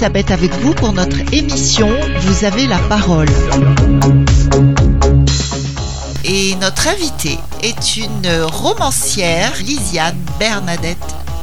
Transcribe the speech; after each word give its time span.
Elisabeth 0.00 0.30
avec 0.30 0.54
vous 0.62 0.72
pour 0.72 0.94
notre 0.94 1.18
émission 1.30 1.90
Vous 2.20 2.46
avez 2.46 2.66
la 2.66 2.78
parole. 2.78 3.28
Et 6.24 6.54
notre 6.54 6.88
invitée 6.88 7.38
est 7.62 7.98
une 7.98 8.44
romancière, 8.44 9.52
Lisiane 9.60 10.16
Bernadette 10.38 10.96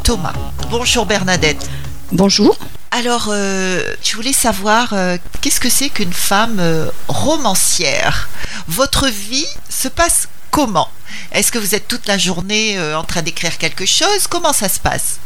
Thomas. 0.04 0.34
Bonjour 0.72 1.06
Bernadette. 1.06 1.70
Bonjour. 2.12 2.58
Alors, 2.90 3.28
euh, 3.30 3.84
je 4.02 4.16
voulais 4.16 4.34
savoir 4.34 4.94
euh, 4.94 5.18
qu'est-ce 5.42 5.60
que 5.60 5.70
c'est 5.70 5.90
qu'une 5.90 6.12
femme 6.12 6.58
euh, 6.60 6.90
romancière? 7.08 8.28
Votre 8.68 9.08
vie 9.08 9.46
se 9.70 9.88
passe 9.88 10.30
comment? 10.50 10.90
Est-ce 11.32 11.52
que 11.52 11.60
vous 11.60 11.76
êtes 11.76 11.88
toute 11.88 12.08
la 12.08 12.18
journée 12.18 12.80
en 12.96 13.04
train 13.04 13.22
d'écrire 13.22 13.60
quelque 13.60 13.86
chose? 13.86 14.26
Comment 14.28 14.52
ça 14.52 14.68
se 14.68 14.80
passe? 14.80 15.20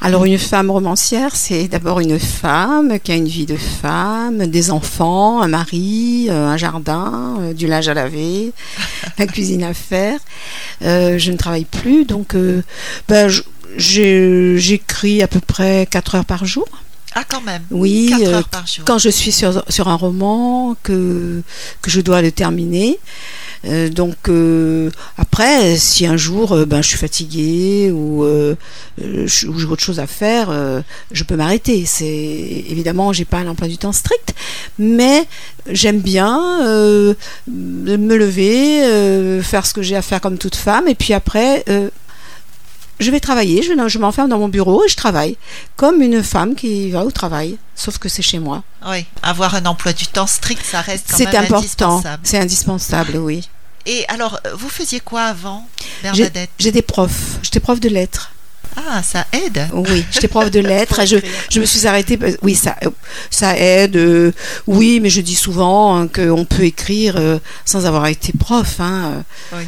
Alors 0.00 0.24
une 0.24 0.38
femme 0.38 0.70
romancière, 0.70 1.34
c'est 1.34 1.68
d'abord 1.68 2.00
une 2.00 2.18
femme 2.18 2.98
qui 3.00 3.12
a 3.12 3.16
une 3.16 3.28
vie 3.28 3.46
de 3.46 3.56
femme, 3.56 4.46
des 4.46 4.70
enfants, 4.70 5.42
un 5.42 5.48
mari, 5.48 6.28
un 6.30 6.56
jardin, 6.56 7.52
du 7.54 7.66
linge 7.66 7.88
à 7.88 7.94
laver, 7.94 8.52
la 9.18 9.26
cuisine 9.26 9.64
à 9.64 9.74
faire. 9.74 10.20
je 10.80 11.30
ne 11.30 11.36
travaille 11.36 11.64
plus, 11.64 12.04
donc 12.04 12.36
ben, 13.08 13.28
j'écris 13.76 15.22
à 15.22 15.26
peu 15.28 15.40
près 15.40 15.86
4 15.90 16.14
heures 16.14 16.24
par 16.24 16.44
jour. 16.44 16.68
Ah, 17.14 17.24
quand 17.26 17.40
même. 17.40 17.62
Oui, 17.70 18.12
euh, 18.20 18.42
quand 18.84 18.98
je 18.98 19.08
suis 19.08 19.32
sur, 19.32 19.64
sur, 19.68 19.88
un 19.88 19.94
roman, 19.94 20.76
que, 20.82 21.42
que 21.82 21.90
je 21.90 22.00
dois 22.00 22.22
le 22.22 22.30
terminer. 22.30 22.98
Euh, 23.64 23.88
donc 23.88 24.28
euh, 24.28 24.90
après, 25.16 25.76
si 25.76 26.06
un 26.06 26.16
jour 26.16 26.56
ben, 26.66 26.82
je 26.82 26.88
suis 26.88 26.98
fatiguée 26.98 27.90
ou, 27.92 28.26
j'ai 28.98 29.48
autre 29.48 29.82
chose 29.82 30.00
à 30.00 30.06
faire, 30.06 30.50
je 31.12 31.24
peux 31.24 31.36
m'arrêter. 31.36 31.84
C'est 31.86 32.06
évidemment, 32.06 33.12
j'ai 33.12 33.24
pas 33.24 33.38
un 33.38 33.48
emploi 33.48 33.68
du 33.68 33.78
temps 33.78 33.92
strict, 33.92 34.34
mais 34.78 35.24
j'aime 35.70 36.00
bien 36.00 36.38
me 37.46 38.16
lever, 38.16 39.42
faire 39.42 39.66
ce 39.66 39.74
que 39.74 39.82
j'ai 39.82 39.96
à 39.96 40.02
faire 40.02 40.20
comme 40.20 40.38
toute 40.38 40.56
femme, 40.56 40.88
et 40.88 40.94
puis 40.94 41.12
après 41.12 41.64
je 43.00 43.10
vais 43.10 43.20
travailler, 43.20 43.62
je, 43.62 43.88
je 43.88 43.98
m'enferme 43.98 44.28
dans 44.28 44.38
mon 44.38 44.48
bureau 44.48 44.84
et 44.84 44.88
je 44.88 44.96
travaille, 44.96 45.36
comme 45.76 46.02
une 46.02 46.22
femme 46.22 46.54
qui 46.54 46.90
va 46.90 47.04
au 47.04 47.10
travail, 47.10 47.58
sauf 47.74 47.98
que 47.98 48.08
c'est 48.08 48.22
chez 48.22 48.38
moi. 48.38 48.62
Oui, 48.86 49.04
avoir 49.22 49.54
un 49.54 49.66
emploi 49.66 49.92
du 49.92 50.06
temps 50.06 50.26
strict, 50.26 50.64
ça 50.64 50.80
reste 50.80 51.10
quand 51.10 51.18
même 51.18 51.44
important. 51.44 52.02
C'est 52.22 52.38
indispensable, 52.38 53.16
oui. 53.16 53.48
Et 53.86 54.04
alors, 54.08 54.40
vous 54.54 54.68
faisiez 54.68 55.00
quoi 55.00 55.22
avant, 55.22 55.66
Bernadette? 56.02 56.50
J'étais 56.58 56.82
prof, 56.82 57.10
j'étais 57.42 57.60
prof 57.60 57.80
de 57.80 57.88
lettres. 57.88 58.32
Ah, 58.76 59.02
ça 59.02 59.26
aide. 59.32 59.66
Oui, 59.72 60.04
j'étais 60.10 60.28
prof 60.28 60.50
de 60.50 60.60
lettres. 60.60 61.06
je, 61.06 61.16
je, 61.50 61.60
me 61.60 61.64
suis 61.64 61.86
arrêtée. 61.86 62.18
Oui, 62.42 62.54
ça, 62.54 62.76
ça 63.30 63.56
aide. 63.56 63.96
Euh, 63.96 64.32
oui, 64.66 65.00
mais 65.00 65.10
je 65.10 65.20
dis 65.20 65.34
souvent 65.34 65.96
hein, 65.96 66.08
qu'on 66.08 66.44
peut 66.44 66.64
écrire 66.64 67.16
euh, 67.16 67.38
sans 67.64 67.86
avoir 67.86 68.06
été 68.06 68.32
prof. 68.32 68.76
Hein. 68.80 69.24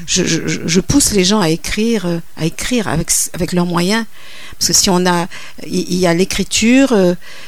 Je, 0.07 0.25
je, 0.25 0.41
je, 0.65 0.81
pousse 0.81 1.13
les 1.13 1.25
gens 1.25 1.41
à 1.41 1.49
écrire, 1.49 2.07
euh, 2.07 2.19
à 2.37 2.47
écrire 2.47 2.89
avec, 2.89 3.11
avec 3.35 3.53
leurs 3.53 3.67
moyens. 3.67 4.05
Parce 4.61 4.69
que 4.69 4.73
si 4.75 4.91
on 4.91 5.07
a, 5.07 5.27
il 5.67 5.95
y, 5.95 6.07
a 6.07 6.13
l'écriture, 6.13 6.95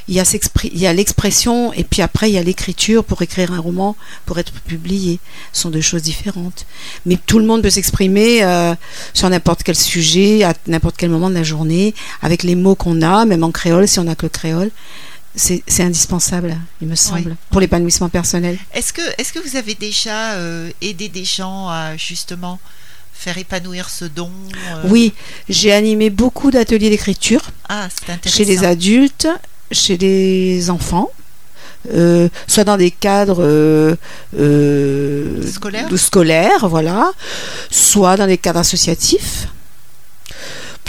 il 0.08 0.14
y 0.14 0.86
a 0.86 0.92
l'expression, 0.94 1.70
et 1.74 1.84
puis 1.84 2.00
après 2.00 2.30
il 2.30 2.32
y 2.32 2.38
a 2.38 2.42
l'écriture 2.42 3.04
pour 3.04 3.20
écrire 3.20 3.52
un 3.52 3.60
roman, 3.60 3.96
pour 4.24 4.38
être 4.38 4.50
publié. 4.62 5.20
Ce 5.52 5.60
sont 5.60 5.70
deux 5.70 5.82
choses 5.82 6.00
différentes. 6.00 6.64
Mais 7.04 7.18
tout 7.26 7.38
le 7.38 7.44
monde 7.44 7.60
peut 7.60 7.68
s'exprimer 7.68 8.40
sur 9.12 9.28
n'importe 9.28 9.62
quel 9.62 9.76
sujet, 9.76 10.42
à 10.42 10.54
n'importe 10.66 10.96
quel 10.96 11.10
moment 11.10 11.28
de 11.28 11.34
la 11.34 11.42
journée, 11.42 11.94
avec 12.22 12.44
les 12.44 12.54
mots 12.54 12.76
qu'on 12.76 13.02
a, 13.02 13.26
même 13.26 13.44
en 13.44 13.50
créole, 13.50 13.86
si 13.86 13.98
on 13.98 14.04
n'a 14.04 14.14
que 14.14 14.24
le 14.24 14.30
créole. 14.30 14.70
C'est 15.34 15.80
indispensable, 15.80 16.58
il 16.82 16.88
me 16.88 16.94
semble, 16.94 17.36
pour 17.50 17.60
l'épanouissement 17.60 18.10
personnel. 18.10 18.58
Est-ce 18.74 18.92
que, 18.92 19.02
est 19.18 19.32
que 19.32 19.38
vous 19.38 19.56
avez 19.56 19.74
déjà 19.74 20.32
euh, 20.32 20.70
aidé 20.82 21.08
des 21.08 21.24
gens 21.24 21.68
à 21.68 21.96
justement 21.96 22.58
faire 23.12 23.38
épanouir 23.38 23.88
ce 23.88 24.04
don 24.04 24.30
euh? 24.54 24.82
Oui, 24.88 25.12
j'ai 25.48 25.72
animé 25.72 26.10
beaucoup 26.10 26.50
d'ateliers 26.50 26.90
d'écriture 26.90 27.42
ah, 27.68 27.88
chez 28.26 28.44
les 28.44 28.64
adultes, 28.64 29.28
chez 29.70 29.96
les 29.96 30.70
enfants. 30.70 31.10
Euh, 31.92 32.28
soit 32.46 32.62
dans 32.62 32.76
des 32.76 32.92
cadres 32.92 33.96
scolaires. 34.32 35.98
scolaires, 35.98 36.68
voilà, 36.68 37.10
soit 37.70 38.16
dans 38.16 38.28
des 38.28 38.38
cadres 38.38 38.60
associatifs 38.60 39.48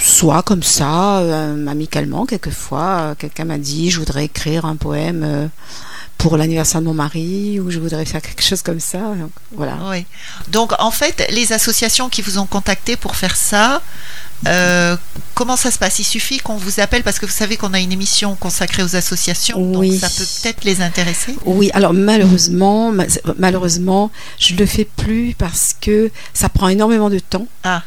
soit 0.04 0.44
comme 0.44 0.64
ça, 0.64 1.20
euh, 1.20 1.68
amicalement, 1.68 2.26
quelquefois, 2.26 3.00
euh, 3.00 3.16
quelqu'un 3.18 3.46
m'a 3.46 3.58
dit 3.58 3.90
je 3.90 4.00
voudrais 4.00 4.26
écrire 4.26 4.66
un 4.66 4.76
poème 4.76 5.24
euh, 5.24 5.48
pour 6.24 6.38
l'anniversaire 6.38 6.80
de 6.80 6.86
mon 6.86 6.94
mari 6.94 7.60
ou 7.60 7.70
je 7.70 7.80
voudrais 7.80 8.06
faire 8.06 8.22
quelque 8.22 8.42
chose 8.42 8.62
comme 8.62 8.80
ça. 8.80 9.00
Donc, 9.00 9.32
voilà. 9.52 9.78
Oui. 9.90 10.06
Donc 10.48 10.72
en 10.80 10.90
fait, 10.90 11.28
les 11.32 11.52
associations 11.52 12.08
qui 12.08 12.22
vous 12.22 12.38
ont 12.38 12.46
contacté 12.46 12.96
pour 12.96 13.18
faire 13.18 13.36
ça, 13.36 13.82
comment 15.34 15.58
ça 15.58 15.70
se 15.70 15.78
passe? 15.78 16.00
Il 16.00 16.06
suffit 16.06 16.38
qu'on 16.38 16.56
vous 16.56 16.80
appelle 16.80 17.04
parce 17.04 17.20
que 17.20 17.26
vous 17.26 17.32
savez 17.34 17.58
qu'on 17.58 17.74
a 17.74 17.80
une 17.82 17.92
émission 17.92 18.36
consacrée 18.36 18.84
aux 18.84 18.96
associations, 18.96 19.58
oui. 19.58 19.90
donc 19.90 20.00
ça 20.00 20.08
peut 20.08 20.26
peut-être 20.42 20.64
les 20.64 20.80
intéresser? 20.82 21.36
Oui, 21.44 21.70
alors 21.74 21.94
malheureusement, 21.94 22.94
malheureusement, 23.38 24.10
je 24.40 24.54
ne 24.54 24.60
le 24.60 24.66
fais 24.66 24.86
plus 24.86 25.36
parce 25.38 25.76
que 25.82 26.10
ça 26.34 26.48
prend 26.48 26.70
énormément 26.70 27.10
de 27.10 27.20
temps. 27.20 27.48
Ah 27.66 27.84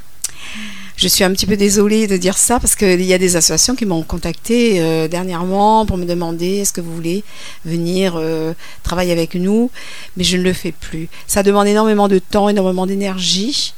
je 0.96 1.08
suis 1.08 1.24
un 1.24 1.30
petit 1.30 1.46
peu 1.46 1.56
désolée 1.56 2.06
de 2.06 2.16
dire 2.16 2.38
ça 2.38 2.58
parce 2.58 2.74
qu'il 2.74 3.02
y 3.02 3.12
a 3.12 3.18
des 3.18 3.36
associations 3.36 3.74
qui 3.74 3.84
m'ont 3.84 4.02
contacté 4.02 4.80
euh, 4.80 5.08
dernièrement 5.08 5.84
pour 5.84 5.98
me 5.98 6.06
demander 6.06 6.56
est-ce 6.56 6.72
que 6.72 6.80
vous 6.80 6.94
voulez 6.94 7.22
venir 7.64 8.14
euh, 8.16 8.54
travailler 8.82 9.12
avec 9.12 9.34
nous, 9.34 9.70
mais 10.16 10.24
je 10.24 10.38
ne 10.38 10.42
le 10.42 10.54
fais 10.54 10.72
plus. 10.72 11.08
Ça 11.26 11.42
demande 11.42 11.66
énormément 11.66 12.08
de 12.08 12.18
temps, 12.18 12.48
énormément 12.48 12.86
d'énergie. 12.86 13.74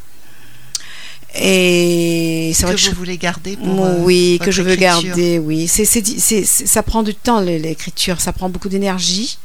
Et 1.35 2.53
c'est 2.55 2.65
vrai 2.65 2.75
que, 2.75 2.89
vous 2.89 2.97
voulez 2.97 3.19
garder 3.19 3.57
pour 3.57 3.85
euh, 3.85 3.97
oui 3.99 4.41
que 4.43 4.51
je 4.51 4.63
veux 4.63 4.77
garder 4.77 5.39
oui. 5.39 5.69
C'est 5.69 5.85
ça 5.85 6.83
prend 6.83 7.03
du 7.03 7.15
temps 7.15 7.41
l'écriture. 7.41 8.21
Ça 8.21 8.33
prend 8.33 8.49
beaucoup 8.49 8.69
d'énergie 8.69 9.39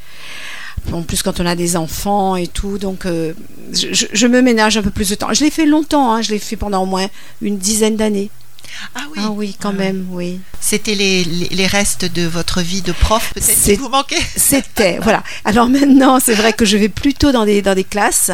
en 0.91 1.01
plus 1.01 1.23
quand 1.23 1.39
on 1.39 1.45
a 1.45 1.55
des 1.55 1.75
enfants 1.75 2.35
et 2.35 2.47
tout, 2.47 2.77
donc 2.77 3.05
euh, 3.05 3.33
je, 3.71 4.27
me 4.27 4.41
ménage 4.41 4.77
un 4.77 4.81
peu 4.81 4.89
plus 4.89 5.09
de 5.09 5.15
temps. 5.15 5.33
Je 5.33 5.43
l'ai 5.43 5.49
fait 5.49 5.65
longtemps, 5.65 6.11
hein, 6.11 6.21
je 6.21 6.31
l'ai 6.31 6.39
fait 6.39 6.55
pendant 6.55 6.83
au 6.83 6.85
moins 6.85 7.07
une 7.41 7.57
dizaine 7.57 7.95
d'années. 7.95 8.29
Ah 8.95 9.01
oui. 9.11 9.21
Ah 9.21 9.31
oui, 9.31 9.55
quand 9.59 9.73
même, 9.73 10.07
oui. 10.11 10.39
C'était 10.59 10.95
les, 10.95 11.23
les, 11.23 11.67
restes 11.67 12.05
de 12.05 12.23
votre 12.23 12.61
vie 12.61 12.81
de 12.81 12.91
prof, 12.91 13.31
peut-être 13.33 13.63
qui 13.63 13.75
vous 13.75 13.89
manquait 13.89 14.21
C'était, 14.35 14.97
voilà. 14.99 15.23
Alors 15.45 15.67
maintenant, 15.67 16.19
c'est 16.19 16.33
vrai 16.33 16.53
que 16.53 16.65
je 16.65 16.77
vais 16.77 16.89
plutôt 16.89 17.31
dans 17.31 17.45
des, 17.45 17.61
dans 17.61 17.75
des 17.75 17.83
classes. 17.83 18.31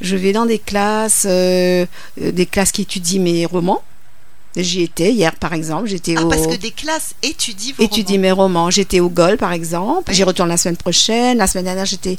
Je 0.00 0.16
vais 0.16 0.32
dans 0.32 0.46
des 0.46 0.58
classes, 0.58 1.26
euh, 1.28 1.84
des 2.18 2.46
classes 2.46 2.72
qui 2.72 2.82
étudient 2.82 3.20
mes 3.20 3.46
romans. 3.46 3.82
J'y 4.62 4.82
étais 4.82 5.12
hier, 5.12 5.34
par 5.36 5.52
exemple. 5.52 5.86
J'étais 5.88 6.14
ah, 6.16 6.22
parce 6.28 6.46
que 6.46 6.56
des 6.56 6.70
classes 6.70 7.14
étudient 7.22 7.74
vos 7.78 7.84
étudient 7.84 8.18
mes 8.18 8.32
romans. 8.32 8.70
J'étais 8.70 9.00
au 9.00 9.08
GOL, 9.08 9.36
par 9.36 9.52
exemple. 9.52 10.12
J'y 10.12 10.24
retourne 10.24 10.48
la 10.48 10.56
semaine 10.56 10.76
prochaine. 10.76 11.38
La 11.38 11.46
semaine 11.46 11.64
dernière, 11.64 11.86
j'étais 11.86 12.18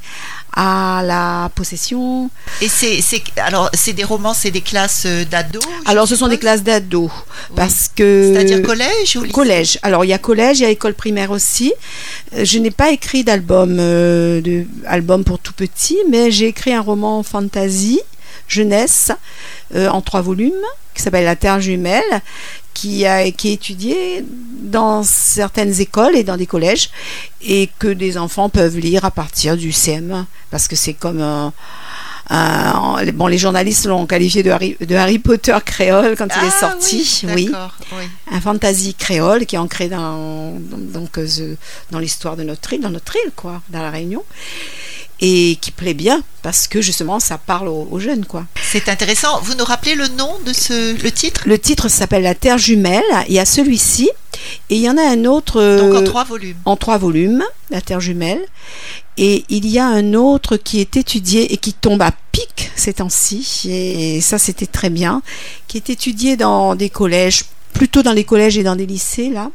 à 0.55 1.01
la 1.05 1.51
possession. 1.55 2.29
Et 2.61 2.67
c'est, 2.67 3.01
alors, 3.37 3.69
c'est 3.73 3.93
des 3.93 4.03
romans, 4.03 4.33
c'est 4.33 4.51
des 4.51 4.61
classes 4.61 5.03
euh, 5.05 5.25
d'ados 5.25 5.63
Alors, 5.85 6.07
ce 6.07 6.15
sont 6.15 6.27
des 6.27 6.37
classes 6.37 6.63
d'ados. 6.63 7.11
Parce 7.55 7.89
que. 7.93 8.33
C'est-à-dire 8.33 8.61
collège 8.61 9.15
ou 9.15 9.21
lycée 9.21 9.33
Collège. 9.33 9.79
Alors, 9.83 10.05
il 10.05 10.09
y 10.09 10.13
a 10.13 10.17
collège, 10.17 10.59
il 10.59 10.63
y 10.63 10.65
a 10.65 10.69
école 10.69 10.93
primaire 10.93 11.31
aussi. 11.31 11.73
Euh, 12.35 12.45
je 12.45 12.57
n'ai 12.59 12.71
pas 12.71 12.91
écrit 12.91 13.23
d'album, 13.23 13.77
euh, 13.79 14.41
de, 14.41 14.65
album 14.85 15.23
pour 15.23 15.39
tout 15.39 15.53
petit, 15.53 15.97
mais 16.09 16.31
j'ai 16.31 16.47
écrit 16.47 16.73
un 16.73 16.81
roman 16.81 17.23
fantasy, 17.23 17.99
jeunesse, 18.49 19.11
en 19.75 20.01
trois 20.01 20.21
volumes 20.21 20.53
qui 20.93 21.03
s'appelle 21.03 21.25
La 21.25 21.35
Terre 21.37 21.61
jumelle, 21.61 22.21
qui, 22.73 23.05
a, 23.05 23.29
qui 23.31 23.49
est 23.49 23.53
étudié 23.53 24.25
dans 24.61 25.03
certaines 25.03 25.79
écoles 25.79 26.15
et 26.15 26.23
dans 26.23 26.37
des 26.37 26.45
collèges, 26.45 26.89
et 27.41 27.69
que 27.79 27.87
des 27.87 28.17
enfants 28.17 28.49
peuvent 28.49 28.77
lire 28.77 29.05
à 29.05 29.11
partir 29.11 29.55
du 29.55 29.71
CM, 29.71 30.25
parce 30.51 30.67
que 30.67 30.75
c'est 30.75 30.93
comme 30.93 31.21
un, 31.21 31.53
bon, 33.13 33.27
les 33.27 33.37
journalistes 33.37 33.85
l'ont 33.85 34.05
qualifié 34.05 34.43
de 34.43 34.51
Harry, 34.51 34.77
de 34.79 34.95
Harry 34.95 35.19
Potter 35.19 35.57
créole 35.65 36.15
quand 36.17 36.27
il 36.27 36.45
est 36.45 36.53
ah 36.55 36.59
sorti, 36.59 37.23
oui, 37.33 37.51
un 38.31 38.41
fantasy 38.41 38.93
créole 38.93 39.45
qui 39.45 39.55
est 39.55 39.59
ancré 39.59 39.89
dans, 39.89 40.51
donc, 40.59 41.17
euh, 41.17 41.55
dans 41.91 41.99
l'histoire 41.99 42.35
de 42.35 42.43
notre 42.43 42.73
île, 42.73 42.81
dans 42.81 42.91
notre 42.91 43.15
île, 43.15 43.31
quoi, 43.35 43.61
dans 43.69 43.81
la 43.81 43.89
Réunion 43.89 44.23
et 45.21 45.57
qui 45.59 45.71
plaît 45.71 45.93
bien 45.93 46.23
parce 46.41 46.67
que 46.67 46.81
justement 46.81 47.19
ça 47.19 47.37
parle 47.37 47.67
aux, 47.67 47.99
jeunes 47.99 48.25
quoi. 48.25 48.45
C'est 48.61 48.89
intéressant. 48.89 49.41
Vous 49.41 49.55
nous 49.55 49.65
rappelez 49.65 49.95
le 49.95 50.07
nom 50.09 50.31
de 50.45 50.53
ce 50.53 51.01
le 51.01 51.11
titre? 51.11 51.43
Le 51.45 51.59
titre 51.59 51.89
s'appelle 51.89 52.23
La 52.23 52.35
Terre 52.35 52.57
jumelle. 52.57 53.03
Il 53.27 53.33
y 53.33 53.39
a 53.39 53.45
celui-ci 53.45 54.09
et 54.69 54.75
il 54.75 54.81
y 54.81 54.89
en 54.89 54.97
a 54.97 55.03
un 55.03 55.25
autre. 55.25 55.61
Donc 55.77 55.95
en 55.95 56.03
trois 56.03 56.23
volumes. 56.23 56.57
En 56.65 56.75
trois 56.77 56.97
volumes, 56.97 57.43
La 57.69 57.81
Terre 57.81 57.99
jumelle. 57.99 58.41
Et 59.17 59.43
il 59.49 59.67
y 59.67 59.79
a 59.79 59.85
un 59.85 60.13
autre 60.13 60.55
qui 60.55 60.79
est 60.79 60.95
étudié 60.95 61.53
et 61.53 61.57
qui 61.57 61.73
tombe 61.73 62.01
à 62.01 62.11
pic 62.31 62.71
ces 62.75 62.93
temps-ci. 62.93 63.67
Et 63.69 64.21
ça 64.21 64.37
c'était 64.37 64.67
très 64.67 64.89
bien. 64.89 65.21
Qui 65.67 65.77
est 65.77 65.89
étudié 65.89 66.37
dans 66.37 66.75
des 66.75 66.89
collèges, 66.89 67.43
plutôt 67.73 68.03
dans 68.03 68.13
les 68.13 68.23
collèges 68.23 68.57
et 68.57 68.63
dans 68.63 68.75
des 68.75 68.85
lycées 68.85 69.29
là 69.29 69.51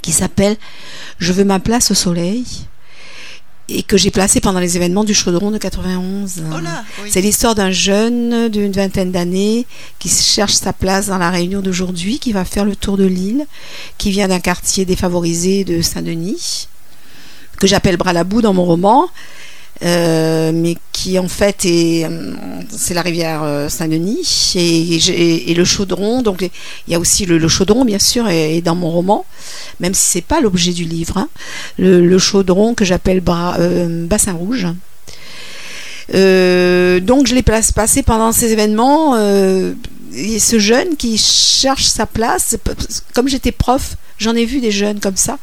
qui 0.00 0.12
s'appelle 0.12 0.56
Je 1.18 1.32
veux 1.32 1.44
ma 1.44 1.58
place 1.58 1.90
au 1.90 1.94
soleil 1.94 2.44
et 3.68 3.82
que 3.82 3.96
j'ai 3.96 4.10
placé 4.10 4.40
pendant 4.40 4.60
les 4.60 4.76
événements 4.76 5.04
du 5.04 5.14
Chaudron 5.14 5.50
de 5.50 5.58
91. 5.58 6.42
Oh 6.52 6.60
là, 6.60 6.84
oui. 7.02 7.10
C'est 7.12 7.20
l'histoire 7.20 7.54
d'un 7.54 7.70
jeune 7.70 8.48
d'une 8.48 8.72
vingtaine 8.72 9.12
d'années 9.12 9.66
qui 9.98 10.08
cherche 10.08 10.54
sa 10.54 10.72
place 10.72 11.06
dans 11.06 11.18
la 11.18 11.30
réunion 11.30 11.60
d'aujourd'hui, 11.60 12.18
qui 12.18 12.32
va 12.32 12.44
faire 12.44 12.64
le 12.64 12.74
tour 12.74 12.96
de 12.96 13.04
l'île, 13.04 13.46
qui 13.98 14.10
vient 14.10 14.28
d'un 14.28 14.40
quartier 14.40 14.84
défavorisé 14.86 15.64
de 15.64 15.82
Saint-Denis, 15.82 16.68
que 17.58 17.66
j'appelle 17.66 17.98
Bralabou 17.98 18.40
dans 18.40 18.54
mon 18.54 18.64
roman, 18.64 19.08
euh, 19.84 20.50
mais 20.52 20.76
qui 20.92 21.18
en 21.20 21.28
fait 21.28 21.64
est 21.64 22.04
euh, 22.04 22.32
c'est 22.76 22.94
la 22.94 23.02
rivière 23.02 23.42
euh, 23.44 23.68
Saint-Denis 23.68 24.52
et, 24.56 24.94
et- 24.96 25.50
et 25.50 25.54
le 25.54 25.64
chaudron 25.64 26.22
donc 26.22 26.42
il 26.42 26.92
y 26.92 26.94
a 26.96 26.98
aussi 26.98 27.26
le, 27.26 27.46
chaudron 27.48 27.84
bien 27.84 28.00
sûr 28.00 28.28
est 28.28 28.60
dans 28.60 28.74
mon 28.74 28.90
roman 28.90 29.24
même 29.78 29.94
si 29.94 30.04
c'est 30.06 30.20
pas 30.20 30.40
l'objet 30.40 30.72
du 30.72 30.84
livre 30.84 31.16
hein. 31.18 31.28
le, 31.78 32.18
chaudron 32.18 32.74
que 32.74 32.84
j'appelle 32.84 33.20
bassin 33.20 34.32
rouge 34.32 34.66
donc 36.12 37.26
je 37.28 37.34
l'ai 37.34 37.42
place- 37.42 37.72
passé 37.72 38.02
pendant 38.02 38.32
ces 38.32 38.52
événements 38.52 39.16
et 40.14 40.38
ce 40.38 40.58
jeune 40.58 40.96
qui 40.96 41.18
cherche 41.18 41.84
sa 41.84 42.06
place 42.06 42.56
comme 43.14 43.28
j'étais 43.28 43.52
prof 43.52 43.96
j'en 44.18 44.34
ai 44.34 44.44
vu 44.44 44.60
des 44.60 44.70
jeunes 44.72 44.98
comme 45.00 45.16
ça 45.16 45.38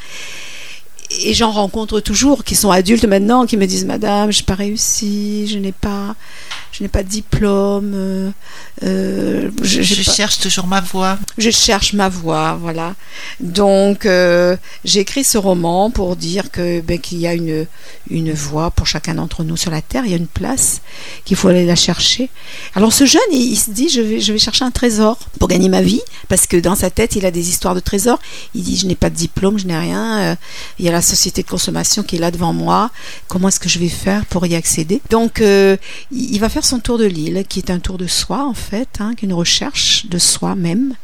et 1.12 1.34
j'en 1.34 1.52
rencontre 1.52 2.00
toujours 2.00 2.44
qui 2.44 2.56
sont 2.56 2.72
adultes 2.72 3.06
maintenant, 3.06 3.46
qui 3.46 3.58
me 3.58 3.66
disent 3.66 3.86
Madame, 3.86 4.32
je 4.32 4.40
n'ai 4.40 4.46
pas 4.46 4.56
réussi, 4.56 5.48
je 5.48 5.58
n'ai 5.58 5.72
pas, 5.72 6.16
je 6.78 6.84
n'ai 6.84 6.90
pas 6.90 7.04
de 7.04 7.08
diplôme, 7.10 7.92
euh, 7.96 8.30
euh, 8.84 9.50
je, 9.62 9.82
j'ai 9.82 9.96
Je 9.96 10.04
pas- 10.04 10.12
cherche 10.16 10.40
toujours 10.40 10.68
ma 10.68 10.82
voix. 10.82 11.18
je 11.38 11.50
cherche 11.50 11.94
ma 11.94 12.10
voie, 12.10 12.58
voilà. 12.60 12.96
Donc 13.40 14.06
euh, 14.06 14.58
j'ai 14.84 15.00
écrit 15.00 15.24
ce 15.24 15.38
roman 15.38 15.90
pour 15.92 16.16
dire 16.16 16.52
que 16.52 16.82
ben, 16.82 17.00
qu'il 17.00 17.20
y 17.20 17.28
a 17.28 17.34
une 17.34 17.66
une 18.10 18.34
voie 18.34 18.72
pour 18.72 18.88
chacun 18.88 19.16
d'entre 19.16 19.44
nous 19.44 19.58
sur 19.58 19.72
la 19.72 19.82
terre, 19.82 20.04
il 20.06 20.12
y 20.12 20.14
a 20.14 20.18
une 20.18 20.28
place 20.28 20.82
qu'il 21.24 21.38
faut 21.38 21.48
aller 21.48 21.66
la 21.66 21.76
chercher. 21.76 22.30
Alors 22.76 22.92
ce 22.94 23.06
jeune, 23.06 23.22
il, 23.32 23.54
il 23.54 23.58
se 23.58 23.72
dit 23.72 23.90
je 23.90 24.02
vais 24.02 24.20
je 24.20 24.34
vais 24.34 24.40
chercher 24.40 24.66
un 24.66 24.72
trésor 24.72 25.18
pour 25.40 25.48
gagner 25.48 25.70
ma 25.70 25.82
vie 25.82 26.02
parce 26.28 26.46
que 26.48 26.58
dans 26.58 26.76
sa 26.76 26.90
tête 26.90 27.16
il 27.16 27.26
a 27.26 27.32
des 27.32 27.50
histoires 27.50 27.76
de 27.76 27.80
trésors. 27.80 28.20
Il 28.54 28.64
dit 28.64 28.78
je 28.78 28.86
n'ai 28.88 28.96
pas 28.96 29.10
de 29.10 29.16
diplôme, 29.16 29.58
je 29.58 29.66
n'ai 29.66 29.78
rien. 29.78 30.20
euh, 30.20 30.36
il 30.80 30.86
y 30.86 30.90
a 30.90 30.92
la 30.92 31.02
société 31.02 31.42
de 31.44 31.48
consommation 31.48 32.04
qui 32.04 32.18
est 32.18 32.20
là 32.20 32.32
devant 32.32 32.54
moi. 32.54 32.92
Comment 33.28 33.48
est-ce 33.48 33.60
que 33.60 33.70
je 33.70 33.80
vais 33.80 33.90
faire 33.90 34.26
pour 34.26 34.46
y 34.46 34.56
accéder? 34.56 35.02
Donc 35.10 35.40
euh, 35.42 35.78
il 36.12 36.36
il 36.36 36.40
va 36.42 36.50
faire 36.50 36.65
son 36.66 36.80
tour 36.80 36.98
de 36.98 37.06
l'île, 37.06 37.46
qui 37.48 37.60
est 37.60 37.70
un 37.70 37.80
tour 37.80 37.98
de 37.98 38.08
soi 38.08 38.46
en 38.46 38.54
fait, 38.54 39.00
hein, 39.00 39.14
une 39.22 39.34
recherche 39.34 40.06
de 40.08 40.18
soi-même 40.18 40.96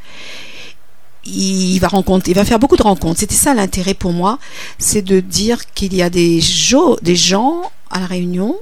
il 1.24 1.80
va 1.80 1.88
rencontrer, 1.88 2.32
il 2.32 2.36
va 2.36 2.46
faire 2.46 2.60
beaucoup 2.60 2.78
de 2.78 2.84
rencontres. 2.84 3.20
C'était 3.20 3.36
ça 3.36 3.54
l'intérêt 3.54 3.94
pour 3.94 4.12
moi, 4.12 4.40
c'est 4.80 5.02
de 5.02 5.20
dire 5.20 5.72
qu'il 5.74 5.94
y 5.94 6.02
a 6.02 6.10
des 6.10 6.42
gens 6.42 7.72
à 7.92 8.00
la 8.00 8.06
Réunion, 8.08 8.58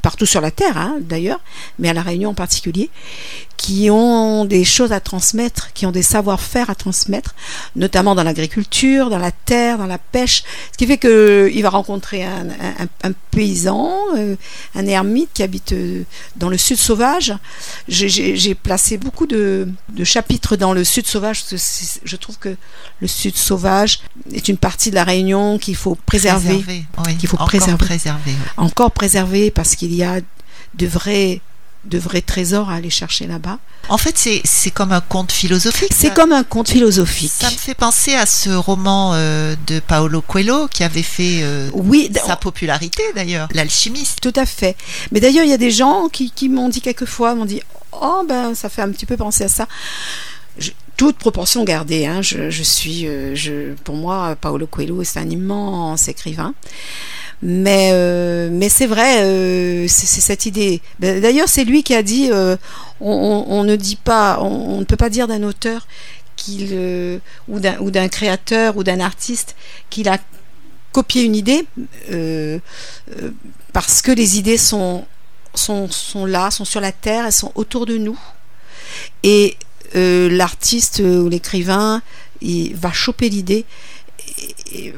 partout 0.00 0.26
sur 0.26 0.40
la 0.40 0.50
terre 0.50 0.76
hein, 0.76 0.96
d'ailleurs, 1.00 1.40
mais 1.78 1.88
à 1.88 1.92
la 1.92 2.02
Réunion 2.02 2.30
en 2.30 2.34
particulier, 2.34 2.90
qui 3.62 3.90
ont 3.90 4.44
des 4.44 4.64
choses 4.64 4.90
à 4.92 4.98
transmettre, 4.98 5.72
qui 5.72 5.86
ont 5.86 5.92
des 5.92 6.02
savoir-faire 6.02 6.68
à 6.68 6.74
transmettre, 6.74 7.32
notamment 7.76 8.16
dans 8.16 8.24
l'agriculture, 8.24 9.08
dans 9.08 9.18
la 9.18 9.30
terre, 9.30 9.78
dans 9.78 9.86
la 9.86 9.98
pêche. 9.98 10.42
Ce 10.72 10.76
qui 10.78 10.84
fait 10.84 10.98
que 10.98 11.48
il 11.54 11.62
va 11.62 11.70
rencontrer 11.70 12.24
un, 12.24 12.48
un- 12.48 13.08
un 13.08 13.12
paysan, 13.30 13.96
euh, 14.16 14.34
un 14.74 14.86
ermite 14.88 15.30
qui 15.32 15.44
habite 15.44 15.72
euh, 15.74 16.02
dans 16.34 16.48
le 16.48 16.58
sud 16.58 16.76
sauvage. 16.76 17.34
J'ai- 17.86 18.54
placé 18.56 18.96
beaucoup 18.98 19.26
de, 19.26 19.68
de 19.90 20.04
chapitres 20.04 20.56
dans 20.56 20.72
le 20.72 20.82
sud 20.82 21.06
sauvage 21.06 21.44
parce 21.44 21.52
que 21.62 22.00
je 22.04 22.16
trouve 22.16 22.38
que 22.38 22.56
le 23.00 23.06
sud 23.06 23.36
sauvage 23.36 24.00
est 24.34 24.48
une 24.48 24.56
partie 24.58 24.90
de 24.90 24.96
la 24.96 25.04
Réunion 25.04 25.58
qu'il 25.58 25.76
faut 25.76 25.94
préserver, 25.94 26.58
Préserver, 26.58 26.84
oui. 27.06 27.16
qu'il 27.16 27.28
faut 27.28 27.36
Encore 27.36 27.46
préserver. 27.46 27.76
préserver, 27.86 28.20
oui. 28.32 28.34
encore 28.56 28.90
préserver 28.90 29.50
parce 29.52 29.76
qu'il 29.76 29.94
y 29.94 30.02
a 30.02 30.20
de 30.74 30.86
vrais 30.86 31.40
de 31.84 31.98
vrais 31.98 32.20
trésors 32.22 32.70
à 32.70 32.74
aller 32.74 32.90
chercher 32.90 33.26
là-bas. 33.26 33.58
En 33.88 33.98
fait, 33.98 34.16
c'est 34.16 34.70
comme 34.70 34.92
un 34.92 35.00
conte 35.00 35.32
philosophique. 35.32 35.92
C'est 35.94 36.14
comme 36.14 36.30
un 36.32 36.44
conte 36.44 36.68
philosophique. 36.70 37.32
Ça 37.32 37.50
me 37.50 37.56
fait 37.56 37.74
penser 37.74 38.14
à 38.14 38.26
ce 38.26 38.50
roman 38.50 39.12
euh, 39.14 39.56
de 39.66 39.80
Paolo 39.80 40.20
Coelho 40.22 40.68
qui 40.68 40.84
avait 40.84 41.02
fait 41.02 41.40
euh, 41.42 41.68
Oui, 41.72 42.10
sa 42.24 42.36
popularité 42.36 43.02
d'ailleurs, 43.16 43.48
L'alchimiste. 43.52 44.20
Tout 44.20 44.32
à 44.36 44.46
fait. 44.46 44.76
Mais 45.10 45.18
d'ailleurs, 45.20 45.44
il 45.44 45.50
y 45.50 45.54
a 45.54 45.58
des 45.58 45.72
gens 45.72 46.08
qui, 46.08 46.30
qui 46.30 46.48
m'ont 46.48 46.68
dit 46.68 46.80
quelquefois, 46.80 47.34
m'ont 47.34 47.44
dit, 47.44 47.60
oh 47.92 48.22
ben, 48.28 48.54
ça 48.54 48.68
fait 48.68 48.82
un 48.82 48.90
petit 48.90 49.06
peu 49.06 49.16
penser 49.16 49.44
à 49.44 49.48
ça. 49.48 49.66
Je- 50.58 50.70
toute 50.96 51.16
proportion 51.16 51.64
gardée, 51.64 52.06
hein, 52.06 52.22
je, 52.22 52.50
je 52.50 52.62
suis, 52.62 53.08
euh, 53.08 53.34
je, 53.34 53.72
pour 53.82 53.96
moi, 53.96 54.36
Paolo 54.40 54.66
Coelho 54.68 55.02
c'est 55.02 55.18
un 55.18 55.28
immense 55.28 56.06
écrivain. 56.06 56.54
Mais, 57.42 57.90
euh, 57.92 58.50
mais 58.52 58.68
c'est 58.68 58.86
vrai, 58.86 59.24
euh, 59.24 59.86
c'est 59.88 60.20
cette 60.20 60.46
idée. 60.46 60.80
Ben, 61.00 61.20
D'ailleurs, 61.20 61.48
c'est 61.48 61.64
lui 61.64 61.82
qui 61.82 61.94
a 61.94 62.02
dit, 62.04 62.28
euh, 62.30 62.56
on, 63.00 63.64
ne 63.64 63.74
dit 63.74 63.96
pas, 63.96 64.38
on, 64.40 64.78
ne 64.78 64.84
peut 64.84 64.96
pas 64.96 65.10
dire 65.10 65.26
d'un 65.26 65.42
auteur 65.42 65.88
qu'il 66.36 67.20
ou 67.48 67.60
d'un 67.60 68.08
créateur 68.08 68.76
ou 68.76 68.84
d'un 68.84 69.00
artiste 69.00 69.56
qu'il 69.90 70.08
a 70.08 70.18
copié 70.92 71.22
une 71.22 71.34
idée. 71.34 71.66
parce 73.72 74.02
que 74.02 74.12
les 74.12 74.38
idées 74.38 74.58
sont, 74.58 75.04
sont, 75.54 75.90
sont 75.90 76.26
là, 76.26 76.50
sont 76.52 76.64
sur 76.64 76.80
la 76.80 76.92
terre, 76.92 77.26
elles 77.26 77.32
sont 77.32 77.52
autour 77.56 77.86
de 77.86 77.96
nous. 77.96 78.18
Et 79.24 79.56
l'artiste 79.94 81.00
ou 81.00 81.28
l'écrivain, 81.28 82.02
va 82.74 82.92
choper 82.92 83.28
l'idée, 83.28 83.64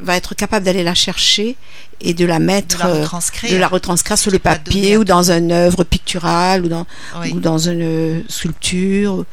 va 0.03 0.17
être 0.17 0.35
capable 0.35 0.65
d'aller 0.65 0.83
la 0.85 0.95
chercher 0.95 1.57
et 2.01 2.15
de 2.15 2.25
la 2.25 2.39
De 2.39 2.45
mettre, 2.45 2.79
la 2.81 2.87
euh, 2.87 3.01
retranscrire. 3.03 3.53
de 3.53 3.57
la 3.57 3.69
retranscrire 3.69 4.19
sur 4.19 4.31
le 4.31 4.39
papier 4.39 4.97
ou 4.97 5.05
dans 5.05 5.31
une 5.31 5.53
œuvre 5.53 5.85
picturale 5.85 6.65
ou 6.65 6.69
dans, 6.69 6.87
Oui. 7.21 7.33
ou 7.33 7.41
dans 7.41 7.59
une 7.59 7.83
euh, 7.83 8.21
sculpture. 8.29 9.25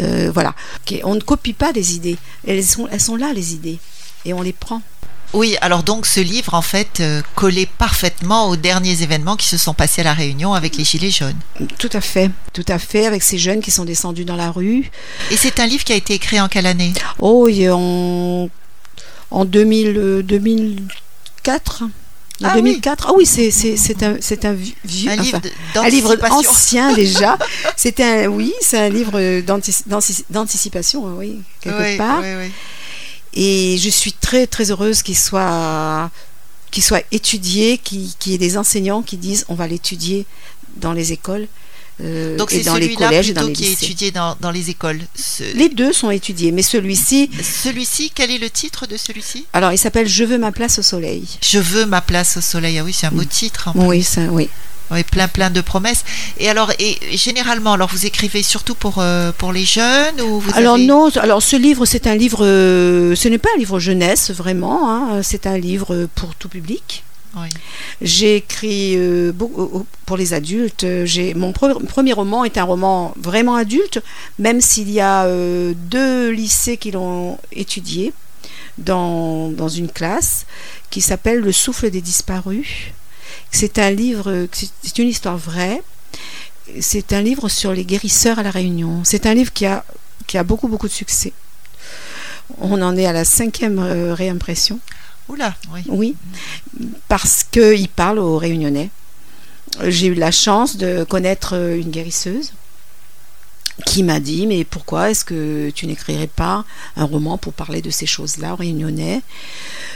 Euh, 0.00 0.30
voilà. 0.32 0.54
Ok, 0.80 1.00
On 1.04 1.14
ne 1.14 1.20
copie 1.20 1.52
pas 1.52 1.72
les 1.72 1.94
idées. 1.94 2.16
Elles 2.46 2.64
sont, 2.64 2.88
elles 2.90 3.00
sont 3.00 3.16
là, 3.16 3.32
les 3.32 3.54
idées. 3.54 3.78
Et 4.24 4.32
on 4.32 4.42
les 4.42 4.52
prend. 4.52 4.82
Oui, 5.34 5.56
alors 5.60 5.82
donc 5.82 6.06
ce 6.06 6.20
livre 6.20 6.54
en 6.54 6.62
fait 6.62 7.02
collait 7.34 7.68
parfaitement 7.76 8.48
aux 8.48 8.56
derniers 8.56 9.02
événements 9.02 9.36
qui 9.36 9.46
se 9.46 9.58
sont 9.58 9.74
passés 9.74 10.00
à 10.00 10.04
la 10.04 10.14
Réunion 10.14 10.54
avec 10.54 10.76
les 10.76 10.84
Gilets 10.84 11.10
jaunes. 11.10 11.36
Tout 11.78 11.90
à 11.92 12.00
fait. 12.00 12.30
Tout 12.54 12.64
à 12.66 12.78
fait. 12.78 13.04
Avec 13.04 13.22
ces 13.22 13.36
jeunes 13.36 13.60
qui 13.60 13.70
sont 13.70 13.84
descendus 13.84 14.24
dans 14.24 14.36
la 14.36 14.50
rue. 14.50 14.90
Et 15.30 15.36
c'est 15.36 15.60
un 15.60 15.66
livre 15.66 15.84
qui 15.84 15.92
a 15.92 15.96
été 15.96 16.14
écrit 16.14 16.40
en 16.40 16.48
quelle 16.48 16.64
année? 16.64 16.94
Oh, 17.18 17.46
en, 17.70 18.48
en 19.30 19.44
2000, 19.44 19.96
euh, 19.98 20.22
2004. 20.22 21.82
En 21.84 21.88
Ah 22.44 22.52
oui. 22.54 22.62
2004. 22.62 23.06
Ah 23.08 23.12
oui, 23.16 23.26
c'est, 23.26 23.50
c'est, 23.50 23.76
c'est 23.76 24.02
un, 24.02 24.16
c'est 24.20 24.44
un 24.44 24.52
vi- 24.54 24.74
vieux. 24.84 25.10
Un 25.10 25.14
enfin, 25.14 25.22
livre 25.22 25.38
d- 25.40 25.52
un 25.74 25.88
livre 25.88 26.16
ancien 26.30 26.92
déjà. 26.94 27.36
C'était 27.76 28.04
un, 28.04 28.26
oui, 28.28 28.52
c'est 28.60 28.78
un 28.78 28.88
livre 28.88 29.40
d'antici- 29.40 29.82
d'antici- 29.86 30.24
d'anticipation, 30.30 31.04
oui, 31.16 31.40
quelque 31.60 31.82
Oui, 31.82 31.96
part. 31.96 32.20
oui, 32.20 32.28
oui. 32.46 32.52
Et 33.34 33.76
je 33.78 33.90
suis 33.90 34.12
très 34.12 34.46
très 34.46 34.70
heureuse 34.70 35.02
qu'il 35.02 35.16
soit, 35.18 36.10
qu'il 36.70 36.82
soit 36.82 37.02
étudié, 37.12 37.78
qu'il 37.78 38.08
qu'il 38.18 38.32
y 38.32 38.34
ait 38.36 38.38
des 38.38 38.56
enseignants 38.56 39.02
qui 39.02 39.16
disent 39.16 39.44
on 39.48 39.54
va 39.54 39.66
l'étudier 39.66 40.24
dans 40.76 40.92
les 40.92 41.12
écoles 41.12 41.46
euh, 42.00 42.36
Donc 42.36 42.50
c'est 42.50 42.62
celui-là 42.62 43.08
plutôt 43.22 43.48
qui 43.50 43.64
est 43.66 43.72
étudié 43.72 44.10
dans, 44.10 44.36
dans 44.40 44.50
les 44.50 44.70
écoles. 44.70 45.00
Ce- 45.14 45.42
Les 45.56 45.68
deux 45.68 45.92
sont 45.92 46.10
étudiés, 46.10 46.52
mais 46.52 46.62
celui-ci, 46.62 47.30
Celui-ci, 47.42 48.12
quel 48.14 48.30
est 48.30 48.38
le 48.38 48.50
titre 48.50 48.86
de 48.86 48.96
celui-ci? 48.96 49.46
Alors 49.52 49.72
il 49.72 49.78
s'appelle 49.78 50.08
Je 50.08 50.24
veux 50.24 50.38
ma 50.38 50.52
place 50.52 50.78
au 50.78 50.82
soleil. 50.82 51.24
Je 51.42 51.58
veux 51.58 51.86
ma 51.86 52.00
place 52.00 52.36
au 52.36 52.40
soleil. 52.40 52.78
Ah 52.78 52.84
oui, 52.84 52.92
c'est 52.92 53.06
un 53.06 53.10
beau 53.10 53.24
titre. 53.24 53.68
en 53.68 53.72
plus. 53.72 53.82
Oui, 53.82 54.02
ça, 54.02 54.20
oui. 54.30 54.48
Oui, 54.90 55.02
plein 55.04 55.28
plein 55.28 55.50
de 55.50 55.60
promesses. 55.60 56.02
Et 56.38 56.48
alors, 56.48 56.72
et 56.78 56.96
généralement, 57.14 57.74
alors 57.74 57.90
vous 57.92 58.06
écrivez 58.06 58.42
surtout 58.42 58.74
pour 58.74 59.00
euh, 59.00 59.32
pour 59.36 59.52
les 59.52 59.66
jeunes 59.66 60.18
ou 60.22 60.40
vous 60.40 60.50
Alors 60.54 60.76
avez- 60.76 60.86
non, 60.86 61.10
alors 61.16 61.42
ce 61.42 61.56
livre, 61.56 61.84
c'est 61.84 62.06
un 62.06 62.14
livre, 62.14 62.38
euh, 62.46 63.14
ce 63.14 63.28
n'est 63.28 63.36
pas 63.36 63.50
un 63.54 63.58
livre 63.58 63.78
jeunesse 63.80 64.30
vraiment, 64.30 64.90
hein, 64.90 65.20
c'est 65.22 65.46
un 65.46 65.58
livre 65.58 66.08
pour 66.14 66.34
tout 66.36 66.48
public. 66.48 67.04
Oui. 67.36 67.48
J'ai 68.00 68.36
écrit 68.36 68.96
euh, 68.96 69.32
pour 70.06 70.16
les 70.16 70.32
adultes. 70.32 70.84
euh, 70.84 71.06
mon 71.36 71.52
pre- 71.52 71.84
premier 71.86 72.12
roman 72.12 72.44
est 72.44 72.56
un 72.58 72.64
roman 72.64 73.12
vraiment 73.20 73.54
adulte, 73.56 74.02
même 74.38 74.60
s'il 74.60 74.90
y 74.90 75.00
a 75.00 75.24
euh, 75.24 75.74
deux 75.76 76.30
lycées 76.30 76.78
qui 76.78 76.90
l'ont 76.90 77.38
étudié 77.52 78.12
dans, 78.78 79.50
dans 79.50 79.68
une 79.68 79.90
classe 79.90 80.46
qui 80.90 81.00
s'appelle 81.00 81.40
Le 81.40 81.52
souffle 81.52 81.90
des 81.90 82.00
disparus. 82.00 82.92
C'est 83.50 83.78
un 83.78 83.90
livre, 83.90 84.46
c'est 84.82 84.98
une 84.98 85.08
histoire 85.08 85.36
vraie. 85.36 85.82
C'est 86.80 87.12
un 87.12 87.22
livre 87.22 87.48
sur 87.48 87.72
les 87.72 87.84
guérisseurs 87.84 88.38
à 88.38 88.42
la 88.42 88.50
Réunion. 88.50 89.02
C'est 89.04 89.26
un 89.26 89.34
livre 89.34 89.52
qui 89.52 89.66
a 89.66 89.84
qui 90.26 90.36
a 90.36 90.42
beaucoup 90.44 90.68
beaucoup 90.68 90.88
de 90.88 90.92
succès. 90.92 91.32
On 92.60 92.80
en 92.82 92.96
est 92.96 93.06
à 93.06 93.12
la 93.12 93.24
cinquième 93.24 93.78
réimpression. 94.12 94.78
Oula, 95.28 95.54
oui. 95.88 96.16
Parce 97.08 97.44
qu'il 97.44 97.88
parle 97.88 98.18
aux 98.18 98.38
Réunionnais. 98.38 98.90
J'ai 99.84 100.06
eu 100.06 100.14
la 100.14 100.30
chance 100.30 100.76
de 100.76 101.04
connaître 101.04 101.54
une 101.54 101.90
guérisseuse 101.90 102.52
qui 103.86 104.02
m'a 104.02 104.18
dit 104.18 104.46
mais 104.46 104.64
pourquoi 104.64 105.10
est-ce 105.10 105.24
que 105.24 105.70
tu 105.70 105.86
n'écrirais 105.86 106.26
pas 106.26 106.64
un 106.96 107.04
roman 107.04 107.38
pour 107.38 107.52
parler 107.52 107.80
de 107.80 107.90
ces 107.90 108.06
choses-là 108.06 108.54
aux 108.54 108.56
Réunionnais 108.56 109.22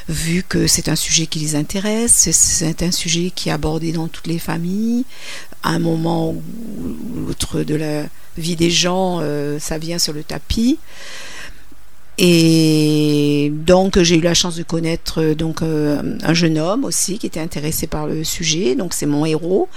vu 0.08 0.44
que 0.48 0.66
c'est 0.66 0.88
un 0.88 0.96
sujet 0.96 1.26
qui 1.26 1.38
les 1.40 1.56
intéresse, 1.56 2.28
c'est 2.32 2.82
un 2.82 2.90
sujet 2.90 3.32
qui 3.34 3.48
est 3.48 3.52
abordé 3.52 3.92
dans 3.92 4.08
toutes 4.08 4.26
les 4.26 4.38
familles, 4.38 5.04
à 5.62 5.70
un 5.70 5.78
moment 5.78 6.30
ou 6.30 6.42
l'autre 7.26 7.62
de 7.62 7.74
la 7.74 8.04
vie 8.36 8.56
des 8.56 8.70
gens, 8.70 9.18
euh, 9.20 9.58
ça 9.58 9.78
vient 9.78 9.98
sur 9.98 10.12
le 10.12 10.24
tapis. 10.24 10.78
Et 12.18 13.50
donc 13.54 13.98
j'ai 14.00 14.16
eu 14.16 14.20
la 14.20 14.34
chance 14.34 14.56
de 14.56 14.62
connaître 14.62 15.22
euh, 15.22 15.34
donc 15.34 15.62
euh, 15.62 16.18
un 16.22 16.34
jeune 16.34 16.58
homme 16.58 16.84
aussi 16.84 17.18
qui 17.18 17.26
était 17.26 17.40
intéressé 17.40 17.86
par 17.86 18.06
le 18.06 18.22
sujet. 18.22 18.74
Donc 18.74 18.92
c'est 18.92 19.06
mon 19.06 19.24
héros. 19.24 19.68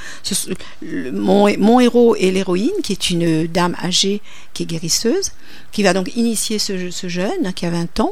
mon, 0.84 1.58
mon, 1.58 1.80
héros 1.80 2.16
et 2.18 2.32
l'héroïne 2.32 2.74
qui 2.84 2.92
est 2.92 3.10
une 3.10 3.48
dame 3.48 3.76
âgée 3.82 4.22
qui 4.54 4.64
est 4.64 4.66
guérisseuse, 4.66 5.32
qui 5.72 5.84
va 5.84 5.94
donc 5.94 6.16
initier 6.16 6.60
ce, 6.60 6.92
ce 6.92 7.08
jeune 7.08 7.54
qui 7.56 7.66
a 7.66 7.70
20 7.70 8.02
ans. 8.02 8.12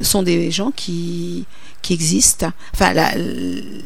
sont 0.00 0.22
des 0.24 0.50
gens 0.50 0.72
qui 0.74 1.46
qui 1.82 1.94
existent. 1.94 2.52
Enfin, 2.74 2.94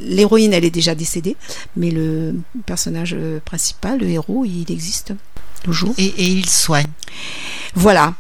l'héroïne, 0.03 0.53
elle 0.53 0.67
est 0.67 0.71
déjà 0.71 0.95
décédée, 0.95 1.35
mais 1.77 1.91
le 1.91 2.35
personnage 2.67 3.17
principal, 3.47 3.99
le 4.01 4.09
héros, 4.09 4.45
il 4.45 4.71
existe 4.71 5.15
toujours. 5.65 5.95
Et, 5.97 6.05
et 6.05 6.25
il 6.25 6.47
soigne. 6.47 6.87
Voilà. 7.75 8.15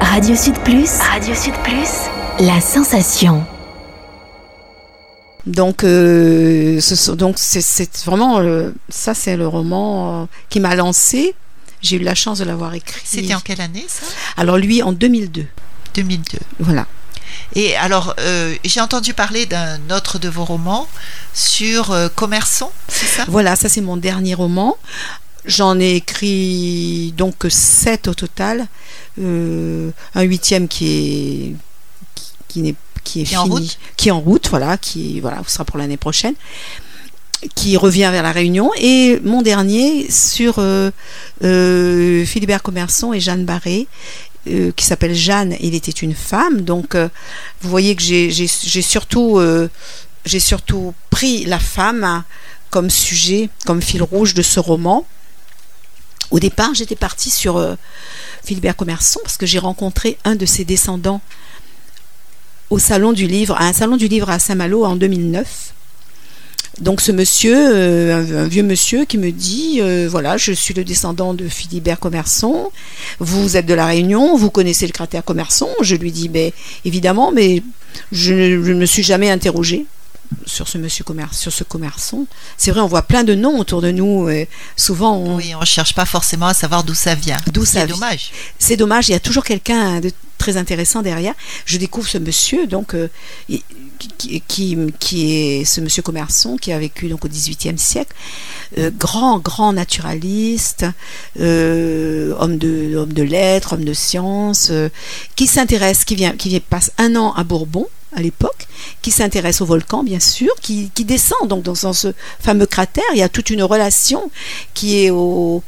Radio 0.00 0.34
Sud 0.34 0.58
Plus. 0.64 0.98
Radio 0.98 1.34
Sud 1.34 1.54
Plus. 1.62 2.08
La 2.40 2.60
sensation. 2.60 3.46
Donc, 5.46 5.84
euh, 5.84 6.80
ce, 6.80 7.12
donc 7.12 7.36
c'est 7.38 8.04
vraiment 8.04 8.42
ça, 8.88 9.14
c'est 9.14 9.36
le 9.36 9.46
roman 9.46 10.22
euh, 10.22 10.26
qui 10.48 10.58
m'a 10.60 10.74
lancé. 10.74 11.34
J'ai 11.80 11.96
eu 11.96 12.00
la 12.00 12.14
chance 12.14 12.38
de 12.38 12.44
l'avoir 12.44 12.74
écrit. 12.74 13.00
C'était 13.04 13.34
en 13.34 13.40
quelle 13.40 13.60
année 13.60 13.84
ça? 13.88 14.06
Alors 14.36 14.56
lui 14.58 14.82
en 14.82 14.92
2002. 14.92 15.46
2002. 15.94 16.38
Voilà. 16.58 16.86
Et 17.54 17.76
alors, 17.76 18.14
euh, 18.20 18.54
j'ai 18.64 18.80
entendu 18.80 19.14
parler 19.14 19.46
d'un 19.46 19.78
autre 19.90 20.18
de 20.18 20.28
vos 20.28 20.44
romans 20.44 20.88
sur 21.34 21.96
Commerçant, 22.16 22.72
c'est 22.88 23.06
ça? 23.06 23.24
Voilà, 23.28 23.56
ça 23.56 23.68
c'est 23.68 23.80
mon 23.80 23.96
dernier 23.96 24.34
roman. 24.34 24.76
J'en 25.46 25.80
ai 25.80 25.96
écrit 25.96 27.14
donc 27.16 27.46
sept 27.48 28.08
au 28.08 28.14
total. 28.14 28.66
Euh, 29.18 29.90
un 30.14 30.22
huitième 30.22 30.68
qui 30.68 30.86
est 30.88 31.54
qui, 32.48 32.60
n'est 32.60 32.74
qui 33.04 33.22
est 33.22 33.24
fini, 33.24 33.38
en 33.38 33.44
route. 33.44 33.78
qui 33.96 34.08
est 34.08 34.12
en 34.12 34.20
route, 34.20 34.48
voilà, 34.50 34.76
qui 34.76 35.20
voilà, 35.20 35.40
sera 35.46 35.64
pour 35.64 35.78
l'année 35.78 35.96
prochaine, 35.96 36.34
qui 37.54 37.76
revient 37.76 38.08
vers 38.12 38.22
la 38.22 38.32
Réunion, 38.32 38.70
et 38.76 39.20
mon 39.22 39.40
dernier 39.40 40.10
sur 40.10 40.56
euh, 40.58 40.90
euh, 41.44 42.24
Philibert 42.24 42.62
Commerçon 42.62 43.12
et 43.12 43.20
Jeanne 43.20 43.44
Barré, 43.44 43.86
qui 44.44 44.84
s'appelle 44.84 45.14
Jeanne. 45.14 45.54
Il 45.60 45.74
était 45.74 45.92
une 45.92 46.14
femme, 46.14 46.62
donc 46.62 46.96
vous 46.96 47.70
voyez 47.70 47.94
que 47.94 48.02
j'ai 48.02 48.48
surtout 48.48 49.38
j'ai 50.24 50.40
surtout 50.40 50.94
pris 51.10 51.44
la 51.44 51.58
femme 51.58 52.24
comme 52.70 52.90
sujet, 52.90 53.48
comme 53.66 53.82
fil 53.82 54.02
rouge 54.02 54.34
de 54.34 54.42
ce 54.42 54.60
roman. 54.60 55.06
Au 56.30 56.38
départ, 56.38 56.74
j'étais 56.74 56.96
partie 56.96 57.30
sur 57.30 57.56
euh, 57.56 57.74
Philibert 58.44 58.76
Commerson 58.76 59.20
parce 59.22 59.36
que 59.36 59.46
j'ai 59.46 59.58
rencontré 59.58 60.16
un 60.24 60.36
de 60.36 60.46
ses 60.46 60.64
descendants 60.64 61.20
au 62.70 62.78
salon 62.78 63.12
du 63.12 63.26
livre, 63.26 63.56
à 63.56 63.66
un 63.66 63.72
salon 63.72 63.96
du 63.96 64.06
livre 64.06 64.30
à 64.30 64.38
Saint-Malo 64.38 64.84
en 64.84 64.94
2009. 64.94 65.74
Donc 66.80 67.00
ce 67.00 67.10
monsieur, 67.10 67.56
euh, 67.56 68.44
un, 68.44 68.48
vieux 68.48 68.62
monsieur 68.62 69.04
qui 69.04 69.18
me 69.18 69.32
dit, 69.32 69.80
euh, 69.80 70.08
voilà, 70.08 70.36
je 70.36 70.52
suis 70.52 70.72
le 70.72 70.84
descendant 70.84 71.34
de 71.34 71.48
Philibert 71.48 71.98
Commerson, 71.98 72.70
vous 73.18 73.56
êtes 73.56 73.66
de 73.66 73.74
la 73.74 73.86
Réunion, 73.86 74.36
vous 74.36 74.50
connaissez 74.50 74.86
le 74.86 74.92
cratère 74.92 75.24
Commerson. 75.24 75.68
Je 75.82 75.96
lui 75.96 76.12
dis, 76.12 76.28
ben, 76.28 76.52
évidemment, 76.84 77.32
mais 77.32 77.62
je 78.12 78.32
ne 78.34 78.74
me 78.74 78.86
suis 78.86 79.02
jamais 79.02 79.30
interrogé 79.30 79.84
sur 80.46 80.68
ce 80.68 80.78
monsieur 80.78 81.04
commerce, 81.04 81.38
sur 81.38 81.52
ce 81.52 81.64
commerçant. 81.64 82.26
C'est 82.56 82.70
vrai, 82.70 82.80
on 82.80 82.86
voit 82.86 83.02
plein 83.02 83.24
de 83.24 83.34
noms 83.34 83.58
autour 83.58 83.82
de 83.82 83.90
nous. 83.90 84.28
Et 84.28 84.48
souvent, 84.76 85.16
on... 85.16 85.36
oui, 85.36 85.54
on 85.54 85.64
cherche 85.64 85.94
pas 85.94 86.06
forcément 86.06 86.46
à 86.46 86.54
savoir 86.54 86.84
d'où 86.84 86.94
ça 86.94 87.14
vient. 87.14 87.38
D'où 87.52 87.64
ça 87.64 87.82
C'est 87.82 87.86
dommage. 87.86 88.32
C'est 88.58 88.76
dommage. 88.76 89.08
Il 89.08 89.12
y 89.12 89.16
a 89.16 89.20
toujours 89.20 89.44
quelqu'un 89.44 90.00
de 90.00 90.10
très 90.38 90.56
intéressant 90.56 91.02
derrière. 91.02 91.34
Je 91.66 91.76
découvre 91.76 92.08
ce 92.08 92.18
monsieur, 92.18 92.66
donc 92.66 92.94
euh, 92.94 93.08
qui, 94.08 94.42
qui, 94.98 95.32
est 95.32 95.64
ce 95.64 95.80
monsieur 95.80 96.02
commerçant 96.02 96.56
qui 96.56 96.72
a 96.72 96.78
vécu 96.78 97.08
donc 97.08 97.24
au 97.24 97.28
XVIIIe 97.28 97.78
siècle, 97.78 98.14
euh, 98.78 98.90
grand 98.96 99.38
grand 99.38 99.72
naturaliste, 99.72 100.86
euh, 101.38 102.34
homme 102.38 102.58
de 102.58 102.96
homme 102.96 103.12
de 103.12 103.22
lettres, 103.22 103.74
homme 103.74 103.84
de 103.84 103.94
sciences, 103.94 104.72
qui 105.36 105.46
s'intéresse, 105.46 106.04
qui 106.04 106.14
vient 106.14 106.32
qui 106.32 106.58
passe 106.60 106.92
un 106.98 107.16
an 107.16 107.32
à 107.34 107.44
Bourbon 107.44 107.88
à 108.14 108.20
l'époque, 108.20 108.66
qui 109.02 109.10
s'intéresse 109.10 109.60
au 109.60 109.66
volcan, 109.66 110.02
bien 110.02 110.20
sûr, 110.20 110.50
qui, 110.60 110.90
descend 110.98 111.48
donc 111.48 111.62
dans, 111.62 111.74
ce 111.74 112.12
fameux 112.40 112.66
cratère. 112.66 113.04
Il 113.12 113.18
y 113.18 113.22
a 113.22 113.28
toute 113.28 113.50
une 113.50 113.62
relation 113.62 114.30
qui 114.74 115.04
est 115.04 115.10
au, 115.10 115.62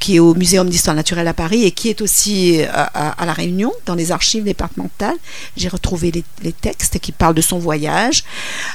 qui 0.00 0.16
est 0.16 0.18
au 0.18 0.34
Muséum 0.34 0.68
d'histoire 0.68 0.96
naturelle 0.96 1.28
à 1.28 1.34
Paris 1.34 1.64
et 1.64 1.70
qui 1.70 1.88
est 1.88 2.00
aussi 2.00 2.60
à, 2.72 3.24
La 3.24 3.32
Réunion, 3.32 3.72
dans 3.86 3.94
les 3.94 4.10
archives 4.10 4.44
départementales. 4.44 5.16
J'ai 5.56 5.68
retrouvé 5.68 6.12
les, 6.42 6.52
textes 6.52 6.98
qui 6.98 7.12
parlent 7.12 7.34
de 7.34 7.42
son 7.42 7.58
voyage 7.58 8.24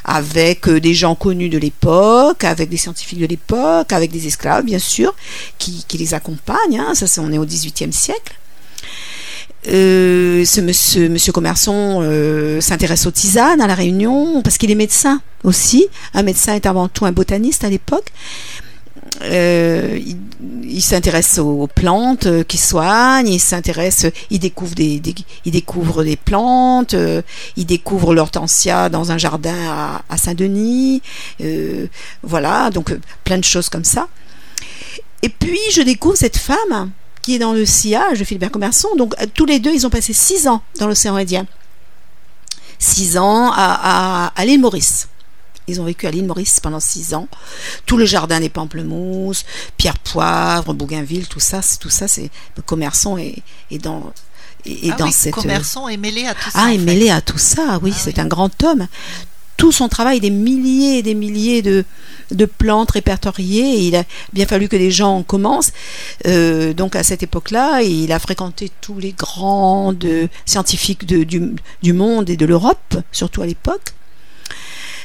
avec 0.03 0.67
euh, 0.67 0.79
des 0.79 0.93
gens 0.93 1.15
connus 1.15 1.49
de 1.49 1.57
l'époque, 1.57 2.43
avec 2.43 2.69
des 2.69 2.77
scientifiques 2.77 3.19
de 3.19 3.25
l'époque, 3.25 3.93
avec 3.93 4.11
des 4.11 4.27
esclaves, 4.27 4.65
bien 4.65 4.79
sûr, 4.79 5.15
qui, 5.57 5.85
les 5.97 6.13
accompagnent. 6.13 6.79
Hein. 6.79 6.93
Ça, 6.95 7.21
on 7.21 7.31
est 7.31 7.37
au 7.37 7.45
XVIIIe 7.45 7.93
siècle. 7.93 8.35
Euh, 9.67 10.45
ce 10.45 10.61
monsieur, 10.61 11.09
monsieur 11.09 11.33
Commerçon 11.33 11.99
euh, 12.01 12.61
s'intéresse 12.61 13.05
aux 13.05 13.11
tisanes 13.11 13.59
à 13.59 13.67
la 13.67 13.75
Réunion 13.75 14.41
parce 14.41 14.57
qu'il 14.57 14.71
est 14.71 14.75
médecin 14.75 15.21
aussi. 15.43 15.87
Un 16.13 16.23
médecin 16.23 16.53
est 16.55 16.65
avant 16.65 16.87
tout 16.87 17.05
un 17.05 17.11
botaniste 17.11 17.63
à 17.63 17.69
l'époque. 17.69 18.11
Euh, 19.21 19.99
il, 20.63 20.81
s'intéresse 20.81 21.39
aux, 21.39 21.67
plantes 21.67 22.43
qui 22.43 22.57
soignent, 22.57 23.27
il 23.27 23.39
s'intéresse, 23.39 24.05
il 24.29 24.39
découvre 24.39 24.75
des, 24.75 25.01
il 25.45 25.51
découvre 25.51 26.03
des 26.03 26.15
plantes, 26.15 26.95
il 27.55 27.65
découvre 27.65 28.13
l'hortensia 28.13 28.89
dans 28.89 29.11
un 29.11 29.17
jardin 29.17 30.01
à, 30.09 30.17
Saint-Denis, 30.17 31.01
voilà, 32.23 32.69
donc 32.69 32.95
plein 33.23 33.37
de 33.37 33.43
choses 33.43 33.69
comme 33.69 33.83
ça. 33.83 34.07
Et 35.23 35.29
puis 35.29 35.59
je 35.71 35.81
découvre 35.81 36.15
cette 36.15 36.37
femme 36.37 36.91
qui 37.27 37.35
est 37.35 37.39
dans 37.39 37.51
le 37.51 37.65
sillage 37.65 38.19
de 38.19 38.23
Philibert 38.23 38.51
Commerson. 38.51 38.87
Donc 38.97 39.13
euh, 39.21 39.25
tous 39.33 39.45
les 39.45 39.59
deux, 39.59 39.73
ils 39.73 39.85
ont 39.85 39.89
passé 39.89 40.13
six 40.13 40.47
ans 40.47 40.61
dans 40.79 40.87
l'océan 40.87 41.17
Indien. 41.17 41.45
Six 42.79 43.17
ans 43.17 43.51
à, 43.53 44.31
l'île 44.45 44.61
Maurice. 44.61 45.09
Ils 45.67 45.81
ont 45.81 45.85
vécu 45.85 46.07
à 46.07 46.11
l'île 46.11 46.25
Maurice 46.25 46.59
pendant 46.59 46.79
six 46.79 47.13
ans. 47.13 47.27
Tout 47.85 47.97
le 47.97 48.05
jardin 48.05 48.39
des 48.39 48.49
pamplemousses, 48.49 49.45
pierre 49.75 49.99
poivre, 49.99 50.73
bougainville, 50.73 51.27
tout 51.27 51.41
ça, 51.41 51.61
c'est 51.61 51.77
tout 51.77 51.89
ça, 51.89 52.07
c'est 52.07 52.31
commerçant 52.65 53.17
et, 53.17 53.43
dans 53.81 54.13
et, 54.65 54.91
ah 54.91 54.95
dans 54.95 55.05
oui, 55.05 55.11
cette 55.11 55.33
commerçant 55.33 55.87
est 55.87 55.97
mêlé 55.97 56.25
à 56.25 56.33
tout 56.33 56.49
ça. 56.49 56.59
Ah, 56.61 56.73
est 56.73 56.77
mêlé 56.77 57.09
à 57.09 57.21
tout 57.21 57.37
ça. 57.37 57.79
Oui, 57.81 57.91
ah 57.93 57.99
c'est 58.01 58.19
un 58.19 58.27
grand 58.27 58.63
homme 58.63 58.87
tout 59.57 59.71
son 59.71 59.89
travail, 59.89 60.19
des 60.19 60.29
milliers 60.29 60.99
et 60.99 61.01
des 61.03 61.15
milliers 61.15 61.63
de, 61.63 61.83
de 62.31 62.45
plantes 62.45 62.91
répertoriées. 62.91 63.79
Et 63.79 63.87
il 63.87 63.95
a 63.95 64.03
bien 64.31 64.45
fallu 64.45 64.69
que 64.69 64.75
des 64.75 64.91
gens 64.91 65.23
commencent. 65.23 65.73
Euh, 66.27 66.73
donc 66.73 66.95
à 66.95 67.03
cette 67.03 67.23
époque-là, 67.23 67.81
il 67.81 68.11
a 68.11 68.19
fréquenté 68.19 68.71
tous 68.81 68.99
les 68.99 69.11
grands 69.13 69.93
scientifiques 70.45 71.05
de, 71.05 71.23
du, 71.23 71.55
du, 71.81 71.93
monde 71.93 72.29
et 72.29 72.37
de 72.37 72.45
l'Europe, 72.45 72.97
surtout 73.11 73.41
à 73.41 73.47
l'époque. 73.47 73.95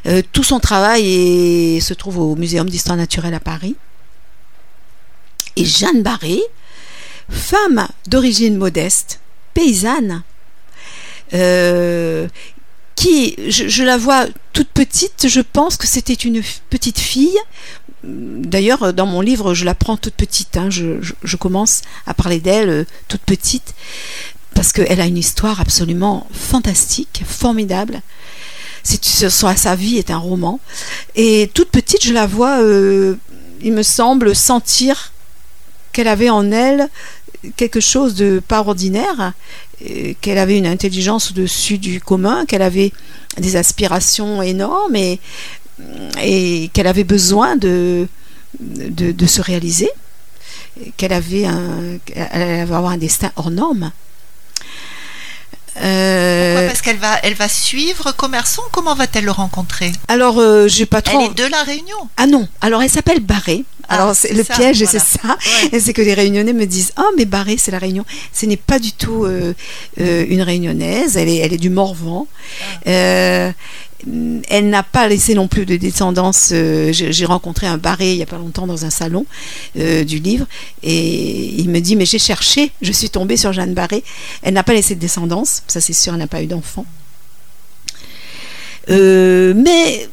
Euh, 0.07 0.23
tout 0.33 0.43
son 0.43 0.61
travail 0.61 1.81
se 1.81 1.95
trouve 1.95 2.19
au 2.19 2.37
Muséum 2.37 2.69
d'histoire 2.69 2.97
naturelle 2.97 3.35
à 3.35 3.41
Paris. 3.41 3.77
Et 5.57 5.65
Jeanne 5.65 6.03
Barré, 6.03 6.41
femme 7.29 7.87
d'origine 8.07 8.57
modeste, 8.57 9.21
paysanne, 9.55 10.23
euh, 11.35 12.29
qui, 12.95 13.37
je, 13.49 13.83
la 13.83 13.97
vois 13.97 14.27
toute 14.53 14.69
petite, 14.69 15.27
je 15.29 15.41
pense 15.41 15.77
que 15.77 15.87
c'était 15.87 16.13
une 16.15 16.43
petite 16.71 16.99
fille. 16.99 17.39
D'ailleurs, 18.05 18.93
dans 18.93 19.07
mon 19.07 19.21
livre, 19.21 19.55
je 19.55 19.65
la 19.65 19.75
prends 19.75 19.97
toute 19.97 20.15
petite. 20.15 20.57
Hein. 20.57 20.69
Je, 20.71 21.37
commence 21.37 21.83
à 22.07 22.15
parler 22.15 22.41
d'elle 22.41 22.69
euh, 22.69 22.85
toute 23.09 23.23
petite 23.23 23.75
parce 24.55 24.73
qu'elle 24.73 25.01
a 25.01 25.07
une 25.07 25.17
histoire 25.17 25.61
absolument 25.61 26.27
fantastique, 26.33 27.23
formidable. 27.27 28.03
Sa 28.85 29.77
vie 29.77 29.99
est 29.99 30.11
un 30.11 30.19
roman. 30.19 30.61
Et 31.15 31.51
toute 31.55 31.71
petite, 31.71 32.05
je 32.05 32.13
la 32.13 32.27
vois, 32.27 32.61
euh, 32.61 33.17
il 33.63 33.73
me 33.73 33.83
semble, 33.83 34.35
sentir 34.35 35.13
qu'elle 35.93 36.09
avait 36.09 36.31
en 36.31 36.51
elle 36.51 36.89
quelque 37.57 37.81
chose 37.81 38.15
de 38.15 38.41
pas 38.47 38.61
ordinaire 38.61 39.33
qu'elle 40.21 40.39
avait 40.39 40.59
une 40.59 40.67
intelligence 40.67 41.31
au-dessus 41.31 41.79
du 41.79 42.01
commun, 42.01 42.45
qu'elle 42.47 42.63
avait 42.63 42.93
des 43.39 43.57
aspirations 43.57 44.43
énormes 44.43 44.97
et, 44.97 45.19
qu'elle 46.73 46.87
avait 46.87 47.05
besoin 47.05 47.57
de, 47.57 48.07
se 49.27 49.41
réaliser. 49.41 49.91
qu'elle 50.97 51.13
avait 51.13 51.47
allait 52.15 52.61
avoir 52.61 52.87
un 52.87 52.99
destin 52.99 53.33
hors 53.37 53.51
norme. 53.51 53.93
Euh, 55.81 56.53
Pourquoi 56.55 56.69
Parce 56.69 56.83
qu'elle 56.83 56.99
va, 56.99 57.19
elle 57.23 57.35
va 57.35 57.49
suivre 57.49 58.13
Commerçon. 58.13 58.63
Comment 58.73 58.95
va-t-elle 58.95 59.25
le 59.25 59.31
rencontrer 59.31 59.93
alors, 60.09 60.39
euh, 60.39 60.69
j'ai 60.69 60.87
pas 60.87 61.01
trop. 61.03 61.19
Elle 61.21 61.31
est 61.31 61.35
de 61.47 61.51
la 61.51 61.63
Réunion. 61.63 61.97
Ah 62.17 62.27
non, 62.27 62.47
alors 62.61 62.83
elle 62.83 62.91
s'appelle 62.91 63.21
Barré. 63.21 63.65
Ah, 63.89 63.95
Alors 63.97 64.15
c'est 64.15 64.33
le 64.33 64.45
ça, 64.45 64.55
piège, 64.55 64.83
voilà. 64.83 64.91
c'est 65.01 65.19
ça. 65.19 65.37
Ouais. 65.73 65.81
C'est 65.81 65.93
que 65.93 66.03
les 66.03 66.15
Réunionnais 66.15 66.53
me 66.53 66.67
disent 66.67 66.93
Oh, 66.99 67.11
mais 67.17 67.25
Barré, 67.25 67.57
c'est 67.59 67.71
la 67.71 67.79
Réunion. 67.79 68.05
Ce 68.33 68.47
n'est 68.47 68.57
pas 68.57 68.79
du 68.79 68.93
tout 68.93 69.25
euh, 69.25 69.55
euh, 70.01 70.25
une 70.29 70.43
Réunionnaise. 70.43 71.17
Elle 71.17 71.29
est, 71.29 71.37
elle 71.39 71.53
est 71.53 71.59
du 71.59 71.71
Morvan. 71.71 72.27
Ah. 72.87 73.51
Elle 74.49 74.69
n'a 74.69 74.83
pas 74.83 75.07
laissé 75.09 75.35
non 75.35 75.47
plus 75.49 75.65
de 75.65 75.77
descendance. 75.77 76.51
euh, 76.53 76.93
J'ai 76.93 77.13
j'ai 77.13 77.25
rencontré 77.25 77.67
un 77.67 77.79
Barré 77.79 78.13
il 78.13 78.17
n'y 78.17 78.23
a 78.23 78.27
pas 78.27 78.39
longtemps 78.39 78.67
dans 78.67 78.85
un 78.85 78.91
salon 78.91 79.27
euh, 79.79 80.03
du 80.05 80.19
livre 80.19 80.47
et 80.83 81.55
il 81.61 81.69
me 81.71 81.81
dit 81.81 81.95
Mais 81.95 82.07
j'ai 82.07 82.19
cherché, 82.19 82.73
je 82.83 82.93
suis 82.93 83.11
tombée 83.11 83.37
sur 83.37 83.53
Jeanne 83.53 83.75
Barré. 83.75 84.03
Elle 84.43 84.55
n'a 84.55 84.65
pas 84.65 84.73
laissé 84.75 84.95
de 84.95 85.01
descendance, 85.01 85.63
ça 85.69 85.81
c'est 85.81 85.93
sûr, 85.93 86.13
elle 86.15 86.19
n'a 86.19 86.27
pas 86.27 86.43
eu 86.43 86.47
d'enfant. 86.47 86.85
Euh, 88.91 89.55
mais 89.57 90.09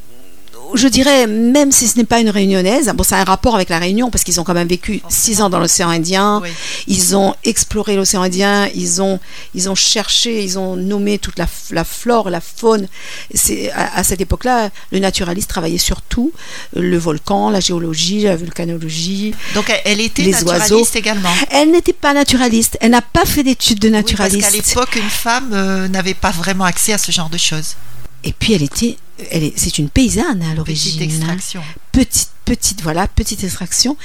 je 0.76 0.88
dirais, 0.88 1.28
même 1.28 1.72
si 1.72 1.88
ce 1.88 1.98
n'est 1.98 2.04
pas 2.06 2.20
une 2.20 2.30
réunionnaise, 2.30 2.92
bon, 2.96 3.04
ça 3.04 3.18
a 3.18 3.22
un 3.22 3.24
rapport 3.24 3.56
avec 3.56 3.70
la 3.70 3.80
Réunion 3.80 4.10
parce 4.12 4.24
qu'ils 4.24 4.40
ont 4.40 4.44
quand 4.44 4.54
même 4.54 4.68
vécu 4.68 5.02
six 5.10 5.42
ans 5.42 5.50
dans 5.50 5.60
l'océan 5.60 5.90
Indien. 5.90 6.40
Oui. 6.44 6.50
Ils 6.88 7.16
ont 7.16 7.36
exploré 7.44 7.96
l'océan 7.96 8.22
Indien, 8.22 8.68
ils 8.76 9.02
ont, 9.02 9.20
ils 9.56 9.70
ont 9.70 9.76
cherché, 9.76 10.44
ils 10.44 10.58
ont 10.60 10.76
nommé 10.76 11.18
toute 11.20 11.38
la, 11.40 11.48
la 11.72 11.84
flore, 11.84 12.30
la 12.30 12.42
faune. 12.42 12.88
C'est, 13.34 13.72
à, 13.72 13.98
à 14.00 14.04
cette 14.04 14.22
époque-là, 14.22 14.70
le 14.92 15.00
naturaliste 15.00 15.50
travaillait 15.50 15.78
surtout 15.78 16.32
le 16.76 16.98
volcan, 16.98 17.50
la 17.50 17.60
géologie, 17.60 18.22
la 18.24 18.36
volcanologie. 18.36 19.34
Donc 19.56 19.70
elle, 19.70 19.82
elle 19.86 20.02
était 20.02 20.22
Les 20.24 20.32
naturaliste 20.32 20.72
oiseaux. 20.72 20.86
également. 20.96 21.30
Elle 21.52 21.72
n'était 21.72 21.94
pas 21.94 22.14
naturaliste, 22.14 22.78
elle 22.82 22.92
n'a 22.92 23.02
pas 23.02 23.26
fait 23.26 23.44
d'études 23.44 23.80
de 23.80 23.88
Oui, 23.88 23.94
naturaliste. 23.94 24.42
parce 24.42 24.54
qu'à 24.54 24.70
l'époque, 24.82 24.96
une 24.96 25.10
femme 25.10 25.50
euh, 25.54 25.88
n'avait 25.88 26.14
pas 26.14 26.32
vraiment 26.32 26.66
accès 26.66 26.94
à 26.94 26.98
ce 26.98 27.12
genre 27.12 27.30
de 27.30 27.38
choses. 27.38 27.76
Et 28.24 28.34
puis 28.34 28.54
elle 28.54 28.64
était, 28.64 28.98
elle 29.32 29.44
est, 29.44 29.54
c'est 29.58 29.78
une 29.78 29.90
paysanne 29.90 30.42
à 30.42 30.54
l'origine. 30.56 30.98
Petite 30.98 31.02
hein. 31.02 31.06
extraction. 31.26 31.64
petite, 31.92 32.30
petite, 32.46 32.82
voilà, 32.82 33.08
petite 33.08 33.44
extraction. 33.44 33.96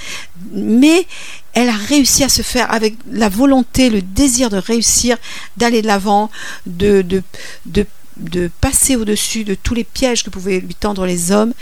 Mais 0.52 1.06
elle 1.52 1.68
a 1.68 1.76
réussi 1.76 2.22
à 2.24 2.28
se 2.28 2.42
faire 2.42 2.72
avec 2.72 2.94
la 3.10 3.28
volonté, 3.28 3.90
le 3.90 4.02
désir 4.02 4.50
de 4.50 4.56
réussir, 4.56 5.16
d'aller 5.56 5.82
de 5.82 5.86
l'avant, 5.86 6.30
de, 6.66 7.02
de, 7.02 7.22
de, 7.66 7.86
de 8.18 8.50
passer 8.60 8.96
au-dessus 8.96 9.44
de 9.44 9.54
tous 9.54 9.74
les 9.74 9.84
pièges 9.84 10.22
que 10.22 10.30
pouvaient 10.30 10.60
lui 10.60 10.74
tendre 10.74 11.06
les 11.06 11.32
hommes. 11.32 11.52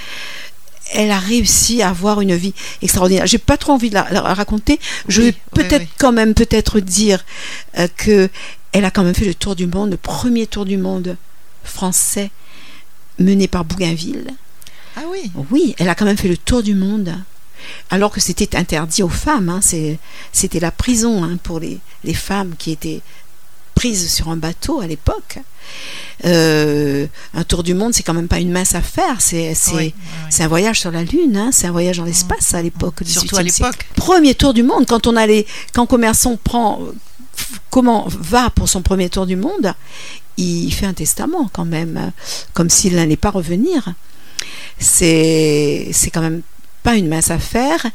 Elle 0.94 1.10
a 1.10 1.18
réussi 1.18 1.80
à 1.80 1.88
avoir 1.88 2.20
une 2.20 2.34
vie 2.36 2.52
extraordinaire. 2.82 3.26
J'ai 3.26 3.38
pas 3.38 3.56
trop 3.56 3.72
envie 3.72 3.88
de 3.88 3.94
la, 3.94 4.06
la 4.10 4.34
raconter. 4.34 4.78
Je 5.08 5.22
Oui, 5.22 5.26
vais 5.28 5.34
oui, 5.56 5.62
peut-être 5.62 5.82
oui. 5.84 5.88
quand 5.98 6.12
même 6.12 6.34
peut-être 6.34 6.80
dire 6.80 7.24
euh, 7.78 7.88
que 7.96 8.28
elle 8.72 8.84
a 8.84 8.90
quand 8.90 9.04
même 9.04 9.14
fait 9.14 9.24
le 9.24 9.34
tour 9.34 9.56
du 9.56 9.66
monde, 9.66 9.90
le 9.90 9.96
premier 9.96 10.46
tour 10.46 10.66
du 10.66 10.76
monde 10.76 11.16
français 11.64 12.30
mené 13.18 13.48
par 13.48 13.64
Bougainville. 13.64 14.26
Ah 14.96 15.02
oui. 15.10 15.30
Oui, 15.50 15.74
elle 15.78 15.88
a 15.88 15.94
quand 15.94 16.04
même 16.04 16.16
fait 16.18 16.28
le 16.28 16.36
tour 16.36 16.62
du 16.62 16.74
monde. 16.74 17.14
Alors 17.90 18.10
que 18.10 18.20
c'était 18.20 18.56
interdit 18.56 19.02
aux 19.02 19.08
femmes. 19.08 19.48
hein. 19.48 19.60
C'était 20.32 20.60
la 20.60 20.70
prison 20.70 21.22
hein, 21.24 21.38
pour 21.42 21.60
les, 21.60 21.78
les 22.04 22.14
femmes 22.14 22.54
qui 22.58 22.72
étaient 22.72 23.00
prises 23.74 24.12
sur 24.12 24.28
un 24.28 24.36
bateau 24.36 24.80
à 24.80 24.86
l'époque. 24.86 25.38
Euh, 26.24 27.06
un 27.34 27.44
tour 27.44 27.62
du 27.62 27.74
monde, 27.74 27.94
c'est 27.94 28.02
quand 28.02 28.14
même 28.14 28.28
pas 28.28 28.38
une 28.40 28.50
mince 28.52 28.74
affaire. 28.74 29.20
C'est 29.20 29.54
c'est- 29.54 29.72
Oui, 29.74 29.94
oui, 30.30 30.42
un 30.44 30.48
voyage 30.48 30.80
sur 30.80 30.90
la 30.90 31.04
Lune, 31.04 31.36
hein. 31.36 31.50
c'est 31.52 31.66
un 31.66 31.72
voyage 31.72 31.98
dans 31.98 32.04
l'espace 32.04 32.52
à 32.54 32.62
l'époque. 32.62 33.00
Surtout 33.06 33.36
18e 33.36 33.38
à 33.38 33.42
l'époque. 33.42 33.86
Premier 33.96 34.34
tour 34.34 34.52
du 34.54 34.62
monde, 34.62 34.86
quand 34.86 35.06
on 35.06 35.16
allait, 35.16 35.46
quand 35.72 35.86
Commerçon 35.86 36.38
prend, 36.42 36.80
comment 37.70 38.06
va 38.08 38.50
pour 38.50 38.68
son 38.68 38.82
premier 38.82 39.08
tour 39.08 39.26
du 39.26 39.36
monde, 39.36 39.74
il 40.36 40.70
fait 40.72 40.86
un 40.86 40.94
testament 40.94 41.48
quand 41.52 41.64
même, 41.64 42.12
comme 42.54 42.70
s'il 42.70 42.96
n'allait 42.96 43.16
pas 43.16 43.30
revenir. 43.30 43.94
C'est 44.78 45.90
c'est 45.92 46.10
quand 46.10 46.22
même 46.22 46.42
pas 46.82 46.96
une 46.96 47.08
mince 47.08 47.30
affaire 47.30 47.86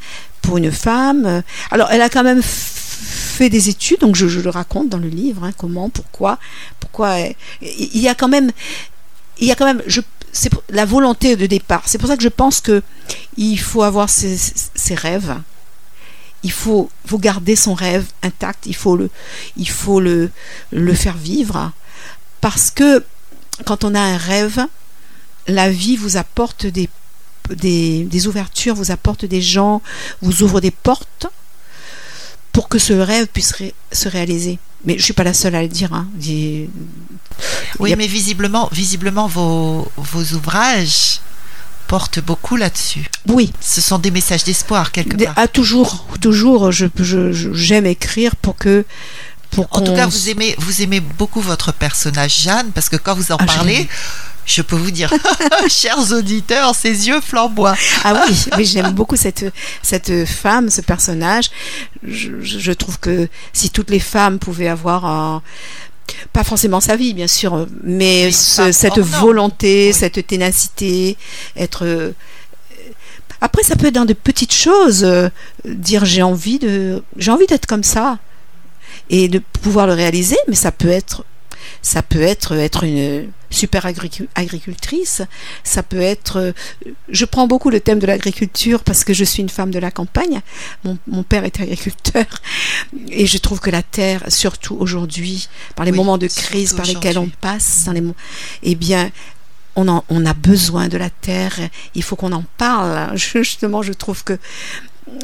pour 0.41 0.57
une 0.57 0.71
femme. 0.71 1.43
Alors, 1.71 1.89
elle 1.91 2.01
a 2.01 2.09
quand 2.09 2.23
même 2.23 2.41
fait 2.41 3.49
des 3.49 3.69
études, 3.69 3.99
donc 3.99 4.15
je, 4.15 4.27
je 4.27 4.39
le 4.39 4.49
raconte 4.49 4.89
dans 4.89 4.97
le 4.97 5.09
livre, 5.09 5.43
hein, 5.43 5.51
comment, 5.57 5.89
pourquoi, 5.89 6.39
pourquoi. 6.79 7.17
Il 7.61 7.99
y 7.99 8.07
a 8.07 8.15
quand 8.15 8.29
même, 8.29 8.51
il 9.39 9.47
y 9.47 9.51
a 9.51 9.55
quand 9.55 9.65
même, 9.65 9.81
je, 9.87 10.01
c'est 10.31 10.51
la 10.69 10.85
volonté 10.85 11.35
de 11.35 11.45
départ. 11.45 11.83
C'est 11.85 11.97
pour 11.97 12.07
ça 12.07 12.17
que 12.17 12.23
je 12.23 12.29
pense 12.29 12.61
que 12.61 12.81
il 13.37 13.59
faut 13.59 13.83
avoir 13.83 14.09
ses, 14.09 14.37
ses 14.37 14.95
rêves. 14.95 15.35
Il 16.47 16.51
faut, 16.51 16.89
faut 17.05 17.19
garder 17.19 17.55
son 17.57 17.73
rêve 17.73 18.05
intact. 18.23 18.61
Il 18.67 18.75
faut 18.83 18.95
le, 18.95 19.09
il 19.57 19.69
faut 19.69 19.99
le, 19.99 20.31
le 20.71 20.93
faire 20.93 21.17
vivre, 21.17 21.71
parce 22.39 22.71
que 22.71 23.03
quand 23.65 23.83
on 23.83 23.93
a 23.95 23.99
un 23.99 24.17
rêve, 24.17 24.59
la 25.47 25.69
vie 25.69 25.97
vous 25.97 26.15
apporte 26.15 26.65
des, 26.65 26.87
des, 27.49 28.03
des 28.05 28.27
ouvertures, 28.27 28.75
vous 28.75 28.91
apporte 28.91 29.25
des 29.25 29.41
gens, 29.41 29.81
vous 30.21 30.41
ouvre 30.43 30.61
des 30.61 30.71
portes 30.71 31.27
pour 32.53 32.69
que 32.69 32.79
ce 32.79 32.93
rêve 32.93 33.27
puisse 33.27 33.51
ré- 33.51 33.75
se 33.91 34.07
réaliser. 34.07 34.57
Mais 34.85 34.97
je 34.97 35.03
suis 35.03 35.13
pas 35.13 35.23
la 35.25 35.33
seule 35.33 35.55
à 35.55 35.61
le 35.61 35.67
dire. 35.67 35.91
hein. 35.93 36.07
Oui, 37.79 37.91
a- 37.91 37.95
mais 37.97 38.07
visiblement, 38.07 38.69
visiblement 38.71 39.27
vos, 39.27 39.91
vos 39.97 40.23
ouvrages 40.37 41.19
portent 41.87 42.19
beaucoup 42.19 42.55
là-dessus. 42.57 43.05
Oui, 43.27 43.51
Ce 43.61 43.81
sont 43.81 43.99
des 43.99 44.11
messages 44.11 44.43
d'espoir 44.43 44.91
quelque 44.91 45.15
part. 45.23 45.33
ah, 45.37 45.47
toujours, 45.47 46.05
toujours, 46.21 46.71
je, 46.71 46.85
je- 46.99 47.31
je- 47.31 47.53
j'aime 47.53 47.85
écrire 47.85 48.35
pour 48.35 48.55
que. 48.57 48.85
Pour 49.51 49.67
En 49.71 49.81
tout 49.81 49.95
cas, 49.95 50.05
vous 50.07 50.29
aimez, 50.29 50.55
vous 50.59 50.81
aimez 50.81 50.99
beaucoup 50.99 51.39
votre 51.39 51.71
personnage 51.71 52.41
Jeanne, 52.41 52.69
parce 52.75 52.89
que 52.89 52.97
quand 52.97 53.15
vous 53.15 53.31
en 53.31 53.37
Ah, 53.39 53.45
parlez, 53.45 53.87
je 54.45 54.61
peux 54.61 54.75
vous 54.75 54.91
dire, 54.91 55.09
chers 55.69 56.11
auditeurs, 56.11 56.75
ses 56.75 57.07
yeux 57.07 57.21
flamboient. 57.21 57.77
Ah 58.03 58.25
oui, 58.27 58.35
mais 58.57 58.65
j'aime 58.65 58.91
beaucoup 58.91 59.15
cette, 59.15 59.45
cette 59.81 60.25
femme, 60.25 60.69
ce 60.69 60.81
personnage. 60.81 61.49
Je, 62.05 62.41
je- 62.41 62.59
je 62.59 62.71
trouve 62.73 62.99
que 62.99 63.29
si 63.53 63.69
toutes 63.69 63.89
les 63.89 64.01
femmes 64.01 64.37
pouvaient 64.37 64.67
avoir 64.67 65.05
un- 65.05 65.41
pas 66.33 66.43
forcément 66.43 66.79
sa 66.79 66.95
vie, 66.95 67.13
bien 67.13 67.27
sûr, 67.27 67.67
mais 67.83 68.31
ce- 68.31 68.71
cette 68.71 68.99
volonté, 68.99 69.87
Oui. 69.89 69.93
cette 69.93 70.25
ténacité, 70.27 71.17
être. 71.55 71.85
euh, 71.85 72.11
Après, 73.39 73.61
ça 73.61 73.75
peut 73.75 73.87
être 73.87 73.93
dans 73.95 74.05
de 74.05 74.13
petites 74.13 74.53
choses, 74.53 75.03
euh, 75.03 75.29
dire 75.65 76.05
j'ai 76.05 76.23
envie 76.23 76.57
de, 76.57 77.03
j'ai 77.17 77.29
envie 77.31 77.45
d'être 77.45 77.67
comme 77.67 77.83
ça, 77.83 78.17
et 79.11 79.27
de 79.27 79.39
pouvoir 79.61 79.85
le 79.85 79.93
réaliser, 79.93 80.37
mais 80.47 80.55
ça 80.55 80.71
peut 80.71 80.89
être, 80.89 81.23
ça 81.81 82.01
peut 82.01 82.21
être 82.21 82.53
être 82.53 82.83
une 82.83 83.29
super 83.49 83.85
agricu- 83.85 84.27
agricultrice, 84.35 85.21
ça 85.63 85.81
peut 85.83 86.01
être 86.01 86.53
je 87.09 87.25
prends 87.25 87.47
beaucoup 87.47 87.69
le 87.69 87.79
thème 87.79 87.99
de 87.99 88.05
l'agriculture 88.07 88.83
parce 88.83 89.03
que 89.05 89.13
je 89.13 89.23
suis 89.23 89.41
une 89.41 89.49
femme 89.49 89.71
de 89.71 89.79
la 89.79 89.89
campagne. 89.91 90.41
Mon, 90.83 90.97
mon 91.07 91.23
père 91.23 91.45
est 91.45 91.59
agriculteur 91.61 92.25
et 93.09 93.25
je 93.25 93.37
trouve 93.37 93.59
que 93.59 93.69
la 93.69 93.83
terre, 93.83 94.23
surtout 94.27 94.75
aujourd'hui, 94.79 95.47
par 95.75 95.85
les 95.85 95.91
Oui, 95.91 95.97
moments 95.97 96.17
de 96.17 96.27
crise 96.27 96.73
par 96.73 96.85
lesquels 96.85 97.17
on 97.17 97.29
passe, 97.41 97.83
dans 97.85 97.93
les 97.93 98.01
mo- 98.01 98.15
eh 98.63 98.75
bien, 98.75 99.09
on, 99.75 99.87
en- 99.87 100.03
on 100.09 100.25
a 100.25 100.33
besoin 100.33 100.87
de 100.89 100.97
la 100.97 101.09
terre. 101.09 101.57
Il 101.95 102.03
faut 102.03 102.15
qu'on 102.15 102.31
en 102.33 102.43
parle. 102.57 103.15
Justement, 103.33 103.81
je 103.81 103.93
trouve 103.93 104.23
que 104.23 104.37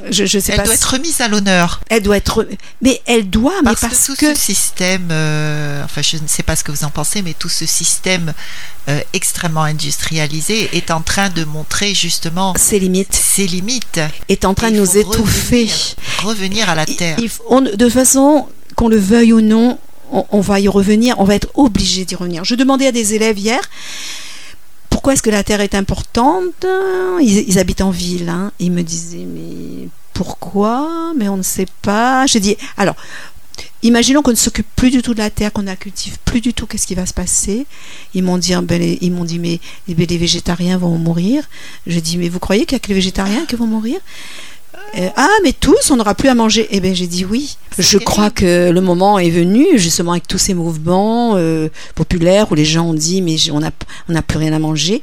je, 0.10 0.26
je 0.26 0.40
sais 0.40 0.52
Elle 0.54 0.58
pas. 0.58 0.64
doit 0.64 0.74
si- 0.76 0.80
être 0.82 0.92
remise 0.94 1.22
à 1.22 1.28
l'honneur. 1.28 1.80
elle 1.90 2.04
doit 2.04 2.18
être, 2.18 2.48
mais 2.82 3.02
elle 3.06 3.30
doit, 3.30 3.54
mais 3.64 3.70
Parce, 3.72 3.82
parce 3.82 4.08
que 4.08 4.12
tout 4.14 4.16
que 4.18 4.36
ce 4.36 4.42
système, 4.42 5.10
euh, 5.12 5.84
enfin 5.84 6.02
je 6.02 6.18
ne 6.18 6.28
sais 6.28 6.44
pas 6.44 6.56
ce 6.56 6.64
que 6.64 6.72
vous 6.72 6.84
en 6.84 6.90
pensez, 6.90 7.22
mais 7.22 7.34
tout 7.34 7.50
ce 7.50 7.66
système 7.66 8.34
euh, 8.90 9.00
extrêmement 9.14 9.64
industrialisé 9.64 10.70
est 10.74 10.92
en 10.92 11.02
train 11.02 11.30
de 11.30 11.44
montrer 11.46 11.94
justement 11.94 12.54
ses 12.58 12.80
limites 12.80 13.14
ses 13.14 13.48
limites. 13.48 14.00
est 14.30 14.46
en 14.46 14.54
train 14.54 14.72
de 14.72 14.78
nous 14.78 14.98
étouffer. 14.98 15.68
Revenir, 15.68 15.96
revenir 16.24 16.70
à 16.70 16.76
la 16.76 16.86
terre. 16.86 17.18
il 17.20 17.30
on- 17.50 17.62
de 17.62 17.90
façon, 17.90 18.48
qu'on 18.76 18.88
le 18.90 18.98
veuille 18.98 19.34
ou 19.34 19.42
non, 19.42 19.78
on, 20.12 20.26
on 20.32 20.42
va 20.42 20.60
y 20.60 20.68
revenir, 20.68 21.16
on 21.20 21.24
va 21.24 21.36
être 21.36 21.48
obligé 21.56 22.06
d'y 22.06 22.16
revenir. 22.16 22.44
Je 22.44 22.56
demandais 22.56 22.88
à 22.88 22.92
des 22.92 23.14
élèves 23.14 23.38
hier 23.40 23.62
pourquoi 25.04 25.16
est-ce 25.16 25.22
que 25.22 25.30
la 25.30 25.44
terre 25.44 25.60
est 25.60 25.76
importante? 25.76 26.66
Ils, 27.20 27.60
habitent 27.60 27.82
en 27.82 27.90
ville. 27.90 28.30
hein. 28.30 28.54
Ils 28.60 28.72
me 28.72 28.84
disaient 28.84 29.28
mais 29.28 29.90
pourquoi? 30.14 31.12
Mais 31.18 31.28
on 31.28 31.36
ne 31.36 31.44
sait 31.44 31.68
pas. 31.82 32.26
J'ai 32.26 32.40
dit 32.40 32.56
alors. 32.78 32.96
Imaginons 33.82 34.22
qu'on 34.22 34.32
ne 34.32 34.36
s'occupe 34.38 34.66
plus 34.78 34.92
du 34.92 35.02
tout 35.02 35.14
de 35.14 35.20
la 35.20 35.30
terre, 35.30 35.52
qu'on 35.52 35.62
ne 35.62 35.68
la 35.68 35.76
cultive 35.76 36.20
plus 36.24 36.40
du 36.40 36.54
tout, 36.54 36.66
qu'est-ce 36.68 36.88
qui 36.88 36.96
va 36.96 37.06
se 37.06 37.14
passer? 37.14 37.66
Ils 38.14 38.24
m'ont 38.24 38.38
dit, 38.38 38.56
ben, 38.64 38.98
ils 39.02 39.12
m'ont 39.12 39.26
dit 39.26 39.40
mais, 39.40 39.60
mais 39.90 40.06
les 40.06 40.18
végétariens 40.18 40.78
vont 40.78 40.98
mourir. 40.98 41.44
Je 41.86 42.00
dis 42.00 42.18
mais 42.18 42.30
vous 42.30 42.40
croyez 42.40 42.66
qu'il 42.66 42.78
n'y 42.78 42.78
a 42.78 42.80
que 42.80 42.88
les 42.88 42.94
végétariens 42.94 43.46
qui 43.46 43.58
vont 43.58 43.68
mourir? 43.68 44.00
Euh, 44.98 45.10
ah, 45.16 45.30
mais 45.44 45.54
tous, 45.54 45.90
on 45.92 45.96
n'aura 45.98 46.16
plus 46.16 46.30
à 46.30 46.36
manger. 46.36 46.68
Eh 46.72 46.80
bien, 46.80 46.94
j'ai 46.94 47.08
dit 47.08 47.26
oui. 47.26 47.58
Je 47.78 47.98
crois 47.98 48.30
que 48.30 48.70
le 48.70 48.82
moment 48.82 49.18
est 49.20 49.30
venu, 49.30 49.66
justement, 49.78 50.12
avec 50.12 50.28
tous 50.28 50.38
ces 50.38 50.54
mouvements 50.54 51.34
euh, 51.36 51.70
populaires 51.96 52.52
où 52.52 52.56
les 52.56 52.66
gens 52.66 52.86
ont 52.86 52.94
dit, 52.94 53.22
mais 53.22 53.38
on 53.52 53.60
n'a 53.60 53.72
on 54.10 54.22
plus 54.22 54.38
rien 54.38 54.54
à 54.54 54.60
manger. 54.60 55.02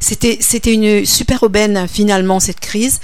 C'était, 0.00 0.38
c'était 0.40 0.72
une 0.72 1.04
super 1.04 1.42
aubaine, 1.42 1.86
finalement, 1.90 2.40
cette 2.40 2.60
crise. 2.60 3.00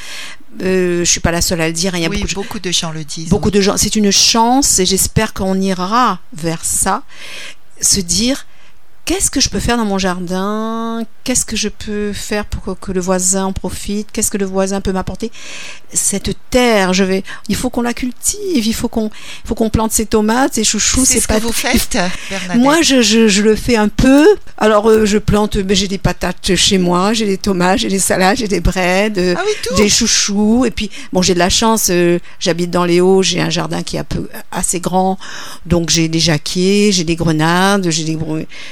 Euh, 0.63 1.01
je 1.05 1.11
suis 1.11 1.21
pas 1.21 1.31
la 1.31 1.41
seule 1.43 1.61
à 1.61 1.67
le 1.69 1.73
dire. 1.73 1.95
hein, 1.95 1.99
Il 1.99 2.03
y 2.03 2.07
a 2.07 2.09
oui, 2.09 2.19
beaucoup 2.19 2.29
de- 2.29 2.35
beaucoup 2.35 2.59
de 2.59 2.71
gens 2.73 2.91
le 2.91 3.05
disent. 3.05 3.29
beaucoup 3.29 3.51
de 3.51 3.61
gens. 3.61 3.77
C'est 3.77 3.97
une 3.97 4.11
chance 4.11 4.79
et 4.79 4.87
j'espère 4.87 5.33
qu'on 5.33 5.59
ira 5.61 6.19
vers 6.35 6.65
ça. 6.65 7.03
Se 7.81 8.01
dire 8.01 8.47
qu'est-ce 9.11 9.29
que 9.29 9.41
je 9.41 9.49
peux 9.49 9.59
faire 9.59 9.77
dans 9.77 9.85
mon 9.85 9.99
jardin? 9.99 11.05
Qu'est-ce 11.25 11.45
que 11.45 11.57
je 11.57 11.69
peux 11.69 12.13
faire 12.13 12.45
pour 12.45 12.79
que, 12.79 12.93
le 12.93 13.01
voisin 13.01 13.47
en 13.47 13.53
profite? 13.53 14.13
Qu'est-ce 14.13 14.31
que 14.31 14.39
le 14.39 14.47
voisin 14.47 14.81
peut 14.81 14.93
m'apporter? 14.93 15.33
Cette 15.93 16.37
terre, 16.51 16.93
je 16.93 17.03
vais. 17.03 17.25
Il 17.49 17.57
faut 17.57 17.71
qu'on 17.71 17.83
la 17.83 17.93
cultive. 17.93 18.65
Il 18.65 18.73
faut 18.73 18.87
qu'on, 18.87 19.11
faut 19.45 19.57
qu'on 19.57 19.69
plante 19.69 19.91
ses 19.91 20.07
tomates, 20.07 20.55
ses 20.55 20.63
chouchous, 20.63 21.05
C'est 21.05 21.15
ses 21.15 21.21
ce 21.23 21.27
que 21.27 21.41
vous 21.41 21.53
faites, 21.53 21.99
Bernadette. 22.31 22.63
Moi, 22.63 22.83
je, 22.83 23.03
je, 23.03 23.27
je 23.27 23.43
le 23.43 23.57
fais 23.57 23.75
un 23.75 23.89
peu. 23.89 24.29
Alors, 24.57 24.89
euh, 24.89 25.05
je 25.07 25.19
plante, 25.19 25.59
j'ai 25.71 25.89
des 25.89 25.99
patates 25.99 26.55
chez 26.55 26.79
moi, 26.79 27.13
j'ai 27.13 27.27
des 27.27 27.39
tomates, 27.39 27.81
j'ai 27.81 27.89
des 27.89 27.99
salades, 27.99 28.37
j'ai 28.37 28.49
des 28.49 28.61
breads, 28.61 29.19
euh, 29.19 29.35
Ah 29.37 29.43
oui, 29.45 29.77
des 29.77 29.89
chouchous. 29.89 30.65
Et 30.67 30.71
puis, 30.71 30.89
bon, 31.13 31.21
j'ai 31.21 31.35
de 31.35 31.41
la 31.41 31.51
chance, 31.51 31.89
euh, 31.91 32.21
j'habite 32.39 32.71
dans 32.71 32.85
les 32.85 33.01
Hauts, 33.01 33.25
j'ai 33.25 33.41
un 33.41 33.51
jardin 33.51 33.83
qui 33.83 33.97
est 33.97 34.01
un 34.01 34.05
peu 34.05 34.29
assez 34.53 34.79
grand. 34.79 35.19
Donc, 35.67 35.91
j'ai 35.91 36.07
des 36.07 36.21
jacquiers, 36.21 36.93
j'ai 36.93 37.05
des 37.05 37.17
grenades, 37.17 37.91
j'ai 37.91 38.05
des, 38.05 38.17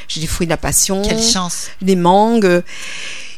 j'ai 0.07 0.21
des 0.21 0.28
fruits 0.29 0.47
de 0.47 0.51
la 0.53 0.57
passion, 0.57 1.03
Quelle 1.03 1.23
chance. 1.23 1.69
des 1.83 1.97
mangues. 1.97 2.63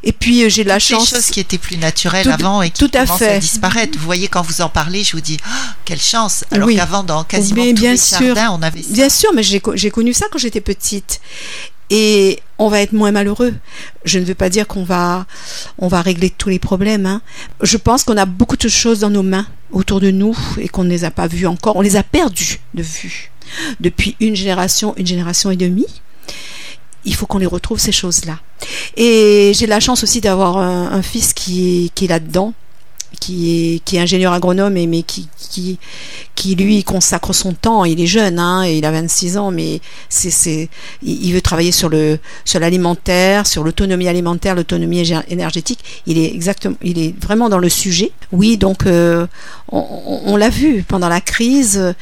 Et 0.02 0.12
puis, 0.12 0.44
euh, 0.44 0.48
j'ai 0.48 0.64
la 0.64 0.78
chance. 0.78 1.10
choses 1.10 1.26
qui 1.26 1.40
étaient 1.40 1.58
plus 1.58 1.76
naturelles 1.76 2.24
Tout- 2.24 2.30
avant 2.32 2.62
et 2.62 2.70
qui 2.70 2.86
tout 2.86 2.90
à 2.96 3.04
commencent 3.04 3.18
fait. 3.18 3.34
à 3.34 3.38
disparaître. 3.38 3.98
Vous 3.98 4.04
voyez, 4.06 4.28
quand 4.28 4.40
vous 4.42 4.62
en 4.62 4.68
parlez, 4.70 5.04
je 5.04 5.12
vous 5.12 5.20
dis, 5.20 5.36
Ah, 5.44 5.74
quelle 5.84 6.00
chance. 6.00 6.44
Alors 6.50 6.68
Oui. 6.68 6.76
qu'avant, 6.76 7.02
dans 7.04 7.22
quasiment 7.24 7.64
Mais 7.64 7.74
tous 7.74 7.80
bien 7.80 7.90
les 7.92 7.96
sûr. 7.98 8.18
jardins, 8.34 8.56
on 8.58 8.62
avait 8.62 8.82
ça. 8.82 8.88
Bien 8.92 9.08
sûr, 9.10 9.30
mais 9.34 9.42
j'ai 9.42 9.60
connu 9.90 10.12
ça 10.14 10.26
quand 10.32 10.38
j'étais 10.38 10.62
petite. 10.62 11.20
Et 11.92 12.38
on 12.58 12.68
va 12.68 12.80
être 12.80 12.92
moins 12.92 13.10
malheureux. 13.10 13.52
Je 14.04 14.18
ne 14.20 14.24
veux 14.24 14.34
pas 14.36 14.48
dire 14.48 14.66
qu'on 14.68 14.84
va, 14.84 15.26
on 15.76 15.88
va 15.88 16.00
régler 16.02 16.30
tous 16.30 16.48
les 16.48 16.60
problèmes. 16.60 17.04
hein. 17.04 17.20
Je 17.62 17.76
pense 17.76 18.04
qu'on 18.04 18.16
a 18.16 18.26
beaucoup 18.26 18.56
de 18.56 18.68
choses 18.68 19.00
dans 19.00 19.10
nos 19.10 19.24
mains 19.24 19.46
autour 19.72 20.00
de 20.00 20.10
nous 20.12 20.36
et 20.58 20.68
qu'on 20.68 20.84
ne 20.84 20.88
les 20.90 21.04
a 21.04 21.10
pas 21.10 21.26
vues 21.26 21.46
encore. 21.48 21.74
On 21.76 21.80
les 21.82 21.96
a 21.96 22.02
perdues 22.04 22.60
de 22.74 22.82
vue 22.82 23.32
depuis 23.80 24.16
une 24.20 24.36
génération, 24.36 24.94
une 24.96 25.06
génération 25.06 25.50
et 25.50 25.56
demie. 25.56 25.86
Il 27.04 27.14
faut 27.14 27.26
qu'on 27.26 27.38
les 27.38 27.46
retrouve 27.46 27.78
ces 27.78 27.92
choses-là. 27.92 28.38
Et 28.96 29.52
j'ai 29.54 29.66
la 29.66 29.80
chance 29.80 30.02
aussi 30.02 30.20
d'avoir 30.20 30.58
un, 30.58 31.02
fils 31.02 31.32
qui 31.32 31.90
est, 32.00 32.06
là-dedans, 32.06 32.52
qui 33.20 33.80
est, 33.92 33.98
ingénieur 33.98 34.32
agronome, 34.32 34.74
mais 34.74 35.02
qui, 35.02 35.28
lui 36.56 36.84
consacre 36.84 37.32
son 37.32 37.52
temps. 37.54 37.84
Il 37.84 38.00
est 38.00 38.06
jeune, 38.06 38.38
hein, 38.38 38.66
il 38.66 38.84
a 38.84 38.90
26 38.90 39.38
ans, 39.38 39.50
mais 39.50 39.80
il 41.02 41.32
veut 41.32 41.40
travailler 41.40 41.72
sur 41.72 41.88
l'alimentaire, 42.60 43.46
sur 43.46 43.64
l'autonomie 43.64 44.08
alimentaire, 44.08 44.54
l'autonomie 44.54 45.02
énergétique. 45.28 45.80
Il 46.06 46.18
est 46.18 46.34
exactement, 46.34 46.76
il 46.82 46.98
est 46.98 47.14
vraiment 47.22 47.48
dans 47.48 47.58
le 47.58 47.68
sujet. 47.70 48.12
Oui, 48.32 48.56
donc 48.58 48.86
euh, 48.86 49.26
on, 49.72 49.78
on- 49.78 50.20
on 50.32 50.36
l'a 50.36 50.50
vu 50.50 50.84
pendant 50.86 51.08
la 51.08 51.20
crise. 51.22 51.94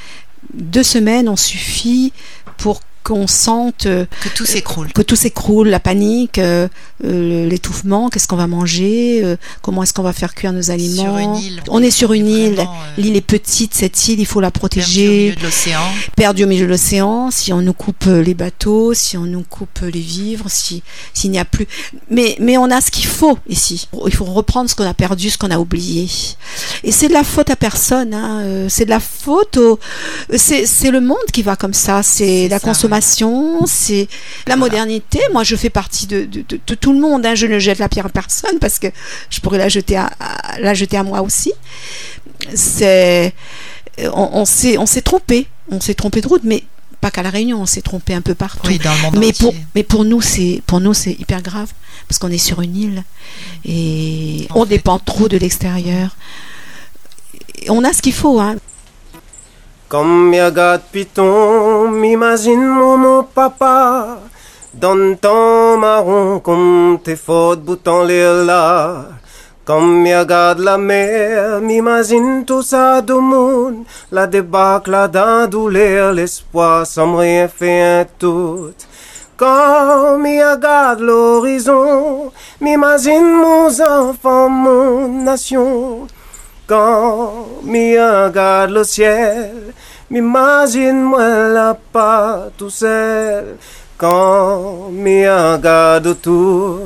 Deux 0.55 0.83
semaines 0.83 1.29
ont 1.29 1.37
suffi 1.37 2.13
pour 2.57 2.81
qu'on 3.09 3.27
sente 3.27 3.87
euh, 3.87 4.05
Que 4.23 4.29
tout 4.29 4.45
s'écroule. 4.45 4.93
que 4.93 5.01
tout 5.01 5.17
s'écroule, 5.17 5.69
la 5.69 5.81
panique, 5.81 6.39
euh, 6.39 6.69
euh, 7.05 7.49
l'étouffement, 7.49 8.11
qu'est-ce 8.11 8.29
qu'on 8.29 8.37
va 8.37 8.47
manger, 8.47 9.21
euh, 9.25 9.37
comment 9.63 9.83
est-ce 9.83 9.95
qu'on 9.95 10.03
va 10.03 10.13
faire 10.13 10.35
cuire 10.35 10.53
nos 10.53 10.71
aliments. 10.71 11.05
Sur 11.05 11.17
une 11.19 11.37
île. 11.37 11.63
On 11.69 11.83
est 11.83 11.91
sur 11.91 12.13
une 12.13 12.29
île, 12.29 12.67
l'île 12.99 13.17
est 13.17 13.23
petite, 13.23 13.75
cette 13.75 14.09
île, 14.09 14.21
il 14.21 14.27
faut 14.27 14.41
la 14.41 14.51
perdu 14.51 14.59
au 14.59 14.61
protéger, 14.61 15.09
milieu 15.09 15.35
de 15.37 15.43
l'océan. 15.43 15.81
perdue 16.17 16.45
au 16.45 16.47
milieu 16.47 16.67
de 16.67 16.71
l'océan, 16.71 17.31
si 17.31 17.53
on 17.53 17.63
nous 17.63 17.73
coupe 17.73 18.05
les 18.07 18.35
bateaux, 18.35 18.93
si 18.93 19.17
on 19.17 19.25
nous 19.25 19.43
coupe 19.43 19.81
les 19.81 20.01
vivres, 20.01 20.51
si 20.51 20.83
s'il 21.15 21.31
n'y 21.31 21.39
a 21.39 21.45
plus. 21.47 21.67
Mais, 22.11 22.37
mais 22.41 22.59
on 22.59 22.71
a 22.71 22.81
ce 22.83 22.91
qu'il 22.91 23.07
faut 23.07 23.39
ici. 23.49 23.89
Il 24.07 24.15
faut 24.15 24.25
reprendre 24.27 24.69
ce 24.69 24.75
qu'on 24.75 24.85
a 24.87 24.95
perdu, 24.95 25.31
ce 25.31 25.39
qu'on 25.39 25.51
a 25.51 25.59
oublié. 25.59 26.09
Et 26.85 26.93
c'est 26.93 27.09
de 27.09 27.15
la 27.15 27.25
faute 27.25 27.49
à 27.49 27.57
personne, 27.57 28.13
hein, 28.13 28.67
c'est 28.69 28.85
de 28.85 28.91
la 28.91 29.01
faute 29.01 29.57
au. 29.57 29.79
C'est 30.37 30.67
c'est 30.67 30.91
le 30.91 31.01
monde 31.01 31.17
qui 31.33 31.43
va 31.43 31.57
comme 31.57 31.73
ça, 31.75 32.03
c'est 32.03 32.19
C'est 32.19 32.49
la 32.49 32.59
ça, 32.59 32.69
consommation, 32.69 32.98
c'est 33.67 34.09
la 34.47 34.57
modernité. 34.57 35.21
Moi, 35.33 35.45
je 35.45 35.57
fais 35.57 35.71
partie 35.71 36.07
de, 36.07 36.25
de, 36.25 36.43
de- 36.49 36.61
de 36.67 36.75
tout 36.75 36.93
le 36.93 37.01
monde, 37.01 37.25
hein. 37.27 37.35
je 37.35 37.47
ne 37.47 37.59
jette 37.59 37.79
la 37.79 37.89
pierre 37.89 38.07
à 38.07 38.09
personne 38.11 38.59
parce 38.61 38.79
que 38.79 38.89
je 39.31 39.41
pourrais 39.41 39.59
la 39.59 39.69
jeter 39.69 39.97
à, 39.97 40.11
à- 40.21 40.59
la 40.61 40.75
jeter 40.75 40.97
à 40.97 41.03
moi 41.03 41.21
aussi. 41.23 41.53
C'est. 42.55 43.33
On, 44.15 44.31
on 44.35 44.45
s'est 44.45 44.79
on 44.79 44.87
s'est 44.87 45.03
trompé, 45.03 45.49
on 45.71 45.81
s'est 45.81 45.95
trompé 45.95 46.21
de 46.21 46.29
route, 46.29 46.43
mais 46.45 46.63
pas 47.01 47.11
qu'à 47.11 47.23
la 47.23 47.31
Réunion, 47.31 47.61
on 47.61 47.67
s'est 47.67 47.81
trompé 47.83 48.15
un 48.15 48.21
peu 48.21 48.35
partout. 48.35 48.67
Oui, 48.69 48.79
dans 48.79 48.95
le 48.95 49.01
monde 49.03 49.17
Mais 49.19 49.29
entier. 49.29 49.45
pour, 49.47 49.55
mais 49.75 49.83
pour 49.83 50.05
nous, 50.05 50.21
c'est 50.21 50.63
pour 50.67 50.81
nous 50.81 50.95
c'est 50.95 51.13
hyper 51.13 51.43
grave 51.43 51.69
parce 52.09 52.19
qu'on 52.19 52.31
est 52.31 52.39
sur 52.39 52.61
une 52.61 52.77
île 52.77 53.03
et 53.65 54.47
En 54.51 54.61
on 54.61 54.63
fait. 54.65 54.71
dépend 54.71 54.99
trop 55.01 55.29
de 55.29 55.37
l'extérieur. 55.37 56.17
On 57.69 57.83
a 57.85 57.93
ce 57.93 58.03
qu'il 58.03 58.13
faut, 58.15 58.39
hein. 58.41 58.57
Comme 59.89 60.35
y 60.35 60.43
regarde 60.43 60.83
Python, 60.93 61.89
m'imagine 61.91 62.67
mon, 62.67 62.99
mon 62.99 63.23
papa. 63.23 64.19
Dans 64.75 65.17
temps 65.17 65.79
marron 65.79 66.41
comme 66.41 66.99
tes 67.03 67.17
fautes 67.17 67.63
bouton 67.63 68.05
l'air 68.05 68.35
là. 68.45 69.07
Comme 69.65 70.05
y 70.05 70.15
regarde 70.15 70.59
la 70.59 70.77
mer, 70.77 71.63
m'imagine 71.63 72.45
tout 72.45 72.61
ça 72.61 73.01
du 73.01 73.15
monde. 73.15 73.85
La 74.13 74.27
débâcle, 74.27 74.91
la 74.91 75.09
dent 75.09 75.47
douleur, 75.47 76.13
l'espoir 76.13 76.87
sans 76.87 77.17
rien 77.17 77.49
faire 77.49 78.03
un 78.03 78.07
tout 78.19 78.75
Comme 79.39 80.27
y 80.27 80.45
regarde 80.45 81.01
l'horizon, 81.01 82.31
m'imagine 82.61 83.33
mon 83.33 83.69
enfant, 83.81 84.51
mon 84.51 85.09
nation 85.25 86.07
quand 86.69 87.47
mi 87.65 87.99
regarde 87.99 88.71
le 88.71 88.85
ciel, 88.85 89.73
m'imagine 90.11 91.03
moi 91.03 91.49
la 91.49 91.75
pas 91.75 92.49
tout 92.59 92.71
seul. 92.71 93.57
Quand 93.97 94.91
mi 94.93 95.27
regarde 95.27 96.07
autour, 96.07 96.79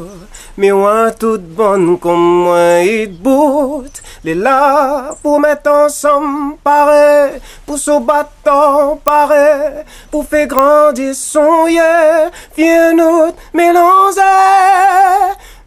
mi 0.57 0.71
vois 0.71 1.11
toute 1.11 1.43
bonne 1.43 1.99
comme 1.99 2.45
moi 2.45 2.79
il 2.81 3.21
bout. 3.21 3.85
Les 4.25 4.37
là 4.37 5.15
pour 5.21 5.41
mettre 5.41 5.71
ensemble 5.71 6.57
pareil, 6.63 7.33
pour 7.67 7.77
se 7.77 8.01
battre 8.01 8.97
pareil, 9.05 9.85
pour 10.11 10.25
faire 10.25 10.47
grandir 10.47 11.13
son 11.15 11.67
yeux, 11.67 12.31
viens 12.57 12.93
nous 12.95 13.33
mélanger. 13.53 14.21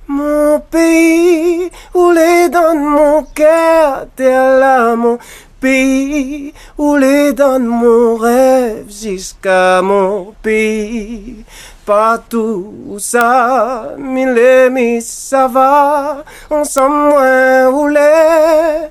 Mon 0.07 0.59
pays, 0.59 1.71
où 1.95 2.11
les 2.11 2.47
donne 2.49 2.83
mon 2.83 3.23
cœur, 3.33 4.05
t'es 4.15 4.29
là, 4.29 4.95
mon 4.95 5.17
pays, 5.59 6.53
où 6.77 6.95
les 6.95 7.33
donne 7.33 7.65
mon 7.65 8.15
rêve 8.15 8.85
jusqu'à 8.87 9.81
mon 9.81 10.35
pays. 10.43 11.43
Partout 11.87 12.73
où 12.87 12.99
ça, 12.99 13.93
mille 13.97 14.37
et 14.37 14.69
mille, 14.69 15.01
ça 15.01 15.47
va, 15.47 16.23
ensemble, 16.51 16.95
moins 16.95 17.69
où 17.69 17.87
les. 17.87 18.89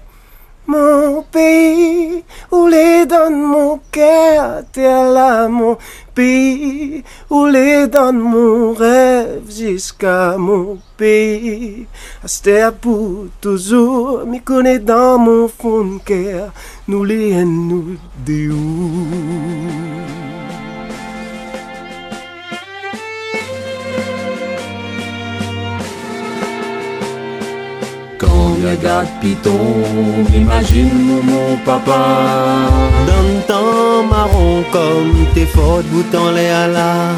Mon 0.67 1.23
pays, 1.31 2.25
où 2.51 2.67
les 2.67 3.07
donne 3.07 3.41
mon 3.41 3.79
cœur, 3.93 4.63
t'es 4.73 4.83
là, 4.83 5.47
mon 5.47 5.77
pays, 6.15 7.03
les 7.47 7.87
donne 7.89 8.19
mon 8.19 8.73
rêve 8.73 9.43
jusqu'à 9.51 10.37
mon 10.39 10.79
pays. 10.97 11.87
C'était 12.25 12.71
pour 12.71 13.27
toujours, 13.41 14.25
m'y 14.27 14.41
connaît 14.41 14.79
dans 14.79 15.19
mon 15.19 15.49
fond 15.49 15.85
de 15.85 15.99
cœur, 15.99 16.53
nous 16.89 17.05
les 17.05 17.45
nous 17.45 17.97
des 18.25 18.49
Quand 28.19 28.57
regarde 28.65 29.09
Python, 29.21 29.83
imagine 30.35 31.21
mon 31.25 31.57
papa. 31.65 32.71
Dans 33.07 33.23
le 33.29 33.41
temps 33.49 34.03
marron 34.09 34.63
comme 34.73 35.27
tes 35.35 35.47
fautes 35.47 35.87
boutons 35.87 36.31
les 36.31 36.49
là. 36.49 37.11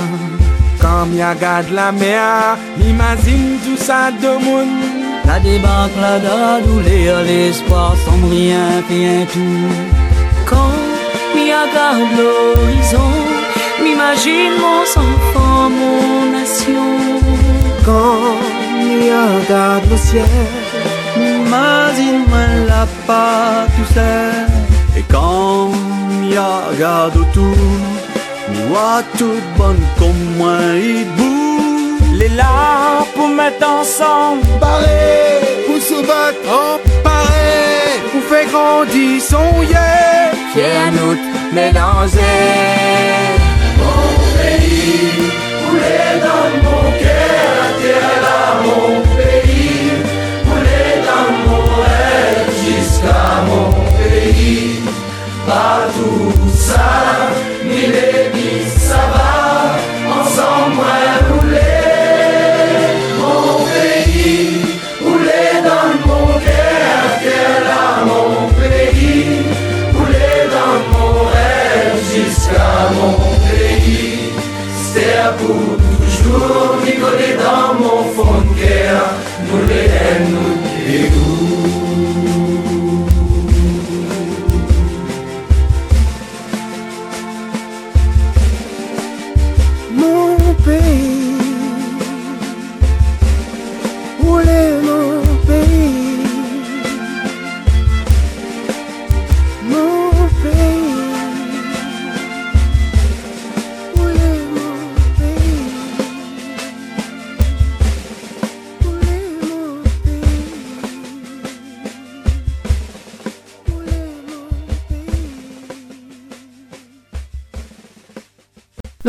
Quand 0.80 1.06
y 1.12 1.22
regarde 1.22 1.70
la 1.72 1.92
mer, 1.92 2.56
imagine 2.80 3.58
tout 3.64 3.76
ça 3.76 4.10
de 4.10 4.44
monde. 4.44 5.06
La 5.26 5.40
débâcle, 5.40 5.98
la 6.00 6.60
douleur, 6.60 7.22
l'espoir 7.24 7.94
sans 8.04 8.28
rien 8.28 8.82
rien 8.88 9.26
tout. 9.32 9.68
Quand 10.46 10.76
m'y 11.34 11.52
regarde 11.52 12.10
l'horizon, 12.16 13.12
m'imagine 13.82 14.54
mon 14.64 14.82
enfant, 14.82 15.70
mon 15.78 16.32
nation. 16.32 16.88
Quand 17.84 18.38
m'y 18.78 19.10
regarde 19.10 19.90
le 19.90 19.96
ciel, 19.96 20.65
M'imagine-moi 21.46 22.66
la 22.66 22.86
pas 23.06 23.66
tout. 23.76 24.00
Et 24.98 25.04
quand 25.10 25.70
y 26.24 26.36
regarde 26.36 27.16
autour, 27.16 27.56
moi 28.68 29.02
toute 29.16 29.48
bonne 29.56 29.84
comme 29.98 30.36
moi 30.36 30.58
il 30.74 31.06
bout. 31.16 31.98
Les 32.14 32.30
là 32.30 33.04
pour 33.14 33.28
mettre 33.28 33.68
ensemble, 33.68 34.42
pareil, 34.60 35.66
pour 35.66 35.80
se 35.80 36.00
battre, 36.04 36.80
pareil. 37.04 38.46
grandi 38.50 39.20
son 39.20 39.62
yeah, 39.70 40.32
qui 40.52 40.60
est 40.60 40.78
un 40.88 40.94
autre 41.08 41.28
mélangé. 41.52 42.32
Mon 43.78 44.02
pays, 44.36 45.30
coulé 45.68 46.02
dans 46.26 46.48
mon 46.64 46.90
cœur, 46.98 47.46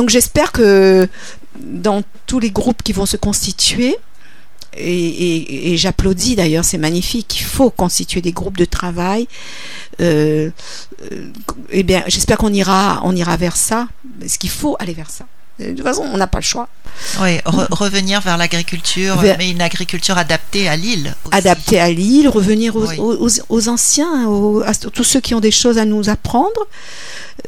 Donc 0.07 0.13
j'espère 0.13 0.53
que 0.53 1.09
dans 1.59 2.01
tous 2.27 2.39
les 2.39 2.49
groupes 2.49 2.81
qui 2.81 2.93
vont 2.93 3.05
se 3.05 3.17
constituer, 3.17 3.97
et, 4.77 5.07
et- 5.07 5.73
et 5.73 5.77
j'applaudis 5.77 6.37
d'ailleurs, 6.37 6.63
c'est 6.63 6.77
magnifique, 6.77 7.41
il 7.41 7.43
faut 7.43 7.69
constituer 7.69 8.21
des 8.21 8.31
groupes 8.31 8.55
de 8.55 8.63
travail. 8.63 9.27
Euh, 9.99 10.49
euh, 11.11 11.25
eh 11.71 11.83
bien, 11.83 12.05
j'espère 12.07 12.37
qu'on 12.37 12.53
ira, 12.53 13.01
on 13.03 13.17
ira 13.17 13.35
vers 13.35 13.57
ça, 13.57 13.89
parce 14.21 14.37
qu'il 14.37 14.49
faut 14.49 14.77
aller 14.79 14.93
vers 14.93 15.09
ça. 15.09 15.25
De 15.59 15.71
toute 15.73 15.83
façon, 15.83 16.03
on 16.13 16.15
n'a 16.15 16.27
pas 16.27 16.37
le 16.37 16.43
choix. 16.45 16.69
Oui, 17.19 17.39
re- 17.39 17.67
revenir 17.71 18.21
vers 18.21 18.37
l'agriculture, 18.37 19.17
Vers- 19.17 19.35
mais 19.37 19.49
une 19.51 19.61
agriculture 19.61 20.17
adaptée 20.17 20.69
à 20.69 20.77
l'île. 20.77 21.13
Adapter 21.33 21.81
à 21.81 21.91
l'île, 21.91 22.29
revenir 22.29 22.77
aux, 22.77 22.87
Oui. 22.87 22.95
aux- 22.97 23.25
aux- 23.27 23.41
aux 23.49 23.67
anciens, 23.67 24.25
aux- 24.29 24.61
à 24.61 24.73
tous 24.73 25.03
ceux 25.03 25.19
qui 25.19 25.33
ont 25.35 25.41
des 25.41 25.51
choses 25.51 25.77
à 25.77 25.83
nous 25.83 26.07
apprendre, 26.07 26.61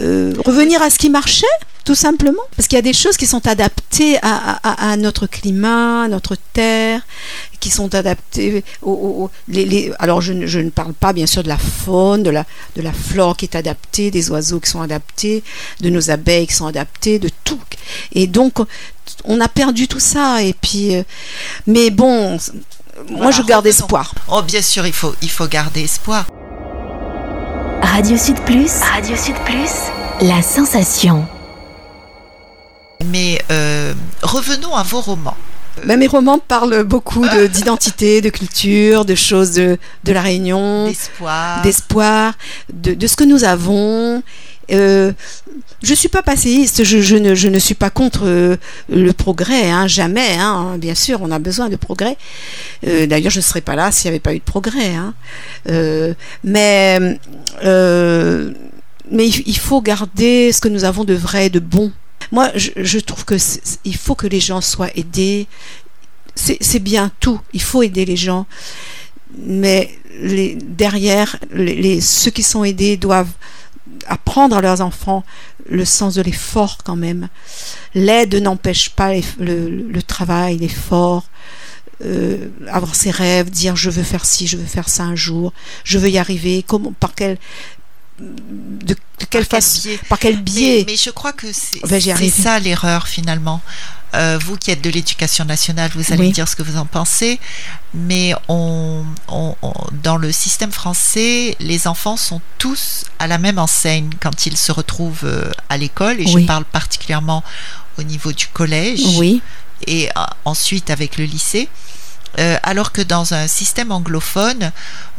euh, 0.01 0.33
revenir 0.45 0.81
à 0.81 0.89
ce 0.89 0.97
qui 0.97 1.09
marchait, 1.09 1.45
tout 1.85 1.95
simplement. 1.95 2.41
Parce 2.55 2.67
qu'il 2.67 2.75
y 2.75 2.79
a 2.79 2.83
des 2.83 2.93
choses 2.93 3.17
qui 3.17 3.25
sont 3.25 3.47
adaptées 3.47 4.17
à, 4.21 4.59
à- 4.63 4.91
à 4.91 4.97
notre 4.97 5.25
climat, 5.27 6.03
à 6.03 6.07
notre 6.07 6.35
terre, 6.53 7.01
qui 7.59 7.69
sont 7.71 7.93
adaptées 7.95 8.63
au, 8.81 8.91
au- 8.91 9.23
au- 9.25 9.31
les, 9.47 9.65
les- 9.65 9.91
alors 9.99 10.21
je, 10.21 10.33
ne- 10.33 10.45
je 10.45 10.59
ne 10.59 10.69
parle 10.69 10.93
pas 10.93 11.13
bien 11.13 11.25
sûr 11.25 11.41
de 11.43 11.47
la 11.49 11.57
faune, 11.57 12.21
de 12.23 12.29
la, 12.29 12.45
de 12.75 12.81
la 12.81 12.93
flore 12.93 13.35
qui 13.37 13.45
est 13.45 13.55
adaptée, 13.55 14.11
des 14.11 14.29
oiseaux 14.29 14.59
qui 14.59 14.69
sont 14.69 14.81
adaptés, 14.81 15.43
de 15.81 15.89
nos 15.89 16.11
abeilles 16.11 16.47
qui 16.47 16.53
sont 16.53 16.67
adaptées, 16.67 17.17
de 17.19 17.29
tout. 17.43 17.59
Et 18.13 18.27
donc 18.27 18.59
on 19.23 19.41
a 19.41 19.47
perdu 19.47 19.87
tout 19.87 19.99
ça. 19.99 20.43
Et 20.43 20.53
puis, 20.53 20.95
euh, 20.95 21.03
mais 21.65 21.89
bon, 21.89 22.37
moi 23.09 23.31
je 23.31 23.41
garde 23.41 23.65
espoir. 23.67 24.13
Oh, 24.27 24.41
bien 24.43 24.61
sûr, 24.61 24.85
il 24.85 24.93
faut, 24.93 25.15
il 25.21 25.29
faut 25.29 25.47
garder 25.47 25.81
espoir. 25.83 26.27
Radio 27.81 28.17
Sud 28.17 28.39
Plus. 28.45 28.71
Radio 28.93 29.15
Sud 29.15 29.35
Plus. 29.45 29.71
La 30.21 30.41
sensation. 30.41 31.25
Mais 33.05 33.39
euh, 33.51 33.93
revenons 34.21 34.75
à 34.75 34.83
vos 34.83 35.01
romans. 35.01 35.37
Bah, 35.85 35.95
mes 35.95 36.07
romans 36.07 36.39
parlent 36.39 36.83
beaucoup 36.83 37.25
de- 37.27 37.47
d'identité, 37.53 38.19
de 38.21 38.29
culture, 38.29 39.05
de 39.05 39.15
choses 39.15 39.51
de, 39.53 39.77
de 40.03 40.11
la 40.11 40.21
Réunion, 40.21 40.87
D'espoir. 40.87 41.61
d'espoir, 41.61 42.33
de, 42.73 42.93
de 42.93 43.07
ce 43.07 43.15
que 43.15 43.23
nous 43.23 43.45
avons. 43.45 44.21
Euh, 44.71 45.13
je 45.81 45.93
suis 45.93 46.09
pas 46.09 46.21
passéiste, 46.21 46.83
je, 46.83 46.99
je 46.99 47.15
ne, 47.15 47.33
je 47.33 47.47
ne 47.47 47.57
suis 47.57 47.73
pas 47.73 47.89
contre 47.89 48.23
euh, 48.25 48.57
le 48.89 49.13
progrès, 49.13 49.69
hein, 49.71 49.87
jamais. 49.87 50.35
Hein, 50.37 50.77
bien 50.77 50.93
sûr, 50.93 51.19
on 51.21 51.31
a 51.31 51.39
besoin 51.39 51.69
de 51.69 51.77
progrès. 51.77 52.17
Euh, 52.85 53.07
D'ailleurs, 53.07 53.31
je 53.31 53.39
ne 53.39 53.43
serais 53.43 53.61
pas 53.61 53.75
là 53.75 53.89
s'il 53.91 54.09
n'y 54.11 54.15
avait 54.15 54.19
pas 54.19 54.33
eu 54.33 54.39
de 54.39 54.43
progrès. 54.43 54.93
Hein. 54.93 55.13
Mais 56.43 56.99
mais 59.11 59.27
il, 59.27 59.43
il 59.47 59.57
faut 59.57 59.81
garder 59.81 60.51
ce 60.51 60.59
que 60.61 60.67
nous 60.67 60.83
avons 60.83 61.03
de 61.05 61.13
vrai, 61.15 61.49
de 61.49 61.59
bon. 61.59 61.91
Moi, 62.31 62.51
je, 62.55 62.99
trouve 62.99 63.25
que 63.25 63.35
il 63.85 63.95
faut 63.95 64.15
que 64.15 64.27
les 64.27 64.39
gens 64.39 64.61
soient 64.61 64.95
aidés. 64.95 65.47
C'est 66.35 66.79
bien 66.79 67.11
tout. 67.19 67.41
Il 67.53 67.61
faut 67.61 67.83
aider 67.83 68.05
les 68.05 68.15
gens, 68.15 68.45
mais 69.37 69.97
derrière, 70.21 71.37
ceux 72.01 72.31
qui 72.31 72.43
sont 72.43 72.63
aidés 72.63 72.97
doivent 72.97 73.33
apprendre 74.07 74.55
à 74.55 74.61
leurs 74.61 74.81
enfants 74.81 75.23
le 75.69 75.83
sens 75.85 76.15
de 76.15 76.21
l'effort 76.21 76.77
quand 76.83 76.95
même. 76.95 77.27
L'aide 77.93 78.35
n'empêche 78.35 78.89
pas 78.91 79.11
le 79.39 80.01
travail, 80.01 80.57
l'effort. 80.57 81.29
euh, 82.05 82.47
avoir 82.67 82.95
ses 82.95 83.11
rêves, 83.11 83.49
dire 83.49 83.75
je 83.75 83.89
veux 83.89 84.03
faire 84.03 84.25
ci, 84.25 84.47
je 84.47 84.57
veux 84.57 84.65
faire 84.65 84.89
ça 84.89 85.03
un 85.03 85.15
jour, 85.15 85.53
je 85.83 85.97
veux 85.97 86.09
y 86.09 86.17
arriver, 86.17 86.63
comment, 86.65 86.93
par 86.93 87.13
quel, 87.15 87.37
de, 88.19 88.93
de 88.93 88.95
quelle 89.29 89.45
Par 89.45 89.59
quel 89.59 89.61
façon, 89.61 89.81
biais 89.89 89.99
par 90.09 90.19
quel 90.19 90.41
biais. 90.41 90.83
Mais, 90.87 90.93
mais 90.93 90.97
je 90.97 91.09
crois 91.09 91.33
que 91.33 91.51
c'est 91.53 91.81
Ben, 91.87 92.01
ça 92.31 92.59
l'erreur 92.59 93.07
finalement. 93.07 93.61
Euh, 94.15 94.39
vous 94.43 94.57
qui 94.57 94.71
êtes 94.71 94.81
de 94.81 94.89
l'éducation 94.89 95.45
nationale, 95.45 95.91
vous 95.93 96.11
allez 96.11 96.21
Oui. 96.21 96.27
me 96.29 96.33
dire 96.33 96.47
ce 96.47 96.55
que 96.55 96.63
vous 96.63 96.77
en 96.77 96.85
pensez, 96.87 97.39
mais 97.93 98.33
on, 98.47 99.05
on- 99.27 99.55
on- 99.61 99.73
dans 100.01 100.17
le 100.17 100.31
système 100.31 100.71
français, 100.71 101.55
les 101.59 101.87
enfants 101.87 102.17
sont 102.17 102.41
tous 102.57 103.03
à 103.19 103.27
la 103.27 103.37
même 103.37 103.59
enseigne 103.59 104.09
quand 104.19 104.47
ils 104.47 104.57
se 104.57 104.71
retrouvent 104.71 105.25
euh, 105.25 105.51
à 105.69 105.77
l'école, 105.77 106.19
et 106.19 106.25
Oui. 106.25 106.41
je 106.41 106.47
parle 106.47 106.65
particulièrement 106.65 107.43
au 107.99 108.03
niveau 108.03 108.31
du 108.31 108.47
collège 108.47 109.01
Oui, 109.17 109.43
et 109.85 110.09
euh, 110.09 110.21
ensuite 110.43 110.89
avec 110.89 111.17
le 111.17 111.25
lycée. 111.25 111.69
Euh, 112.37 112.57
alors 112.63 112.91
que 112.91 113.01
dans 113.01 113.33
un 113.33 113.47
système 113.47 113.91
anglophone, 113.91 114.71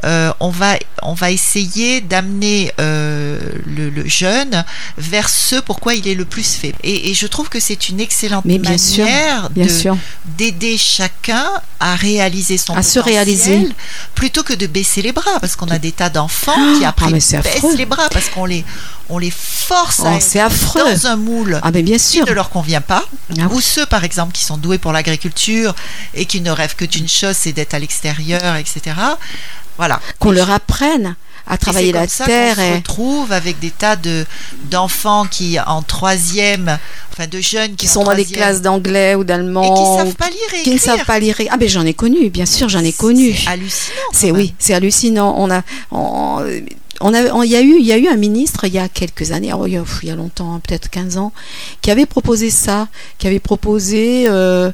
euh, 0.05 0.33
on, 0.41 0.51
va, 0.51 0.77
on 1.03 1.15
va 1.15 1.31
essayer 1.31 2.01
d'amener 2.01 2.73
euh, 2.81 3.20
le, 3.67 3.91
le 3.91 4.07
jeune 4.09 4.65
vers 4.99 5.29
ce 5.29 5.57
pourquoi 5.57 5.95
il 5.95 6.07
est 6.09 6.15
le 6.15 6.25
plus 6.25 6.55
fait. 6.57 6.75
Et, 6.83 7.11
et 7.11 7.15
je 7.15 7.27
trouve 7.27 7.49
que 7.49 7.61
c'est 7.61 7.89
une 7.89 8.01
excellente 8.01 8.45
Mais 8.45 8.59
bien 8.59 8.79
sûr, 8.79 9.05
manière 9.05 9.49
d'aider 10.39 10.77
chacun 10.79 11.47
à 11.81 11.95
réaliser 11.95 12.59
son 12.59 12.75
À 12.75 12.83
se 12.83 12.99
réaliser. 12.99 13.69
plutôt 14.15 14.43
que 14.43 14.53
de 14.55 14.67
baisser 14.67 15.03
les 15.03 15.13
bras 15.13 15.39
parce 15.41 15.57
qu'on 15.57 15.69
a 15.69 15.79
des 15.79 15.93
tas 15.93 16.11
d'enfants 16.11 16.53
qui 16.79 16.85
Ah, 16.85 16.89
après 16.91 17.21
c'est 17.21 17.37
baissent 17.39 17.57
affreux. 17.57 17.77
les 17.77 17.87
bras 17.87 18.09
parce 18.11 18.29
qu'on 18.29 18.45
les 18.47 18.65
on 19.09 19.19
les 19.19 19.31
force 19.33 20.01
Oh, 20.03 20.07
à 20.07 20.15
être 20.15 20.23
c'est 20.23 20.41
affreux. 20.41 20.83
dans 20.85 21.07
un 21.09 21.17
moule 21.17 21.59
Ah 21.63 21.71
mais 21.73 21.83
bien 21.83 21.97
qui 21.97 22.05
sûr. 22.19 22.27
ne 22.27 22.33
leur 22.33 22.51
convient 22.51 22.81
pas 22.81 23.05
Ah 23.39 23.49
ou 23.51 23.61
ceux 23.61 23.87
par 23.87 24.05
exemple 24.05 24.33
qui 24.33 24.45
sont 24.45 24.57
doués 24.57 24.79
pour 24.79 24.93
l'agriculture 24.93 25.75
et 26.15 26.27
qui 26.27 26.41
ne 26.41 26.51
rêvent 26.51 26.77
que 26.77 26.85
d'une 26.85 27.09
chose 27.09 27.37
c'est 27.37 27.53
d'être 27.53 27.75
à 27.75 27.79
l'extérieur 27.79 28.57
etc 28.57 28.97
voilà 29.77 30.01
Qu'on 30.19 30.31
leur 30.33 30.51
apprenne 30.51 31.17
à 31.47 31.57
travailler 31.59 31.89
et 31.89 31.93
la 31.93 32.01
comme 32.01 32.09
ça 32.09 32.25
terre 32.27 32.57
qu'on 32.57 32.63
se 32.63 32.67
et 32.69 32.75
retrouve 32.77 33.33
avec 33.33 33.59
des 33.59 33.71
tas 33.71 33.97
de 33.97 34.25
d'enfants 34.71 35.27
qui 35.31 35.59
en 35.61 35.83
troisième 35.83 36.79
enfin 37.13 37.27
de 37.27 37.41
jeunes 37.41 37.71
qui, 37.71 37.77
qui 37.77 37.89
sont 37.89 38.05
dans 38.05 38.13
les 38.13 38.25
troisième, 38.25 38.41
classes 38.41 38.63
d'anglais 38.63 39.15
ou 39.15 39.21
et 39.21 39.25
qui 39.25 39.27
d'allemand, 39.27 39.99
savent 39.99 40.15
pas 40.15 40.29
lire 40.29 40.55
et 40.61 40.63
qui 40.63 40.71
ne 40.75 40.79
savent 40.79 41.05
pas 41.05 41.19
lire. 41.19 41.37
Ah 41.51 41.57
ben 41.57 41.69
j'en 41.69 41.85
ai 41.85 41.95
connu, 41.95 42.31
bien 42.31 42.47
sûr, 42.47 42.69
j'en 42.69 42.85
ai 42.85 42.93
connu. 42.93 43.33
C'est 43.35 43.49
hallucinant 43.49 43.95
C'est 44.13 44.31
oui, 44.31 44.55
c'est 44.59 44.75
hallucinant. 44.75 45.35
On 45.39 45.51
a, 45.51 45.63
on, 45.91 46.45
on 47.01 47.15
a, 47.15 47.33
on- 47.33 47.43
il 47.43 47.51
y 47.51 47.57
a 47.57 47.63
eu, 47.63 47.77
il 47.79 47.87
y 47.87 47.93
a 47.93 47.99
eu 47.99 48.09
un 48.09 48.17
ministre 48.17 48.65
il 48.65 48.75
y 48.75 48.79
a 48.79 48.89
quelques 48.89 49.33
années, 49.33 49.53
oh, 49.53 49.67
il, 49.67 49.73
y 49.73 49.77
a, 49.77 49.85
il 50.03 50.09
y 50.09 50.13
a 50.13 50.17
longtemps, 50.17 50.55
hein, 50.55 50.61
peut-être 50.67 50.91
15 50.91 51.17
ans, 51.17 51.33
qui 51.81 51.91
avait 51.91 52.07
proposé 52.07 52.51
ça, 52.51 52.89
qui 53.19 53.27
avait 53.27 53.41
proposé 53.41 54.27
euh, 54.29 54.71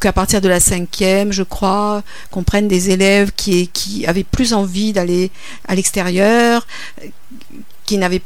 qu'à 0.00 0.12
partir 0.12 0.40
de 0.40 0.48
la 0.48 0.60
cinquième, 0.60 1.32
je 1.32 1.42
crois, 1.42 2.02
qu'on 2.30 2.42
prenne 2.42 2.68
des 2.68 2.90
élèves 2.90 3.32
qui, 3.36 3.68
qui 3.68 4.06
avaient 4.06 4.24
plus 4.24 4.52
envie 4.54 4.92
d'aller 4.92 5.30
à 5.68 5.74
l'extérieur, 5.74 6.66
qui 7.86 7.98
n'avaient 7.98 8.22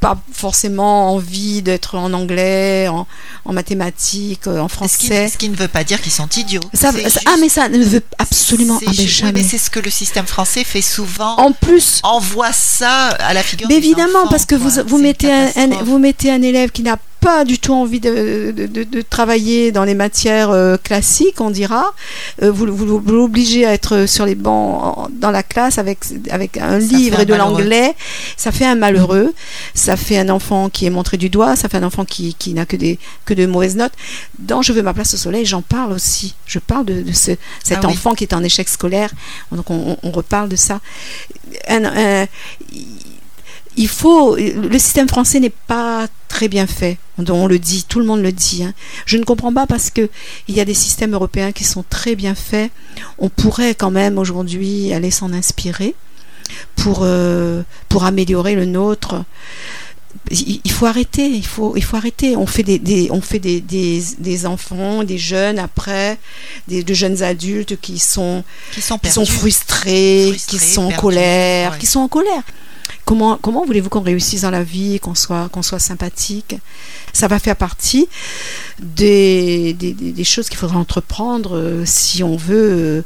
pas 0.00 0.18
forcément 0.30 1.12
envie 1.14 1.62
d'être 1.62 1.94
en 1.96 2.12
anglais, 2.12 2.86
en, 2.88 3.06
en 3.46 3.52
mathématiques, 3.54 4.46
en 4.46 4.68
Ce 4.68 4.72
qui, 4.72 4.74
français. 4.76 5.28
ce 5.28 5.38
qui 5.38 5.48
ne 5.48 5.56
veut 5.56 5.68
pas 5.68 5.84
dire 5.84 6.02
qu'ils 6.02 6.12
sont 6.12 6.28
idiots. 6.36 6.60
Ça- 6.74 6.92
C'est 6.92 6.98
ça- 7.00 7.08
juste- 7.08 7.20
ah, 7.26 7.36
mais 7.40 7.48
ça 7.48 7.68
ne 7.70 7.82
veut 7.82 8.02
absolument 8.18 8.78
ah, 8.86 8.92
jamais. 8.92 9.32
mais 9.32 9.42
c'est 9.42 9.56
ce 9.58 9.70
que 9.70 9.80
le 9.80 9.88
système 9.90 10.26
français 10.26 10.64
fait 10.64 10.82
souvent. 10.82 11.36
En 11.36 11.52
plus, 11.52 12.00
Envoie 12.02 12.52
ça 12.52 13.06
à 13.08 13.32
la 13.32 13.42
figure. 13.42 13.68
Mais 13.68 13.76
évidemment, 13.76 14.20
enfants, 14.20 14.28
parce 14.30 14.44
que 14.44 14.54
quoi. 14.56 14.82
vous, 14.86 14.98
mettez 14.98 15.32
un, 15.32 15.50
vous 15.82 15.98
mettez 15.98 16.30
un 16.30 16.42
élève 16.42 16.70
qui 16.70 16.82
n'a 16.82 16.98
pas 17.26 17.44
du 17.44 17.58
tout 17.58 17.72
envie 17.74 17.98
de, 17.98 18.52
de, 18.56 18.66
de- 18.68 18.84
de 18.84 19.00
travailler 19.02 19.72
dans 19.72 19.82
les 19.82 19.94
matières 19.94 20.50
euh, 20.50 20.76
classiques, 20.76 21.40
on 21.40 21.50
dira. 21.50 21.92
Euh, 22.40 22.52
vous, 22.52 22.66
vous, 22.72 23.00
vous 23.00 23.12
l'obligez 23.12 23.66
à 23.66 23.72
être 23.72 24.06
sur 24.06 24.24
les 24.26 24.36
bancs 24.36 24.80
en- 24.84 25.08
dans 25.10 25.32
la 25.32 25.42
classe 25.42 25.78
avec, 25.78 25.98
avec 26.30 26.56
un 26.56 26.78
Ça 26.80 26.86
livre 26.86 27.18
un 27.18 27.22
et 27.22 27.26
de 27.26 27.34
l'anglais. 27.34 27.94
Ça 28.36 28.52
fait 28.52 28.64
un 28.64 28.76
malheureux. 28.76 29.34
Ça 29.74 29.96
fait 29.96 30.18
un 30.18 30.28
enfant 30.28 30.68
qui 30.70 30.86
est 30.86 30.90
montré 30.90 31.16
du 31.16 31.28
doigt. 31.28 31.56
Ça 31.56 31.68
fait 31.68 31.78
un 31.78 31.82
enfant 31.82 32.04
qui, 32.04 32.34
qui 32.34 32.54
n'a 32.54 32.64
que, 32.64 32.76
des, 32.76 32.96
que 33.24 33.34
de 33.34 33.44
mauvaises 33.46 33.74
notes. 33.74 33.94
Dans 34.38 34.62
Je 34.62 34.72
veux 34.72 34.82
ma 34.82 34.94
place 34.94 35.12
au 35.14 35.16
soleil, 35.16 35.44
j'en 35.44 35.62
parle 35.62 35.92
aussi. 35.92 36.36
Je 36.46 36.60
parle 36.60 36.84
de, 36.86 37.02
de 37.02 37.12
ce, 37.12 37.32
cet 37.64 37.78
Ah 37.82 37.88
oui. 37.88 37.92
enfant 37.92 38.14
qui 38.14 38.22
est 38.22 38.34
en 38.34 38.44
échec 38.44 38.68
scolaire. 38.68 39.10
Donc 39.50 39.68
on, 39.68 39.74
on- 39.90 39.98
on 40.04 40.10
reparle 40.12 40.48
de 40.48 40.56
ça. 40.56 40.78
Un- 41.66 41.84
un- 41.86 42.26
il 43.76 43.88
faut. 43.88 44.36
Le 44.36 44.78
système 44.78 45.08
français 45.08 45.40
n'est 45.40 45.50
pas 45.50 46.06
très 46.28 46.48
bien 46.48 46.66
fait. 46.66 46.98
On, 47.28 47.46
le 47.46 47.58
dit, 47.58 47.84
tout 47.88 47.98
le 47.98 48.04
monde 48.06 48.20
le 48.22 48.32
dit. 48.32 48.62
hein. 48.62 48.74
Je 49.06 49.16
ne 49.16 49.24
comprends 49.24 49.52
pas 49.52 49.66
parce 49.66 49.90
que 49.90 50.08
il 50.48 50.54
y 50.54 50.60
a 50.60 50.64
des 50.64 50.74
systèmes 50.74 51.14
européens 51.14 51.52
qui 51.52 51.64
sont 51.64 51.84
très 51.88 52.14
bien 52.14 52.34
faits. 52.34 52.70
On 53.18 53.28
pourrait 53.28 53.74
quand 53.74 53.90
même 53.90 54.18
aujourd'hui 54.18 54.92
aller 54.92 55.10
s'en 55.10 55.32
inspirer 55.32 55.94
pour 56.76 57.00
euh, 57.02 57.62
pour 57.88 58.04
améliorer 58.04 58.54
le 58.54 58.66
nôtre. 58.66 59.24
Il 60.30 60.60
il 60.64 60.72
faut 60.72 60.86
arrêter, 60.86 61.26
il 61.26 61.46
faut, 61.46 61.76
il 61.76 61.84
faut 61.84 61.96
arrêter. 61.96 62.36
On 62.36 62.46
fait 62.46 62.62
des, 62.62 62.78
des- 62.78 63.08
on 63.10 63.20
fait 63.20 63.38
des, 63.38 63.60
des, 63.60 64.02
des 64.18 64.46
enfants, 64.46 65.04
des 65.04 65.18
jeunes 65.18 65.58
après, 65.58 66.18
des, 66.68 66.82
de 66.82 66.94
jeunes 66.94 67.22
adultes 67.22 67.78
qui 67.80 67.98
sont 67.98 68.42
qui 68.72 68.80
sont 68.80 68.94
qui 68.96 69.00
perdus. 69.02 69.14
sont 69.14 69.26
frustrés, 69.26 70.28
Frustrés, 70.30 70.58
qui 70.58 70.64
sont 70.64 70.84
en 70.84 70.92
colère, 70.92 71.72
ouais. 71.72 71.78
qui 71.78 71.86
sont 71.86 72.00
en 72.00 72.08
colère. 72.08 72.42
Comment, 73.04 73.38
voulez-vous 73.64 73.88
qu'on 73.88 74.00
réussisse 74.00 74.42
dans 74.42 74.50
la 74.50 74.62
vie, 74.62 75.00
qu'on 75.00 75.14
soit 75.14 75.78
sympathique? 75.78 76.56
Ça 77.16 77.28
va 77.28 77.38
faire 77.38 77.56
partie 77.56 78.08
des, 78.78 79.72
des, 79.74 79.92
des- 79.94 80.12
des 80.12 80.24
choses 80.24 80.48
qu'il 80.48 80.58
faudra 80.58 80.78
entreprendre 80.78 81.56
euh, 81.56 81.82
si 81.86 82.22
on 82.22 82.36
veut, 82.36 83.04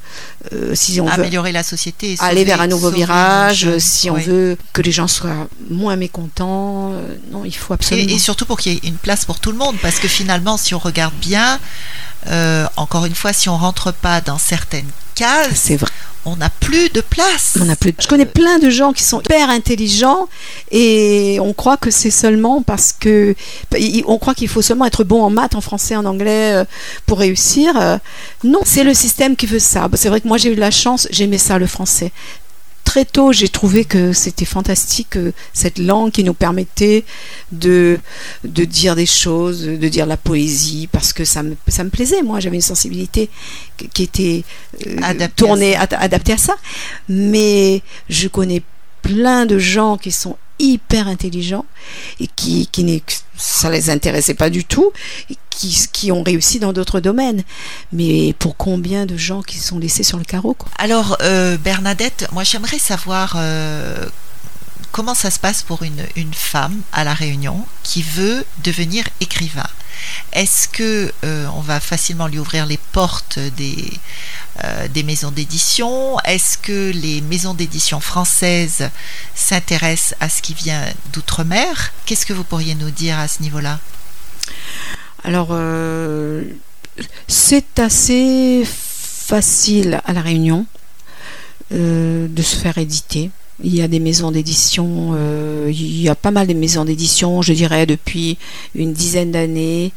euh, 0.52 0.52
euh, 0.52 0.74
si 0.74 1.00
on 1.00 1.06
veut 1.06 1.12
améliorer 1.12 1.52
la 1.52 1.62
société, 1.62 2.16
aller 2.18 2.44
vers 2.44 2.60
un 2.60 2.66
nouveau 2.66 2.90
virage, 2.90 3.78
si 3.78 4.10
on 4.10 4.14
veut 4.14 4.56
que 4.72 4.82
les 4.82 4.92
gens 4.92 5.06
soient 5.08 5.46
moins 5.70 5.96
mécontents. 5.96 6.92
non, 7.30 7.44
il 7.44 7.54
faut 7.54 7.72
absolument. 7.74 8.08
Et, 8.08 8.14
et 8.14 8.18
surtout 8.18 8.46
pour 8.46 8.58
qu'il 8.58 8.72
y 8.72 8.76
ait 8.76 8.80
une 8.88 8.96
place 8.96 9.24
pour 9.24 9.38
tout 9.38 9.52
le 9.52 9.58
monde, 9.58 9.76
parce 9.80 9.98
que 10.00 10.08
finalement, 10.08 10.56
si 10.56 10.74
on 10.74 10.78
regarde 10.78 11.14
bien, 11.20 11.60
euh, 12.26 12.66
encore 12.76 13.04
une 13.06 13.14
fois, 13.14 13.32
si 13.32 13.48
on 13.48 13.56
rentre 13.56 13.92
pas 13.92 14.20
dans 14.20 14.38
certaines 14.38 14.90
cases, 15.14 15.48
C'est 15.54 15.76
vrai. 15.76 15.90
on 16.24 16.36
n'a 16.36 16.50
plus 16.50 16.88
de 16.90 17.00
place. 17.00 17.56
On 17.60 17.68
a 17.68 17.76
plus. 17.76 17.94
Je 17.98 18.06
connais 18.08 18.26
plein 18.26 18.58
de 18.58 18.68
gens 18.70 18.92
qui 18.92 19.02
sont 19.02 19.20
hyper 19.20 19.48
intelligents 19.50 20.28
et 20.70 21.38
on 21.40 21.52
croit 21.54 21.76
que 21.78 21.90
c'est 21.90 22.10
seulement 22.10 22.62
parce 22.62 22.92
que 22.98 23.34
on 24.06 24.18
croit 24.18 24.34
qu'il 24.34 24.48
faut 24.48 24.62
seulement 24.62 24.84
être 24.86 25.04
bon 25.04 25.22
en 25.22 25.30
maths, 25.30 25.54
en 25.54 25.60
français, 25.60 25.96
en 25.96 26.04
anglais 26.04 26.52
euh, 26.54 26.64
pour 27.06 27.18
réussir. 27.18 27.72
Euh, 27.80 27.98
Non, 28.44 28.60
c'est 28.64 28.84
le 28.84 28.94
système 28.94 29.36
qui 29.36 29.46
veut 29.46 29.58
ça. 29.58 29.88
C'est 29.94 30.08
vrai 30.08 30.20
que 30.20 30.28
moi 30.28 30.38
j'ai 30.38 30.50
eu 30.52 30.54
de 30.56 30.60
la 30.60 30.70
chance, 30.70 31.06
j'aimais 31.10 31.38
ça 31.38 31.58
le 31.58 31.66
français. 31.66 32.12
Très 32.82 33.04
tôt, 33.04 33.32
j'ai 33.32 33.48
trouvé 33.48 33.84
que 33.84 34.12
c'était 34.12 34.44
fantastique 34.46 35.16
euh, 35.16 35.32
cette 35.52 35.78
langue 35.78 36.10
qui 36.10 36.24
nous 36.24 36.34
permettait 36.34 37.04
de 37.52 38.00
de 38.42 38.64
dire 38.64 38.96
des 38.96 39.06
choses, 39.06 39.62
de 39.64 39.88
dire 39.88 40.06
la 40.06 40.16
poésie, 40.16 40.88
parce 40.90 41.12
que 41.12 41.24
ça 41.24 41.44
me 41.44 41.54
ça 41.68 41.84
me 41.84 41.90
plaisait. 41.90 42.22
Moi, 42.22 42.40
j'avais 42.40 42.56
une 42.56 42.62
sensibilité 42.62 43.30
qui- 43.94 44.02
était 44.02 44.42
Adaptée 45.02 45.28
tournée, 45.36 45.76
ad- 45.76 45.94
adaptée 46.00 46.32
à 46.32 46.38
ça 46.38 46.54
mais 47.08 47.82
je 48.08 48.26
connais 48.28 48.62
plein 49.02 49.46
de 49.46 49.58
gens 49.58 49.96
qui 49.96 50.10
sont 50.10 50.36
hyper 50.60 51.08
intelligents 51.08 51.64
et 52.20 52.28
qui, 52.36 52.66
qui 52.68 53.02
ça 53.36 53.70
les 53.70 53.90
intéressait 53.90 54.34
pas 54.34 54.50
du 54.50 54.64
tout 54.64 54.92
qui, 55.92 56.10
ont 56.10 56.22
réussi 56.22 56.58
dans 56.58 56.72
d'autres 56.72 57.00
domaines. 57.00 57.42
Mais 57.92 58.34
pour 58.38 58.56
combien 58.56 59.04
de 59.06 59.16
gens 59.16 59.42
qui 59.42 59.58
sont 59.58 59.78
laissés 59.78 60.02
sur 60.02 60.18
le 60.18 60.24
carreau 60.24 60.54
quoi? 60.54 60.70
Alors, 60.78 61.18
euh, 61.22 61.56
Bernadette, 61.58 62.28
moi 62.32 62.44
j'aimerais 62.44 62.78
savoir 62.78 63.34
euh, 63.36 64.06
comment 64.92 65.14
ça 65.14 65.30
se 65.30 65.38
passe 65.38 65.62
pour 65.62 65.82
une 65.82 66.34
femme 66.34 66.80
à 66.92 67.04
La 67.04 67.14
Réunion 67.14 67.64
qui 67.82 68.02
veut 68.02 68.44
devenir 68.64 69.04
écrivain? 69.20 69.68
Est-ce 70.32 70.68
que 70.68 71.12
euh, 71.24 71.46
on 71.54 71.60
va 71.60 71.80
facilement 71.80 72.26
lui 72.26 72.38
ouvrir 72.38 72.66
les 72.66 72.78
portes 72.92 73.38
des, 73.56 73.90
euh, 74.64 74.88
des 74.88 75.02
maisons 75.02 75.30
d'édition? 75.30 76.18
Est-ce 76.20 76.58
que 76.58 76.90
les 76.92 77.20
maisons 77.22 77.54
d'édition 77.54 78.00
françaises 78.00 78.90
s'intéressent 79.34 80.16
à 80.20 80.28
ce 80.28 80.42
qui 80.42 80.54
vient 80.54 80.84
d'outre-mer? 81.12 81.92
Qu'est-ce 82.06 82.26
que 82.26 82.32
vous 82.32 82.44
pourriez 82.44 82.74
nous 82.74 82.90
dire 82.90 83.18
à 83.18 83.28
ce 83.28 83.42
niveau-là? 83.42 83.78
Alors, 85.24 85.48
euh, 85.50 86.44
c'est 87.28 87.78
assez 87.78 88.62
facile 88.64 90.00
à 90.04 90.12
La 90.12 90.22
Réunion 90.22 90.66
de 91.70 92.42
se 92.42 92.56
faire 92.56 92.78
éditer. 92.78 93.30
Il 93.62 93.74
y 93.74 93.82
a 93.82 93.88
des 93.88 94.00
maisons 94.00 94.30
d'édition, 94.30 95.10
euh, 95.14 95.70
il 95.70 96.00
y 96.02 96.08
a 96.08 96.14
pas 96.14 96.30
mal 96.30 96.46
de 96.46 96.54
maisons 96.54 96.84
d'édition, 96.84 97.42
je 97.42 97.52
dirais, 97.52 97.84
depuis 97.86 98.38
une 98.74 98.92
dizaine 98.92 99.32
d'années, 99.32 99.92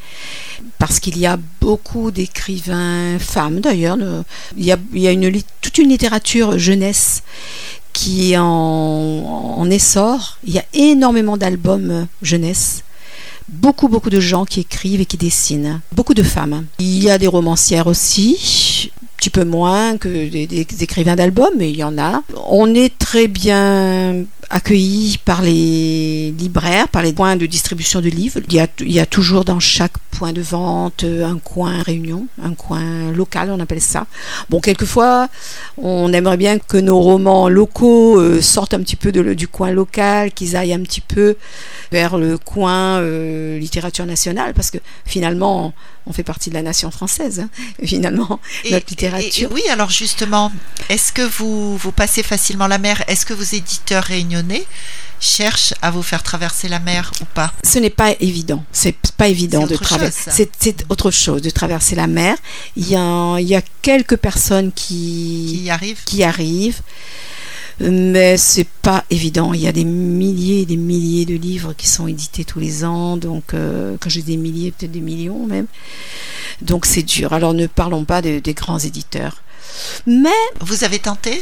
parce 0.79 0.99
qu'il 0.99 1.17
y 1.17 1.25
a 1.25 1.37
beaucoup 1.61 2.11
d'écrivains, 2.11 3.17
femmes 3.19 3.61
d'ailleurs. 3.61 3.95
ne- 3.97 4.23
Il 4.57 4.65
y 4.65 4.71
a, 4.71 5.11
une, 5.11 5.31
toute 5.61 5.77
une 5.77 5.89
littérature 5.89 6.57
jeunesse 6.59 7.23
qui 7.93 8.33
est 8.33 8.37
en, 8.37 9.69
essor. 9.69 10.39
Il 10.45 10.53
y 10.53 10.59
a 10.59 10.65
énormément 10.73 11.37
d'albums 11.37 11.91
euh, 11.91 12.03
jeunesse 12.21 12.83
beaucoup, 13.49 13.87
beaucoup 13.89 14.09
de 14.09 14.19
gens 14.19 14.45
qui 14.45 14.61
écrivent 14.61 15.01
et 15.01 15.05
qui 15.05 15.17
dessinent. 15.17 15.81
Beaucoup 15.91 16.13
de 16.13 16.23
femmes. 16.23 16.65
Il 16.79 17.03
y 17.03 17.09
a 17.09 17.17
des 17.17 17.27
romancières 17.27 17.87
aussi, 17.87 18.37
petit 19.23 19.29
peu 19.29 19.45
moins 19.45 19.97
que 19.97 20.09
des, 20.09 20.47
des 20.47 20.83
écrivains 20.83 21.15
d'albums, 21.15 21.53
mais 21.57 21.69
il 21.69 21.77
y 21.77 21.83
en 21.85 21.97
a. 21.97 22.23
On 22.49 22.75
est 22.75 22.97
très 22.97 23.27
bien 23.27 24.25
accueillis 24.49 25.17
par 25.23 25.41
les 25.41 26.31
libraires, 26.37 26.87
par 26.89 27.01
les 27.01 27.13
points 27.13 27.35
de 27.35 27.45
distribution 27.45 28.01
de 28.01 28.09
livres. 28.09 28.39
Il 28.47 28.53
y 28.53 28.59
a, 28.59 28.67
il 28.79 28.91
y 28.91 28.99
a 28.99 29.05
toujours 29.05 29.45
dans 29.45 29.59
chaque 29.59 29.97
point 30.11 30.31
de 30.33 30.41
vente 30.41 31.03
euh, 31.03 31.25
un 31.25 31.37
coin 31.39 31.81
réunion, 31.81 32.27
un 32.41 32.53
coin 32.53 33.11
local, 33.11 33.49
on 33.51 33.59
appelle 33.59 33.81
ça. 33.81 34.05
Bon, 34.49 34.59
quelquefois, 34.59 35.27
on 35.77 36.13
aimerait 36.13 36.37
bien 36.37 36.59
que 36.59 36.77
nos 36.77 36.99
romans 36.99 37.49
locaux 37.49 38.19
euh, 38.19 38.41
sortent 38.41 38.73
un 38.75 38.79
petit 38.81 38.95
peu 38.95 39.11
de 39.11 39.33
du 39.33 39.47
coin 39.47 39.71
local, 39.71 40.31
qu'ils 40.31 40.55
aillent 40.55 40.73
un 40.73 40.81
petit 40.83 41.01
peu 41.01 41.35
vers 41.91 42.17
le 42.17 42.37
coin 42.37 42.99
euh, 42.99 43.57
littérature 43.57 44.05
nationale, 44.05 44.53
parce 44.53 44.69
que 44.69 44.77
finalement, 45.05 45.73
on 46.05 46.13
fait 46.13 46.23
partie 46.23 46.49
de 46.49 46.55
la 46.55 46.61
nation 46.61 46.91
française, 46.91 47.39
hein, 47.39 47.49
finalement, 47.85 48.39
notre 48.71 48.85
littérature. 48.89 49.49
et- 49.49 49.53
et 49.53 49.53
oui, 49.53 49.61
alors 49.71 49.89
justement, 49.89 50.51
est-ce 50.89 51.11
que 51.13 51.21
vous, 51.21 51.75
vous 51.77 51.91
passez 51.91 52.21
facilement 52.23 52.67
la 52.67 52.77
mer? 52.77 53.03
Est-ce 53.07 53.25
que 53.25 53.33
vos 53.33 53.41
éditeurs 53.43 54.11
cherchent 55.19 55.73
à 55.81 55.89
vous 55.91 56.03
faire 56.03 56.21
traverser 56.23 56.67
la 56.67 56.79
mer 56.79 57.11
ou 57.21 57.25
pas 57.33 57.53
Ce 57.63 57.79
n'est 57.79 57.89
pas 57.89 58.13
évident, 58.19 58.63
c'est 58.71 58.95
pas 59.17 59.27
évident 59.27 59.65
de 59.65 59.75
autre 59.75 59.83
traverser. 59.83 60.49
C'est 60.59 60.85
autre 60.89 61.11
chose 61.11 61.41
de 61.41 61.49
traverser 61.49 61.95
la 61.95 62.07
mer. 62.07 62.35
Il 62.75 62.89
y 62.89 62.95
a, 62.95 63.37
il 63.39 63.47
y 63.47 63.55
a 63.55 63.61
quelques 63.81 64.17
personnes 64.17 64.71
qui, 64.73 65.67
arrivent 65.69 66.03
qui 66.05 66.23
arrivent. 66.23 66.81
Mais 67.79 68.37
c'est 68.37 68.67
pas 68.83 69.03
évident. 69.09 69.51
Il 69.53 69.61
y 69.61 69.67
a 69.67 69.71
des 69.71 69.83
milliers 69.83 70.61
et 70.61 70.65
des 70.65 70.77
milliers 70.77 71.25
de 71.25 71.35
livres 71.35 71.73
qui 71.73 71.87
sont 71.87 72.07
édités 72.07 72.45
tous 72.45 72.59
les 72.59 72.85
ans. 72.85 73.17
Donc, 73.17 73.53
euh, 73.53 73.97
quand 73.99 74.09
j'ai 74.09 74.21
des 74.21 74.37
milliers, 74.37 74.71
peut-être 74.71 74.91
des 74.91 75.01
millions 75.01 75.47
même. 75.47 75.65
Donc, 76.61 76.85
c'est 76.85 77.01
dur. 77.03 77.33
Alors, 77.33 77.53
ne 77.55 77.65
parlons 77.65 78.05
pas 78.05 78.21
de- 78.21 78.39
des 78.39 78.53
grands 78.53 78.77
éditeurs. 78.77 79.41
Mais 80.05 80.29
Vous 80.61 80.83
avez 80.83 80.99
tenté? 80.99 81.41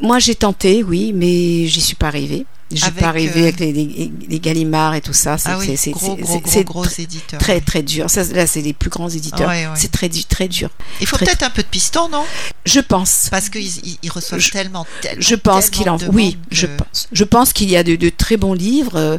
Moi, 0.00 0.18
j'ai 0.18 0.34
tenté, 0.34 0.82
oui, 0.82 1.12
mais 1.14 1.66
j'y 1.66 1.80
suis 1.80 1.94
pas 1.96 2.06
arrivée. 2.08 2.46
Je 2.70 2.76
suis 2.82 2.90
pas 2.92 3.06
arrivée 3.08 3.40
euh, 3.40 3.42
avec 3.44 3.60
les, 3.60 3.72
les, 3.72 4.12
les 4.28 4.40
Gallimard 4.40 4.94
et 4.94 5.00
tout 5.00 5.14
ça. 5.14 5.38
C'est 5.38 5.48
Ah 5.48 5.58
oui, 5.58 5.74
gros, 5.90 6.16
gros, 6.16 6.38
gros, 6.40 6.64
gros 6.64 6.84
éditeurs. 6.84 7.40
très 7.40 7.62
très 7.62 7.82
dur. 7.82 8.10
Ça, 8.10 8.24
là, 8.24 8.46
c'est 8.46 8.60
les 8.60 8.74
plus 8.74 8.90
grands 8.90 9.08
éditeurs. 9.08 9.48
Ouais, 9.48 9.66
ouais. 9.66 9.72
C'est 9.74 9.90
très 9.90 10.10
très 10.10 10.48
dur. 10.48 10.68
Il 11.00 11.06
faut 11.06 11.16
peut-être 11.16 11.42
un 11.44 11.48
peu 11.48 11.62
de 11.62 11.66
piston, 11.68 12.10
non? 12.10 12.24
Je 12.66 12.80
pense. 12.80 13.28
Parce 13.30 13.48
qu'ils 13.48 13.96
ils- 14.02 14.10
reçoivent 14.10 14.38
Je- 14.38 14.50
tellement, 14.50 14.86
tellement, 15.00 15.22
Je 15.22 15.34
pense 15.34 15.70
qu'il 15.70 15.88
en 15.88 15.96
oui, 16.12 16.36
je 16.50 16.66
pense. 16.66 17.08
Je 17.10 17.24
pense 17.24 17.54
qu'il 17.54 17.70
y 17.70 17.76
a 17.76 17.82
de, 17.82 17.96
de 17.96 18.10
très 18.10 18.36
bons 18.36 18.52
livres, 18.52 18.96
euh, 18.96 19.16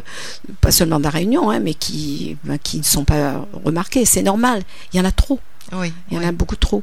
pas 0.60 0.70
seulement 0.70 0.98
de 0.98 1.04
la 1.04 1.10
Réunion, 1.10 1.50
hein, 1.50 1.58
mais 1.58 1.74
qui 1.74 2.36
ben, 2.44 2.56
qui 2.56 2.78
ne 2.78 2.84
sont 2.84 3.04
pas 3.04 3.44
remarqués. 3.64 4.04
C'est 4.04 4.22
normal. 4.22 4.62
Il 4.92 4.98
y 4.98 5.00
en 5.00 5.04
a 5.04 5.10
trop. 5.10 5.40
Oui, 5.72 5.92
Il 6.10 6.14
y 6.14 6.16
en 6.18 6.20
oui. 6.22 6.26
a 6.26 6.32
beaucoup 6.32 6.56
trop. 6.56 6.82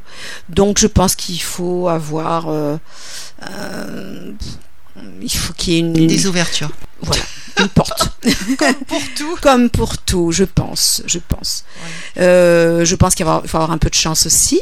Donc 0.50 0.80
je 0.80 0.88
pense 0.88 1.16
qu'il 1.16 1.42
faut 1.42 1.88
avoir, 1.90 2.48
euh, 2.50 2.78
euh, 3.50 4.32
il 5.22 5.30
faut 5.32 5.54
qu'il 5.54 5.74
y 5.74 5.78
ait 5.78 5.80
une 5.80 5.94
des 6.08 6.28
ouvertures. 6.28 6.72
voilà. 7.02 7.24
une 7.60 7.70
porte. 7.70 8.12
Pour 8.88 9.02
tout. 9.16 9.38
Comme 9.42 9.70
pour 9.70 9.98
tout, 9.98 10.32
je 10.32 10.44
pense, 10.44 11.02
je 11.06 11.20
pense. 11.20 11.64
Euh, 12.18 12.86
je 12.86 12.96
pense 12.96 13.16
qu'il 13.16 13.26
faut 13.26 13.32
avoir 13.58 13.72
un 13.72 13.78
peu 13.78 13.90
de 13.90 13.96
chance 13.96 14.26
aussi. 14.26 14.62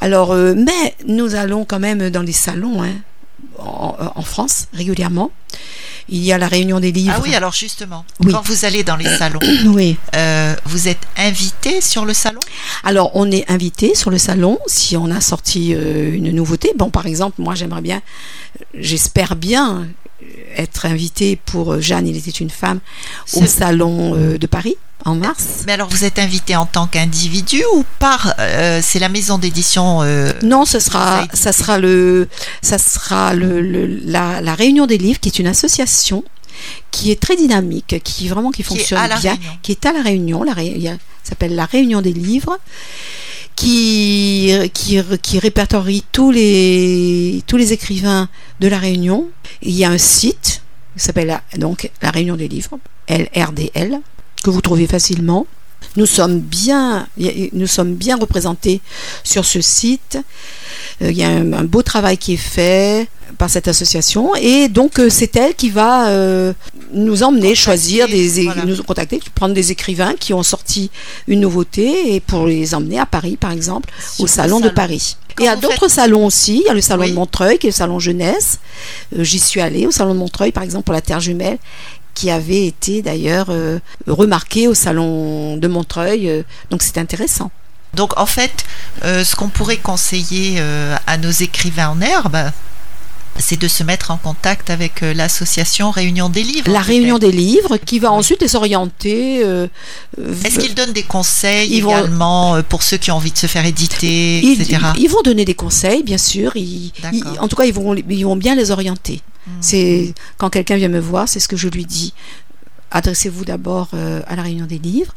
Alors, 0.00 0.34
mais 0.34 0.94
nous 1.06 1.34
allons 1.34 1.64
quand 1.64 1.78
même 1.80 2.10
dans 2.10 2.22
les 2.22 2.32
salons 2.32 2.82
hein, 2.82 2.94
en, 3.58 3.94
en 4.14 4.22
France 4.22 4.66
régulièrement. 4.72 5.30
Il 6.10 6.22
y 6.22 6.32
a 6.32 6.38
la 6.38 6.48
réunion 6.48 6.80
des 6.80 6.92
livres. 6.92 7.14
Ah 7.16 7.20
oui, 7.22 7.34
alors 7.34 7.52
justement, 7.54 8.04
Oui. 8.20 8.30
quand 8.30 8.42
vous 8.44 8.66
allez 8.66 8.84
dans 8.84 8.96
les 8.96 9.06
salons, 9.18 9.38
Oui. 9.66 9.96
euh, 10.14 10.54
vous 10.66 10.86
êtes 10.88 11.00
invité 11.16 11.80
sur 11.80 12.04
le 12.04 12.12
salon? 12.12 12.40
Alors, 12.82 13.10
on 13.14 13.30
est 13.30 13.50
invité 13.50 13.94
sur 13.94 14.10
le 14.10 14.18
salon 14.18 14.58
si 14.66 14.98
on 14.98 15.10
a 15.10 15.22
sorti 15.22 15.72
euh, 15.74 16.12
une 16.12 16.30
nouveauté. 16.30 16.72
Bon, 16.76 16.90
par 16.90 17.06
exemple, 17.06 17.40
moi, 17.40 17.54
j'aimerais 17.54 17.80
bien, 17.80 18.02
j'espère 18.74 19.34
bien 19.34 19.86
être 20.56 20.84
invité 20.86 21.36
pour 21.36 21.72
euh, 21.74 21.80
Jeanne, 21.80 22.06
il 22.06 22.16
était 22.16 22.30
une 22.30 22.50
femme, 22.50 22.80
au 23.34 23.46
salon 23.46 24.14
euh, 24.14 24.36
de 24.38 24.46
Paris 24.46 24.76
en 25.04 25.14
mars. 25.14 25.44
Mais 25.66 25.72
alors, 25.72 25.88
vous 25.88 26.04
êtes 26.04 26.18
invité 26.18 26.56
en 26.56 26.66
tant 26.66 26.86
qu'individu 26.86 27.62
ou 27.74 27.84
par 27.98 28.34
euh, 28.38 28.80
C'est 28.82 28.98
la 28.98 29.08
maison 29.08 29.38
d'édition 29.38 30.02
euh, 30.02 30.32
Non, 30.42 30.64
ce 30.64 30.78
sera, 30.78 31.26
ça 31.34 31.52
sera 31.52 31.78
le, 31.78 32.28
ça 32.62 32.78
sera 32.78 33.34
le, 33.34 33.60
le- 33.60 33.86
la, 34.04 34.40
la 34.40 34.54
réunion 34.54 34.86
des 34.86 34.98
livres, 34.98 35.20
qui 35.20 35.28
est 35.28 35.38
une 35.38 35.46
association 35.46 36.24
qui 36.90 37.10
est 37.10 37.20
très 37.20 37.36
dynamique, 37.36 37.96
qui 38.04 38.28
vraiment 38.28 38.50
qui 38.52 38.62
fonctionne 38.62 39.00
bien, 39.20 39.32
Réunion. 39.32 39.50
qui 39.62 39.72
est 39.72 39.86
à 39.86 39.92
la 39.92 40.02
Réunion. 40.02 40.42
La 40.44 40.52
Ré- 40.54 40.72
il 40.76 40.82
y 40.82 40.88
a- 40.88 40.96
s'appelle 41.22 41.54
la 41.54 41.64
Réunion 41.66 42.00
des 42.00 42.12
livres, 42.12 42.58
qui, 43.56 44.52
qui, 44.72 45.00
qui 45.22 45.38
répertorie 45.38 46.04
tous 46.12 46.30
les, 46.30 47.42
tous 47.46 47.56
les 47.56 47.72
écrivains 47.72 48.28
de 48.60 48.68
la 48.68 48.78
Réunion. 48.78 49.28
Il 49.62 49.72
y 49.72 49.84
a 49.84 49.90
un 49.90 49.98
site 49.98 50.62
qui 50.96 51.02
s'appelle 51.04 51.40
donc 51.58 51.90
la 52.02 52.10
Réunion 52.10 52.36
des 52.36 52.48
livres, 52.48 52.78
LRDL, 53.08 54.00
que 54.44 54.50
vous 54.50 54.60
trouvez 54.60 54.86
facilement. 54.86 55.46
Nous 55.96 56.06
sommes 56.06 56.38
bien, 56.40 57.06
nous 57.52 57.66
sommes 57.66 57.94
bien 57.94 58.16
représentés 58.16 58.80
sur 59.22 59.44
ce 59.44 59.60
site. 59.60 60.18
Euh, 61.02 61.10
Il 61.10 61.16
y 61.16 61.24
a 61.24 61.28
un, 61.28 61.52
un 61.52 61.64
beau 61.64 61.82
travail 61.82 62.16
qui 62.18 62.34
est 62.34 62.36
fait 62.36 63.08
par 63.38 63.50
cette 63.50 63.66
association 63.68 64.34
et 64.36 64.68
donc 64.68 64.98
euh, 65.00 65.08
c'est 65.10 65.34
elle 65.36 65.54
qui 65.54 65.68
va 65.70 66.08
euh, 66.08 66.52
nous 66.92 67.22
emmener 67.24 67.40
Contacter, 67.48 67.54
choisir 67.56 68.06
des 68.08 68.44
voilà. 68.44 68.64
nous 68.64 68.82
contacter 68.84 69.20
prendre 69.34 69.54
des 69.54 69.72
écrivains 69.72 70.14
qui 70.14 70.32
ont 70.32 70.44
sorti 70.44 70.90
une 71.26 71.40
nouveauté 71.40 72.14
et 72.14 72.20
pour 72.20 72.46
les 72.46 72.74
emmener 72.76 72.98
à 73.00 73.06
Paris 73.06 73.36
par 73.36 73.50
exemple 73.50 73.90
Sur 74.14 74.24
au 74.24 74.26
salon 74.28 74.60
de. 74.60 74.68
Paris 74.68 75.16
Quand 75.36 75.44
et 75.44 75.48
à 75.48 75.56
d'autres 75.56 75.88
salons 75.88 76.26
aussi 76.26 76.58
il 76.62 76.66
y 76.66 76.68
a 76.68 76.74
le 76.74 76.80
salon 76.80 77.02
Oui. 77.02 77.10
de 77.10 77.14
Montreuil 77.16 77.58
qui 77.58 77.66
est 77.66 77.70
le 77.70 77.74
salon 77.74 77.98
jeunesse 77.98 78.60
j'y 79.18 79.40
suis 79.40 79.60
allée 79.60 79.84
au 79.86 79.90
salon 79.90 80.14
de 80.14 80.18
Montreuil 80.20 80.52
par 80.52 80.62
exemple 80.62 80.84
pour 80.84 80.94
la 80.94 81.00
Terre 81.00 81.20
jumelle 81.20 81.58
qui 82.14 82.30
avait 82.30 82.66
été 82.66 83.02
d'ailleurs 83.02 83.46
euh, 83.50 83.78
remarqué 84.06 84.68
au 84.68 84.74
salon 84.74 85.56
de 85.56 85.68
Montreuil. 85.68 86.30
Euh, 86.30 86.42
donc 86.70 86.82
c'est 86.82 86.98
intéressant. 86.98 87.50
Donc 87.92 88.18
en 88.18 88.26
fait, 88.26 88.64
euh, 89.04 89.24
ce 89.24 89.36
qu'on 89.36 89.48
pourrait 89.48 89.76
conseiller 89.76 90.60
à 91.06 91.16
nos 91.18 91.30
écrivains 91.30 91.88
en 91.90 92.00
herbe, 92.00 92.50
c'est 93.38 93.58
de 93.58 93.68
se 93.68 93.82
mettre 93.82 94.10
en 94.10 94.16
contact 94.16 94.70
avec 94.70 95.02
euh, 95.02 95.12
l'association 95.14 95.90
Réunion 95.90 96.28
des 96.28 96.42
livres. 96.42 96.70
la 96.70 96.80
réunion 96.80 97.18
des 97.18 97.32
livres 97.32 97.76
qui 97.78 97.98
va 97.98 98.12
ensuite 98.12 98.40
les 98.42 98.54
orienter. 98.56 99.42
euh, 99.44 99.66
euh, 100.20 100.34
Est-ce 100.44 100.58
qu'ils 100.58 100.74
donnent 100.74 100.92
des 100.92 101.02
conseils 101.02 101.70
Ils 101.72 101.82
vont- 101.82 101.90
également 101.90 102.54
euh, 102.56 102.62
pour 102.62 102.82
ceux 102.82 102.96
qui 102.96 103.10
ont 103.10 103.16
envie 103.16 103.32
de 103.32 103.38
se 103.38 103.46
faire 103.46 103.66
éditer, 103.66 104.40
ils, 104.40 104.60
etc. 104.60 104.78
ils 104.98 105.08
vont 105.08 105.22
donner 105.22 105.44
des 105.44 105.54
conseils, 105.54 106.02
bien 106.02 106.18
sûr. 106.18 106.52
Ils, 106.56 106.92
en 107.40 107.48
tout 107.48 107.56
cas, 107.56 107.64
ils 107.64 107.74
vont, 107.74 107.94
ils 107.94 108.24
vont 108.24 108.36
bien 108.36 108.54
les 108.54 108.70
orienter. 108.70 109.20
Hmm. 109.46 109.50
C'est 109.60 110.14
quand 110.38 110.50
quelqu'un 110.50 110.76
vient 110.76 110.88
me 110.88 111.00
voir, 111.00 111.28
c'est 111.28 111.40
ce 111.40 111.48
que 111.48 111.56
je 111.56 111.68
lui 111.68 111.84
dis. 111.84 112.14
Adressez-vous 112.90 113.44
d'abord 113.44 113.88
euh, 113.94 114.22
à 114.28 114.36
la 114.36 114.42
réunion 114.42 114.66
des 114.66 114.78
livres, 114.78 115.12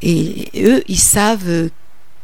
et, 0.00 0.48
eux, 0.56 0.82
ils 0.88 0.98
savent 0.98 1.68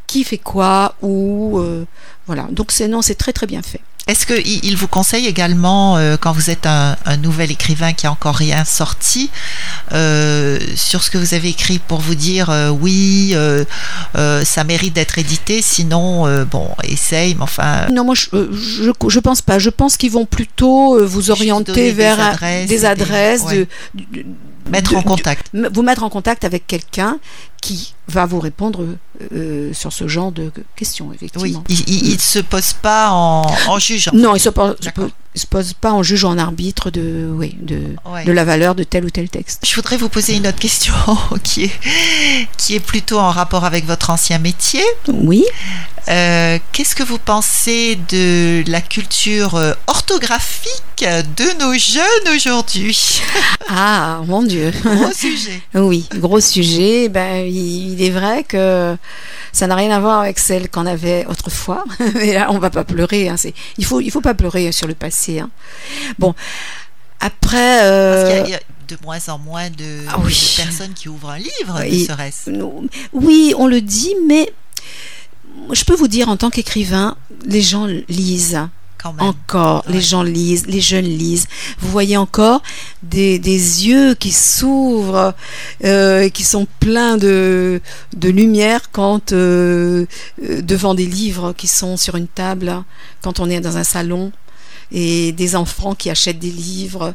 qui 0.07 0.23
fait 0.23 0.39
quoi, 0.39 0.95
où, 1.03 1.59
euh, 1.59 1.85
voilà. 2.25 2.47
Donc 2.51 2.71
c'est 2.71 2.87
non, 2.87 3.01
c'est 3.03 3.13
très 3.15 3.31
très 3.31 3.45
bien 3.45 3.61
fait. 3.61 3.81
Est-ce 4.09 4.25
qu'ils 4.25 4.65
ils 4.65 4.75
vous 4.75 4.87
conseillent 4.87 5.27
également, 5.27 5.97
euh, 5.97 6.17
quand 6.19 6.31
vous 6.31 6.49
êtes 6.49 6.65
un, 6.65 6.97
un 7.05 7.17
nouvel 7.17 7.51
écrivain 7.51 7.93
qui 7.93 8.07
a 8.07 8.11
encore 8.11 8.35
rien 8.35 8.65
sorti, 8.65 9.29
euh, 9.91 10.59
sur 10.75 11.03
ce 11.03 11.11
que 11.11 11.17
vous 11.17 11.33
avez 11.33 11.49
écrit 11.49 11.79
pour 11.79 11.99
vous 11.99 12.15
dire 12.15 12.49
euh, 12.49 12.69
oui, 12.69 13.35
ça 14.43 14.63
mérite 14.63 14.93
d'être 14.93 15.17
édité, 15.17 15.61
sinon, 15.61 16.25
bon, 16.45 16.69
essaye, 16.83 17.35
mais 17.35 17.43
enfin, 17.43 17.87
Non, 17.91 18.03
moi, 18.03 18.15
je, 18.15 18.27
je, 18.31 18.91
je 19.07 19.19
pense 19.19 19.41
pas. 19.41 19.59
Je 19.59 19.69
pense 19.69 19.95
qu'ils 19.97 20.11
vont 20.11 20.25
plutôt 20.25 21.05
vous 21.05 21.29
orienter 21.31 21.91
vers 21.91 22.19
adresses 22.19 22.67
des 22.67 22.77
des- 22.79 22.85
adresses, 22.85 23.41
ouais. 23.43 23.57
de, 23.57 23.67
de- 23.93 24.25
mettre 24.69 24.91
de- 24.91 24.97
en 24.97 25.01
contact. 25.03 25.51
vous 25.73 25.81
mettre 25.83 26.03
en 26.03 26.09
contact 26.09 26.43
avec 26.43 26.65
quelqu'un 26.67 27.19
qui 27.61 27.93
va 28.07 28.25
vous 28.25 28.39
répondre 28.39 28.85
euh, 29.33 29.73
sur 29.73 29.91
ce 29.93 30.07
genre 30.07 30.31
de 30.31 30.51
questions, 30.75 31.07
Oui, 31.09 31.15
effectivement. 31.15 31.63
il 31.69 32.13
ne 32.13 32.17
se 32.17 32.39
pose 32.39 32.73
pas 32.73 33.11
en, 33.11 33.45
en 33.67 33.79
jugeant. 33.79 34.11
Non, 34.13 34.35
il 34.35 34.39
se 34.39 34.49
pose, 34.49 34.75
se 35.35 35.45
pose- 35.45 35.67
se 35.67 35.69
pose 35.69 35.73
pas 35.73 35.91
en 35.91 36.03
juge 36.03 36.23
ou 36.23 36.27
en 36.27 36.37
arbitre 36.37 36.89
de, 36.91 37.29
oui, 37.33 37.55
de, 37.61 37.81
Ouais. 38.05 38.23
de 38.25 38.31
la 38.31 38.43
valeur 38.45 38.75
de 38.75 38.83
tel 38.83 39.05
ou 39.05 39.09
tel 39.09 39.29
texte. 39.29 39.63
Je 39.67 39.75
voudrais 39.75 39.97
vous 39.97 40.09
poser 40.09 40.35
une 40.35 40.47
autre 40.47 40.59
question 40.59 40.93
qui 41.43 41.65
est, 41.65 41.71
qui 42.57 42.75
est 42.75 42.79
plutôt 42.79 43.19
en 43.19 43.31
rapport 43.31 43.65
avec 43.65 43.85
votre 43.85 44.09
ancien 44.09 44.37
métier. 44.39 44.83
Oui. 45.07 45.43
Euh, 46.07 46.57
Qu'est-ce 46.71 46.95
que 46.95 47.03
vous 47.03 47.19
pensez 47.19 47.97
de 48.09 48.63
la 48.67 48.81
culture 48.81 49.55
euh, 49.55 49.73
orthographique 49.87 51.05
de 51.05 51.59
nos 51.63 51.73
jeunes 51.77 52.35
aujourd'hui? 52.35 53.21
Ah, 53.71 54.21
mon 54.25 54.41
Dieu. 54.41 54.71
Gros 54.83 55.11
sujet. 55.13 55.61
Oui, 55.75 56.07
gros 56.15 56.39
sujet. 56.39 57.07
Ben, 57.07 57.45
il, 57.45 57.93
il 57.93 58.03
est 58.03 58.09
vrai 58.09 58.43
que 58.43 58.97
ça 59.53 59.67
n'a 59.67 59.75
rien 59.75 59.91
à 59.91 59.99
voir 59.99 60.21
avec 60.21 60.39
celle 60.39 60.69
qu'on 60.69 60.87
avait 60.87 61.25
autrefois. 61.27 61.83
Mais 62.15 62.33
là, 62.33 62.47
on 62.49 62.57
va 62.57 62.71
pas 62.71 62.83
pleurer. 62.83 63.29
hein, 63.29 63.35
Il 63.77 63.85
faut, 63.85 64.01
il 64.01 64.09
faut 64.09 64.21
pas 64.21 64.33
pleurer 64.33 64.71
sur 64.71 64.87
le 64.87 64.95
passé. 64.95 65.18
Hein. 65.27 65.49
Bon, 66.17 66.33
après. 67.19 67.79
Euh, 67.83 68.45
de 68.87 68.97
moins 69.03 69.19
en 69.29 69.37
moins 69.37 69.69
de, 69.69 70.03
Ah 70.09 70.17
oui. 70.23 70.33
de 70.57 70.63
personnes 70.63 70.93
qui 70.93 71.09
ouvrent 71.09 71.29
un 71.29 71.37
livre, 71.37 71.79
Oui. 71.81 72.05
serait-ce. 72.05 72.49
Oui, 73.13 73.53
on 73.57 73.67
le 73.67 73.81
dit, 73.81 74.15
mais 74.27 74.51
je 75.71 75.83
peux 75.83 75.93
vous 75.95 76.07
dire, 76.07 76.27
en 76.29 76.37
tant 76.37 76.49
qu'écrivain, 76.49 77.15
les 77.45 77.61
gens 77.61 77.85
lisent. 78.07 78.59
Quand 79.01 79.13
même. 79.13 79.27
Encore, 79.27 79.85
les 79.87 80.01
gens 80.01 80.23
lisent, 80.23 80.65
les 80.67 80.81
jeunes 80.81 81.05
lisent. 81.05 81.47
Vous 81.79 81.89
voyez 81.89 82.17
encore 82.17 82.61
des, 83.01 83.39
des 83.39 83.87
yeux 83.87 84.13
qui 84.13 84.31
s'ouvrent, 84.31 85.33
euh, 85.85 86.27
qui 86.29 86.43
sont 86.43 86.67
pleins 86.81 87.15
de, 87.15 87.79
de 88.17 88.27
lumière 88.29 88.91
quand 88.91 89.31
euh, 89.31 90.05
devant 90.41 90.95
des 90.95 91.05
livres 91.05 91.53
qui 91.53 91.67
sont 91.67 91.95
sur 91.95 92.15
une 92.17 92.27
table, 92.27 92.83
quand 93.21 93.39
on 93.39 93.49
est 93.49 93.61
dans 93.61 93.77
un 93.77 93.85
salon, 93.85 94.33
et 94.91 95.31
des 95.33 95.55
enfants 95.55 95.93
qui 95.95 96.09
achètent 96.09 96.39
des 96.39 96.49
livres 96.51 97.13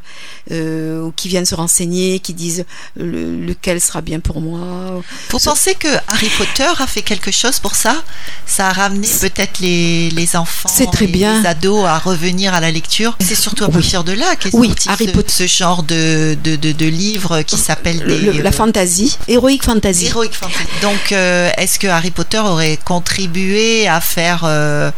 euh, 0.52 1.02
ou 1.02 1.12
qui 1.12 1.28
viennent 1.28 1.44
se 1.46 1.54
renseigner, 1.54 2.18
qui 2.20 2.32
disent 2.34 2.64
le- 2.96 3.36
lequel 3.44 3.80
sera 3.80 4.00
bien 4.00 4.20
pour 4.20 4.40
moi. 4.40 5.02
Vous 5.30 5.38
pensez 5.38 5.74
que 5.74 5.88
Harry 6.08 6.30
Potter 6.38 6.68
a 6.78 6.86
fait 6.86 7.02
quelque 7.02 7.30
chose 7.30 7.58
pour 7.58 7.74
ça? 7.74 8.02
Ça 8.46 8.68
a 8.68 8.72
ramené 8.72 9.08
peut-être 9.20 9.58
les, 9.60 10.10
les 10.10 10.36
enfants, 10.36 10.68
C'est 10.72 10.90
très 10.90 11.06
et 11.06 11.08
bien. 11.08 11.40
les 11.40 11.46
ados 11.48 11.84
à 11.86 11.98
revenir 11.98 12.54
à 12.54 12.60
la 12.60 12.70
lecture? 12.70 13.16
C'est 13.20 13.34
surtout 13.34 13.64
à 13.64 13.68
Oui. 13.68 13.72
partir 13.74 14.04
de 14.04 14.12
là 14.12 14.36
qu'est 14.36 14.50
Oui, 14.54 14.72
Harry 14.86 15.08
Potter. 15.08 15.32
ce 15.32 15.46
genre 15.46 15.82
de, 15.82 16.36
de, 16.44 16.56
de, 16.56 16.72
de 16.72 16.86
livres 16.86 17.42
qui 17.42 17.56
s'appellent 17.56 18.02
Le- 18.04 18.18
des 18.20 18.32
le- 18.32 18.42
la 18.42 18.50
euh, 18.50 18.52
fantasy, 18.52 19.18
héroïque 19.28 19.64
fantasy. 19.64 20.06
Heroic 20.06 20.30
Fantasy. 20.32 20.64
Donc, 20.82 21.12
euh, 21.12 21.50
est-ce 21.58 21.78
que 21.78 21.86
Harry 21.88 22.10
Potter 22.10 22.38
aurait 22.38 22.78
contribué 22.84 23.88
à 23.88 24.00
faire 24.00 24.42
euh, 24.44 24.90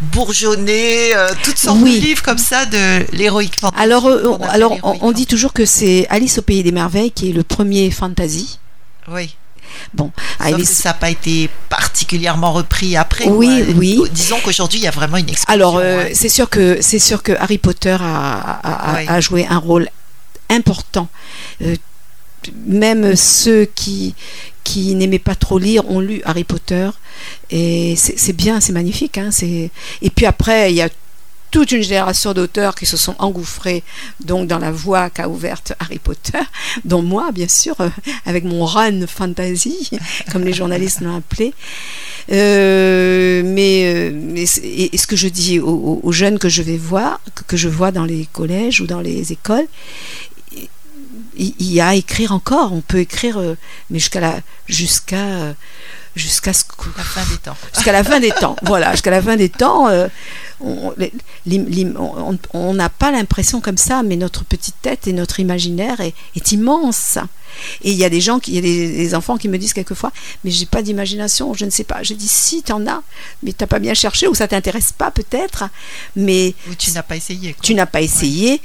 bourgeonner 0.00 1.14
euh, 1.14 1.28
toutes 1.42 1.58
sortes 1.58 1.78
Oui. 1.80 2.00
de 2.00 2.04
livres 2.06 2.21
comme 2.22 2.38
ça 2.38 2.66
de 2.66 3.04
l'Heroic 3.16 3.50
Fantasy 3.60 3.82
Alors, 3.82 4.06
euh, 4.06 4.32
appelle 4.34 4.48
alors 4.50 4.78
on, 4.82 4.98
on 5.00 5.12
dit 5.12 5.26
toujours 5.26 5.52
que 5.52 5.64
c'est 5.64 6.06
Alice 6.10 6.38
au 6.38 6.42
pays 6.42 6.62
des 6.62 6.72
merveilles 6.72 7.10
qui 7.12 7.30
est 7.30 7.32
le 7.32 7.42
premier 7.42 7.90
fantasy. 7.90 8.58
Oui. 9.08 9.34
Bon, 9.94 10.12
Sauf 10.16 10.38
que 10.48 10.54
Alice. 10.54 10.70
ça 10.70 10.90
n'a 10.90 10.94
pas 10.94 11.10
été 11.10 11.48
particulièrement 11.70 12.52
repris 12.52 12.94
après. 12.96 13.26
Oui, 13.28 13.64
quoi. 13.64 13.74
oui. 13.78 14.00
Disons 14.12 14.36
qu'aujourd'hui, 14.44 14.78
il 14.80 14.82
y 14.82 14.86
a 14.86 14.90
vraiment 14.90 15.16
une 15.16 15.28
explosion. 15.30 15.54
Alors, 15.54 15.78
euh, 15.78 16.04
c'est 16.12 16.28
sûr 16.28 16.48
que 16.50 16.78
c'est 16.82 16.98
sûr 16.98 17.22
que 17.22 17.32
Harry 17.32 17.58
Potter 17.58 17.96
a, 17.98 18.40
a- 18.40 18.90
a- 18.90 18.94
Ouais. 18.94 19.06
a 19.08 19.20
joué 19.20 19.46
un 19.48 19.58
rôle 19.58 19.88
important. 20.50 21.08
Euh, 21.62 21.74
même 22.66 23.14
ceux 23.16 23.64
qui 23.74 24.14
qui 24.64 24.94
n'aimaient 24.94 25.18
pas 25.18 25.34
trop 25.34 25.58
lire 25.58 25.88
ont 25.90 26.00
lu 26.00 26.20
Harry 26.24 26.44
Potter 26.44 26.88
et 27.50 27.94
c'est 27.96 28.32
bien, 28.32 28.60
c'est 28.60 28.72
magnifique. 28.72 29.18
Hein, 29.18 29.30
et 29.42 30.10
puis 30.14 30.26
après 30.26 30.70
il 30.72 30.76
y 30.76 30.82
a 30.82 30.88
toute 31.52 31.70
une 31.70 31.82
génération 31.82 32.32
d'auteurs 32.32 32.74
qui 32.74 32.86
se 32.86 32.96
sont 32.96 33.14
engouffrés 33.18 33.84
donc 34.20 34.48
dans 34.48 34.58
la 34.58 34.72
voie 34.72 35.10
qu'a 35.10 35.28
ouverte 35.28 35.74
Harry 35.78 35.98
Potter, 35.98 36.40
dont 36.84 37.02
moi 37.02 37.30
bien 37.30 37.46
sûr 37.46 37.80
euh, 37.80 37.90
avec 38.26 38.42
mon 38.42 38.64
run 38.64 39.06
fantasy 39.06 39.90
comme 40.32 40.42
les 40.42 40.54
journalistes 40.54 41.02
l'ont 41.02 41.16
appelé. 41.16 41.54
Euh, 42.32 43.42
mais 43.44 43.84
euh, 43.94 44.34
et, 44.36 44.96
ce 44.96 45.06
que 45.06 45.14
je 45.16 45.28
dis 45.28 45.60
aux, 45.60 46.12
jeunes 46.12 46.38
que 46.38 46.48
je 46.48 46.62
vais 46.62 46.78
voir, 46.78 47.20
que, 47.46 47.56
je 47.56 47.68
vois 47.68 47.92
dans 47.92 48.04
les 48.04 48.26
collèges 48.32 48.80
ou 48.80 48.86
dans 48.86 49.00
les 49.00 49.32
écoles, 49.32 49.66
il 51.36 51.72
y 51.72 51.80
a 51.80 51.88
à 51.88 51.94
écrire 51.94 52.32
encore. 52.32 52.72
On 52.72 52.80
peut 52.80 53.00
écrire, 53.00 53.40
mais 53.90 53.98
jusqu'à 53.98 54.20
la, 54.20 54.40
jusqu'à, 54.68 55.54
jusqu'à 56.14 56.52
ce 56.52 56.64
que- 56.64 56.70
La 56.96 57.04
fin 57.04 57.22
des 57.30 57.36
temps. 57.38 57.56
jusqu'à 57.74 57.92
la 57.92 58.04
fin 58.04 58.20
des 58.20 58.30
temps. 58.30 58.56
Voilà, 58.62 58.92
jusqu'à 58.92 59.10
la 59.10 59.22
fin 59.22 59.36
des 59.36 59.48
temps, 59.48 59.88
euh, 59.88 60.08
on 60.60 60.94
n'a 62.74 62.88
pas 62.88 63.10
l'impression 63.10 63.60
comme 63.60 63.76
ça, 63.76 64.02
mais 64.02 64.16
notre 64.16 64.44
petite 64.44 64.76
tête 64.82 65.06
et 65.06 65.12
notre 65.12 65.40
imaginaire 65.40 66.00
est, 66.00 66.14
est 66.36 66.52
immense. 66.52 67.18
Et 67.84 67.90
il 67.92 67.96
y 67.98 68.04
a 68.04 68.10
des 68.10 68.20
gens, 68.20 68.38
qui, 68.38 68.52
il 68.52 68.54
y 68.54 68.58
a 68.58 68.62
des, 68.62 68.88
des 68.96 69.14
enfants 69.14 69.36
qui 69.36 69.48
me 69.48 69.58
disent 69.58 69.72
quelquefois, 69.72 70.12
mais 70.44 70.50
j'ai 70.50 70.66
pas 70.66 70.82
d'imagination, 70.82 71.54
je 71.54 71.64
ne 71.64 71.70
sais 71.70 71.84
pas. 71.84 72.02
Je 72.02 72.14
dis 72.14 72.28
si, 72.28 72.62
tu 72.62 72.72
en 72.72 72.86
as, 72.86 73.02
mais 73.42 73.52
t'as 73.52 73.66
pas 73.66 73.78
bien 73.78 73.94
cherché 73.94 74.26
ou 74.28 74.34
ça 74.34 74.48
t'intéresse 74.48 74.92
pas 74.96 75.10
peut-être, 75.10 75.64
mais 76.16 76.54
Ou 76.70 76.74
tu 76.74 76.90
n'as 76.92 77.02
pas 77.02 77.16
essayé. 77.16 77.52
quoi. 77.54 77.60
tu 77.62 77.74
n'as 77.74 77.86
pas 77.86 78.00
essayé. 78.02 78.60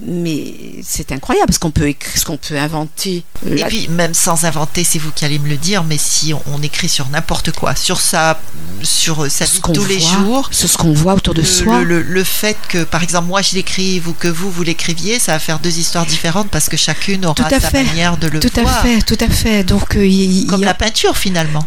Mais 0.00 0.54
c'est 0.82 1.12
incroyable 1.12 1.52
ce 1.52 1.58
qu'on 1.58 1.70
peut 1.70 1.88
écrire, 1.88 2.16
ce 2.18 2.24
qu'on 2.24 2.36
peut 2.38 2.56
inventer. 2.58 3.24
Et 3.46 3.56
Là- 3.56 3.66
puis, 3.66 3.88
même 3.88 4.14
sans 4.14 4.44
inventer, 4.44 4.84
c'est 4.84 4.98
vous 4.98 5.10
qui 5.12 5.24
allez 5.24 5.38
me 5.38 5.48
le 5.48 5.56
dire, 5.56 5.84
mais 5.84 5.98
si 5.98 6.32
on, 6.32 6.42
on 6.46 6.62
écrit 6.62 6.88
sur 6.88 7.08
n'importe 7.10 7.52
quoi, 7.52 7.74
sur 7.74 8.00
sa, 8.00 8.40
sur 8.82 9.30
sa 9.30 9.46
ce 9.46 9.54
vie 9.54 9.60
tous 9.60 9.84
les 9.84 10.00
jours, 10.00 10.48
sur 10.50 10.68
ce 10.68 10.76
qu'on 10.78 10.92
voit 10.92 11.14
autour 11.14 11.34
de 11.34 11.40
le, 11.42 11.46
soi. 11.46 11.82
le- 11.82 12.02
le 12.02 12.24
fait 12.24 12.56
que, 12.68 12.84
par 12.84 13.02
exemple, 13.02 13.28
moi 13.28 13.42
je 13.42 13.54
l'écrive 13.54 14.08
ou 14.08 14.12
que 14.14 14.28
vous, 14.28 14.50
vous 14.50 14.62
l'écriviez, 14.62 15.18
ça 15.18 15.32
va 15.32 15.38
faire 15.38 15.58
deux 15.58 15.78
histoires 15.78 16.06
différentes 16.06 16.48
parce 16.50 16.68
que 16.68 16.76
chacune 16.76 17.26
aura 17.26 17.48
sa 17.50 17.60
fait. 17.60 17.84
manière 17.84 18.16
de 18.22 18.28
le 18.28 18.40
tout 18.40 18.50
à 18.56 18.66
fait, 18.66 19.02
tout 19.02 19.18
à 19.20 19.28
fait. 19.28 19.64
Donc 19.64 19.96
euh, 19.96 20.06
il, 20.06 20.46
Comme 20.46 20.60
y 20.60 20.64
a- 20.64 20.68
la 20.68 20.74
peinture 20.74 21.16
finalement. 21.16 21.64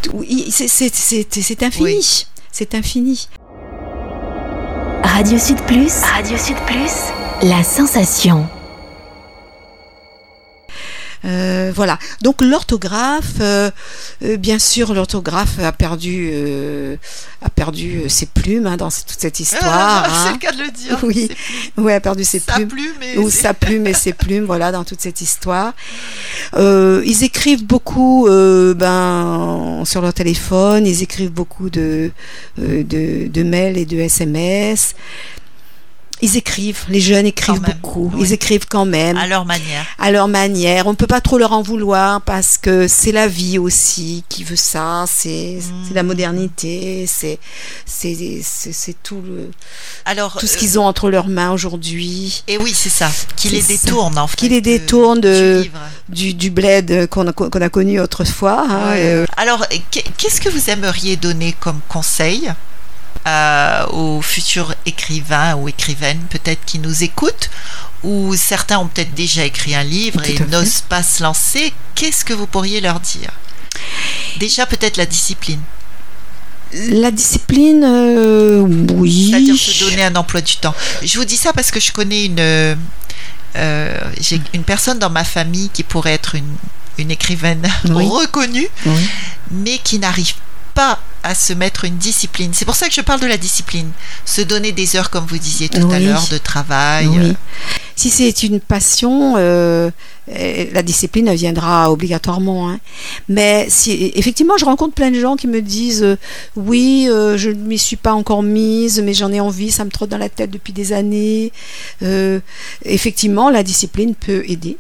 C'est- 0.50 0.68
infini. 1.64 1.84
Oui. 1.98 2.26
C'est 2.52 2.74
infini. 2.76 3.28
Radio 5.04 5.38
Sud 5.38 5.62
Plus. 5.68 5.92
Radio 6.14 6.38
Sud 6.38 6.58
Plus. 6.66 6.94
La 7.50 7.64
sensation. 7.64 8.48
Euh, 11.26 11.72
voilà. 11.76 11.98
Donc 12.22 12.42
l'orthographe, 12.42 13.40
euh, 13.40 13.72
euh, 14.24 14.38
bien 14.38 14.60
sûr, 14.60 14.94
l'orthographe 14.94 15.58
a 15.60 15.72
perdu, 15.72 16.30
euh, 16.32 16.98
a 17.46 17.50
perdu 17.50 18.02
euh, 18.04 18.10
ses 18.10 18.26
plumes 18.26 18.66
hein, 18.66 18.76
dans 18.76 18.90
toute 18.90 19.20
cette 19.20 19.40
histoire. 19.40 20.04
Ah, 20.06 20.08
c'est 20.10 20.30
hein. 20.30 20.32
le 20.34 20.38
cas 20.40 20.52
de 20.52 20.64
le 20.64 20.72
dire. 20.72 21.00
Oui, 21.04 21.30
oui, 21.78 21.94
a 21.94 22.00
perdu 22.00 22.24
ses 22.24 22.40
Sa 22.40 22.54
plumes. 22.54 22.68
plume 22.68 23.04
et 23.04 23.18
ou 23.20 23.30
sa 23.30 23.54
plume 23.66 23.86
et 23.86 23.94
ses 23.94 24.14
plumes, 24.14 24.46
voilà, 24.46 24.72
dans 24.72 24.84
toute 24.84 25.02
cette 25.02 25.22
histoire. 25.22 25.74
Euh, 26.56 27.04
ils 27.06 27.24
écrivent 27.24 27.64
beaucoup 27.66 28.28
euh, 28.28 28.74
ben, 28.74 29.84
sur 29.86 30.02
leur 30.02 30.14
téléphone, 30.14 30.88
ils 30.88 31.04
écrivent 31.04 31.32
beaucoup 31.32 31.70
de, 31.70 32.12
de, 32.58 33.28
de 33.28 33.44
mails 33.44 33.78
et 33.78 33.86
de 33.86 33.98
SMS. 34.00 34.96
Ils 36.26 36.38
écrivent, 36.38 36.80
les 36.90 37.00
jeunes 37.00 37.26
écrivent 37.28 37.56
Quand 37.60 37.68
même, 37.68 37.78
beaucoup, 37.82 38.12
oui. 38.16 38.22
ils 38.26 38.34
écrivent 38.34 38.66
quand 38.68 38.86
même 38.86 39.16
à 39.18 39.28
leur 39.28 39.46
manière. 39.46 39.86
à 40.00 40.10
leur 40.12 40.28
manière. 40.28 40.88
On 40.88 40.92
ne 40.92 40.96
peut 40.96 41.06
pas 41.08 41.22
trop 41.22 41.38
leur 41.38 41.52
en 41.52 41.62
vouloir 41.62 42.22
parce 42.22 42.58
que 42.58 42.88
c'est 42.88 43.12
la 43.12 43.28
vie 43.28 43.60
aussi 43.60 44.24
qui 44.28 44.44
veut 44.44 44.56
ça, 44.56 45.06
c'est 45.08 45.60
la 45.94 46.02
modernité, 46.04 47.06
c'est 47.08 47.38
tout, 49.04 49.22
le, 49.22 49.52
Alors, 50.06 50.38
tout 50.40 50.48
ce 50.48 50.56
euh, 50.56 50.60
qu'ils 50.60 50.80
ont 50.80 50.86
entre 50.86 51.10
leurs 51.10 51.28
mains 51.28 51.52
aujourd'hui. 51.52 52.44
Et 52.48 52.58
oui, 52.58 52.72
c'est 52.74 52.90
ça. 52.90 53.12
Qui 53.36 53.50
les 53.50 53.62
détourne 53.62 54.18
en 54.18 54.28
fait. 54.28 54.36
Qui 54.38 54.50
les 54.50 54.62
détourne 54.62 55.20
de- 55.22 55.62
du 55.64 55.72
du, 56.10 56.34
du 56.34 56.50
bled 56.52 57.08
qu'on 57.10 57.28
a, 57.28 57.70
connu 57.70 58.00
autrefois. 58.00 58.66
hein, 58.70 58.94
euh, 58.96 59.26
Alors, 59.38 59.66
qu'est- 59.92 60.06
qu'est-ce 60.18 60.40
que 60.42 60.50
vous 60.50 60.70
aimeriez 60.70 61.16
donner 61.18 61.54
comme 61.60 61.80
conseil 61.90 62.52
euh, 63.28 63.86
aux 63.88 64.22
futurs 64.22 64.76
écrivains 64.86 65.56
ou 65.56 65.68
écrivaines 65.68 66.22
peut-être 66.30 66.64
qui 66.66 66.80
nous 66.80 67.04
écoutent 67.04 67.50
ou 68.04 68.36
certains 68.36 68.78
ont 68.80 68.88
peut-être 68.88 69.16
déjà 69.16 69.44
écrit 69.46 69.74
un 69.74 69.84
livre 69.84 70.22
Tout 70.22 70.32
et 70.44 70.46
n'osent 70.52 70.82
pas 70.88 71.02
se 71.04 71.24
lancer 71.24 71.74
Qu'est-ce 71.96 72.24
que 72.24 72.34
vous 72.34 72.46
pourriez 72.48 72.82
leur 72.82 73.00
dire? 73.00 73.32
Déjà 74.38 74.66
peut-être 74.66 74.98
la 74.98 75.06
discipline, 75.06 75.62
la 76.90 77.12
discipline, 77.12 77.84
euh, 77.86 78.62
oui. 78.62 79.30
c'est-à-dire 79.30 79.56
se 79.56 79.80
donner 79.86 80.04
un 80.04 80.16
emploi 80.16 80.42
du 80.42 80.58
temps. 80.58 80.74
Je 81.02 81.18
vous 81.18 81.26
dis 81.26 81.38
ça 81.38 81.54
parce 81.54 81.72
que 81.72 81.80
je 81.80 81.92
connais 81.94 82.26
une, 82.26 82.40
euh, 82.40 82.76
euh, 83.56 83.98
j'ai 84.20 84.42
une 84.54 84.64
personne 84.64 85.00
dans 85.00 85.10
ma 85.10 85.24
famille 85.24 85.70
qui 85.70 85.84
pourrait 85.84 86.14
être 86.14 86.36
une, 86.36 86.54
une 86.98 87.12
écrivaine 87.12 87.66
Oui. 87.90 88.06
reconnue, 88.08 88.68
Oui. 88.86 89.10
mais 89.52 89.78
qui 89.78 90.00
n'arrive 90.00 90.34
pas 90.76 91.00
à 91.24 91.34
se 91.34 91.54
mettre 91.54 91.86
une 91.86 91.98
discipline. 91.98 92.52
C'est 92.54 92.66
pour 92.66 92.76
ça 92.76 92.88
que 92.88 92.94
je 92.94 93.02
parle 93.02 93.20
de 93.22 93.26
la 93.26 93.38
discipline. 93.38 93.90
Se 94.26 94.42
donner 94.42 94.72
des 94.74 94.96
heures, 94.96 95.10
comme 95.10 95.26
vous 95.26 95.40
disiez 95.40 95.70
tout 95.70 95.90
à 95.90 96.00
l'heure, 96.00 96.28
de 96.30 96.38
travail. 96.38 97.08
Oui. 97.08 97.34
Si 97.96 98.10
c'est 98.10 98.44
une 98.44 98.60
passion, 98.60 99.36
euh, 99.38 99.90
la 100.28 100.84
discipline 100.84 101.34
viendra 101.34 101.90
obligatoirement. 101.92 102.70
hein. 102.70 102.80
Mais 103.30 103.68
si, 103.70 104.12
effectivement, 104.16 104.58
je 104.58 104.66
rencontre 104.66 104.94
plein 104.94 105.10
de 105.12 105.20
gens 105.20 105.38
qui 105.38 105.48
me 105.48 105.62
disent 105.62 106.04
euh, 106.04 106.18
oui, 106.58 107.08
euh, 107.10 107.38
je 107.38 107.50
ne 107.50 107.64
m'y 107.64 107.80
suis 107.80 107.96
pas 107.96 108.14
encore 108.14 108.44
mise, 108.44 109.02
mais 109.02 109.14
j'en 109.14 109.32
ai 109.32 109.40
envie, 109.40 109.72
ça 109.72 109.86
me 109.86 109.90
trotte 109.90 110.10
dans 110.10 110.18
la 110.18 110.30
tête 110.30 110.52
depuis 110.52 110.74
des 110.74 110.92
années. 110.94 111.52
Effectivement, 112.84 113.50
la 113.50 113.64
discipline 113.64 114.14
peut 114.14 114.44
aider. 114.48 114.78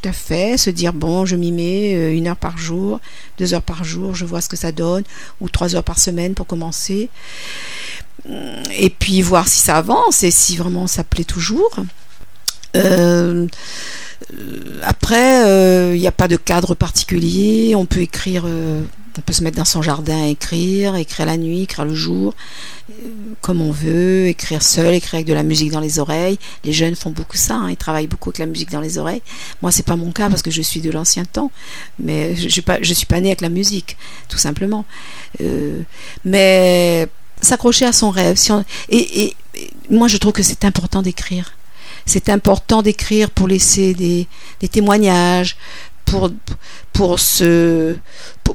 Tout 0.00 0.08
à 0.08 0.12
fait, 0.12 0.58
se 0.58 0.70
dire 0.70 0.92
bon, 0.92 1.24
je 1.24 1.36
m'y 1.36 1.52
mets 1.52 1.94
euh, 1.94 2.16
une 2.16 2.26
heure 2.26 2.36
par 2.36 2.58
jour, 2.58 3.00
deux 3.38 3.54
heures 3.54 3.62
par 3.62 3.84
jour, 3.84 4.14
je 4.14 4.24
vois 4.24 4.40
ce 4.40 4.48
que 4.48 4.56
ça 4.56 4.72
donne, 4.72 5.04
ou 5.40 5.48
trois 5.48 5.76
heures 5.76 5.84
par 5.84 6.00
semaine 6.00 6.34
pour 6.34 6.48
commencer. 6.48 7.10
Et 8.76 8.90
puis 8.90 9.22
voir 9.22 9.46
si 9.46 9.58
ça 9.58 9.76
avance 9.76 10.24
et 10.24 10.32
si 10.32 10.56
vraiment 10.56 10.88
ça 10.88 11.04
plaît 11.04 11.24
toujours. 11.24 11.76
Euh, 12.74 13.46
euh, 14.32 14.80
après, 14.82 15.94
il 15.94 16.00
n'y 16.00 16.08
a 16.08 16.12
pas 16.12 16.28
de 16.28 16.36
cadre 16.36 16.74
particulier. 16.74 17.74
On 17.76 17.86
peut 17.86 18.00
écrire, 18.00 18.46
on 19.18 19.20
peut 19.20 19.32
se 19.32 19.42
mettre 19.42 19.56
dans 19.56 19.64
son 19.64 19.82
jardin 19.82 20.24
à 20.24 20.26
écrire, 20.26 20.96
écrire 20.96 21.26
la 21.26 21.36
nuit, 21.36 21.62
écrire 21.62 21.84
le 21.84 21.94
jour, 21.94 22.34
euh, 22.90 22.92
comme 23.40 23.60
on 23.60 23.70
veut, 23.70 24.26
écrire 24.26 24.62
seul, 24.62 24.94
écrire 24.94 25.14
avec 25.14 25.26
de 25.26 25.32
la 25.32 25.42
musique 25.42 25.70
dans 25.70 25.80
les 25.80 25.98
oreilles. 25.98 26.38
Les 26.64 26.72
jeunes 26.72 26.96
font 26.96 27.10
beaucoup 27.10 27.36
ça, 27.36 27.54
hein, 27.54 27.70
ils 27.70 27.76
travaillent 27.76 28.06
beaucoup 28.06 28.30
avec 28.30 28.38
la 28.38 28.46
musique 28.46 28.70
dans 28.70 28.80
les 28.80 28.98
oreilles. 28.98 29.22
Moi, 29.62 29.70
c'est 29.72 29.84
pas 29.84 29.96
mon 29.96 30.10
cas 30.10 30.28
parce 30.28 30.42
que 30.42 30.50
je 30.50 30.62
suis 30.62 30.80
de 30.80 30.90
l'ancien 30.90 31.24
temps, 31.24 31.50
mais 31.98 32.34
je, 32.34 32.48
je, 32.48 32.94
suis 32.94 33.06
pas, 33.06 33.20
née 33.20 33.28
avec 33.28 33.40
la 33.40 33.48
musique, 33.48 33.96
tout 34.28 34.38
simplement. 34.38 34.84
Euh, 35.40 35.82
mais 36.24 37.08
s'accrocher 37.40 37.86
à 37.86 37.92
son 37.92 38.10
rêve. 38.10 38.36
Si 38.36 38.52
et, 38.88 39.36
moi, 39.90 40.08
je 40.08 40.16
trouve 40.16 40.32
que 40.32 40.42
c'est 40.42 40.64
important 40.64 41.02
d'écrire 41.02 41.54
c'est 42.06 42.28
important 42.28 42.82
d'écrire 42.82 43.30
pour 43.30 43.48
laisser 43.48 43.94
des, 43.94 44.26
témoignages, 44.68 45.56
pour, 46.04 46.30
pour, 46.92 47.18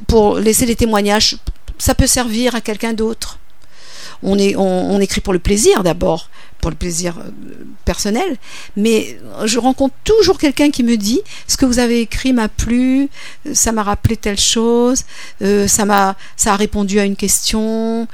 pour, 0.06 0.38
laisser 0.38 0.66
des 0.66 0.76
témoignages. 0.76 1.36
Ça 1.78 1.94
peut 1.94 2.06
servir 2.06 2.54
à 2.54 2.60
quelqu'un 2.60 2.92
d'autre. 2.92 3.38
On, 4.22 4.38
est, 4.38 4.54
on, 4.56 5.00
écrit 5.00 5.20
pour 5.20 5.32
le 5.32 5.38
plaisir 5.38 5.82
d'abord, 5.82 6.28
pour 6.60 6.70
le 6.70 6.76
plaisir 6.76 7.16
personnel, 7.84 8.36
mais 8.76 9.18
je 9.44 9.58
rencontre 9.58 9.94
toujours 10.04 10.38
quelqu'un 10.38 10.70
qui 10.70 10.82
me 10.82 10.96
dit 10.96 11.20
ce 11.46 11.56
que 11.56 11.66
vous 11.66 11.78
avez 11.78 12.00
écrit 12.00 12.32
m'a 12.32 12.48
plu, 12.48 13.08
ça 13.52 13.72
m'a 13.72 13.82
rappelé 13.82 14.16
telle 14.16 14.38
chose, 14.38 15.04
euh, 15.42 15.66
ça 15.66 15.84
m'a 15.84 16.16
ça 16.36 16.52
a 16.52 16.56
répondu 16.56 16.98
à 17.00 17.04
une 17.04 17.16
question. 17.16 18.08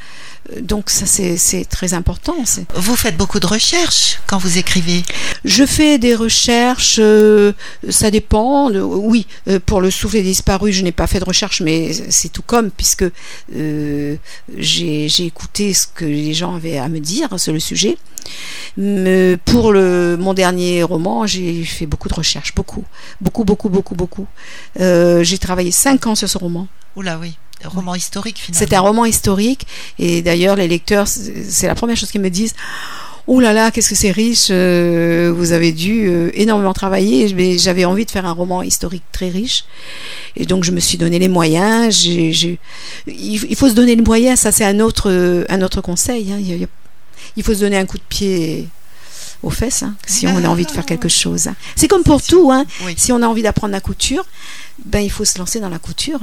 Donc 0.61 0.91
ça 0.91 1.07
c'est 1.07 1.65
très 1.65 1.95
important. 1.95 2.37
Vous 2.75 2.97
faites 2.97 3.17
beaucoup 3.17 3.41
de 3.41 3.47
recherches 3.47 4.21
quand 4.27 4.39
vous 4.39 4.59
écrivez 4.59 5.03
Je 5.45 5.67
fais 5.67 5.99
des 5.99 6.15
recherches, 6.15 6.99
euh, 7.01 7.53
ça 7.89 8.11
dépend. 8.11 8.71
Oui, 8.71 9.27
euh, 9.49 9.59
pour 9.65 9.81
le 9.81 9.91
souffle 9.91 10.15
des 10.15 10.23
disparus, 10.23 10.75
je 10.75 10.83
n'ai 10.83 10.93
pas 10.93 11.07
fait 11.07 11.19
de 11.19 11.25
recherche, 11.25 11.61
mais 11.63 11.93
c'est 12.11 12.29
tout 12.29 12.43
comme 12.43 12.71
puisque 12.71 13.05
euh, 13.57 14.17
j'ai 14.57 15.25
écouté 15.25 15.75
ce 15.75 15.87
que 15.93 16.05
les 16.05 16.35
gens 16.35 16.55
avaient 16.55 16.79
à 16.79 16.89
me 16.89 17.01
dire 17.01 17.29
sur 17.39 17.53
le 17.53 17.61
sujet. 17.61 17.97
Mais 18.77 19.37
pour 19.45 19.73
le, 19.73 20.17
mon 20.19 20.35
dernier 20.35 20.83
roman, 20.83 21.27
j'ai 21.27 21.65
fait 21.65 21.87
beaucoup 21.87 22.09
de 22.09 22.15
recherches, 22.15 22.55
beaucoup, 22.55 22.85
beaucoup, 23.21 23.45
beaucoup, 23.45 23.69
beaucoup, 23.69 23.95
beaucoup. 23.95 24.27
Euh, 24.81 25.23
j'ai 25.25 25.39
travaillé 25.39 25.71
cinq 25.71 26.07
ans 26.07 26.15
sur 26.15 26.29
ce 26.29 26.39
roman. 26.39 26.69
Oula 26.95 27.19
oui. 27.19 27.37
Un 27.65 27.69
roman 27.69 27.93
oui. 27.93 27.99
historique 27.99 28.39
finalement. 28.39 28.67
C'est 28.67 28.75
un 28.75 28.81
roman 28.81 29.05
historique 29.07 29.67
et 29.99 30.21
d'ailleurs 30.23 30.57
les 30.57 30.69
lecteurs, 30.69 31.09
c'est 31.09 31.67
la 31.67 31.75
première 31.75 31.97
chose 31.97 32.11
qu'ils 32.11 32.21
me 32.21 32.31
disent. 32.31 32.55
Oh 33.29 33.41
là 33.41 33.53
là, 33.53 33.73
qu'est-ce 33.73 33.89
que 33.89 33.97
c'est 33.97 34.13
riche 34.13 34.49
euh, 34.51 35.33
Vous 35.35 35.51
avez 35.51 35.73
dû 35.73 36.07
euh, 36.07 36.31
énormément 36.35 36.73
travailler, 36.73 37.33
mais 37.35 37.59
j'avais 37.59 37.85
envie 37.85 38.05
de 38.05 38.11
faire 38.13 38.25
un 38.25 38.31
roman 38.31 38.63
historique 38.63 39.03
très 39.11 39.31
riche, 39.31 39.65
et 40.37 40.47
donc 40.47 40.63
je 40.63 40.71
me 40.71 40.79
suis 40.79 40.97
donné 40.97 41.19
les 41.19 41.27
moyens. 41.27 41.93
J 41.93 42.21
ai, 42.21 42.33
j 42.33 42.59
ai... 43.09 43.13
Il, 43.13 43.57
faut 43.57 43.69
se 43.69 43.75
donner 43.75 43.97
les 43.97 44.03
moyens, 44.03 44.39
ça 44.39 44.53
c'est 44.53 44.65
un 44.65 44.79
autre, 44.79 45.45
un 45.49 45.63
autre 45.63 45.81
conseil. 45.81 46.33
Hein. 46.33 46.39
Il, 46.39 46.69
il, 47.37 47.43
faut 47.43 47.55
se 47.55 47.61
donner 47.61 47.79
un 47.79 47.87
coup 47.87 47.99
de 47.99 48.03
pied 48.09 48.69
aux 49.43 49.51
fesses 49.51 49.83
hein, 49.83 49.95
si 50.07 50.27
on 50.27 50.45
a 50.45 50.49
envie 50.49 50.65
de 50.65 50.71
faire 50.71 50.87
quelque 50.87 51.09
chose. 51.09 51.49
C'est 51.75 51.89
comme 51.89 52.03
pour 52.03 52.23
tout. 52.23 52.51
Hein. 52.51 52.65
Oui. 52.85 52.95
Si 52.97 53.13
on 53.13 53.23
a 53.23 53.27
envie 53.27 53.43
d'apprendre 53.43 53.73
la 53.73 53.81
couture, 53.81 54.27
ben 54.85 55.01
il 55.01 55.11
faut 55.11 55.25
se 55.25 55.39
lancer 55.39 55.61
dans 55.61 55.69
la 55.69 55.79
couture 55.79 56.21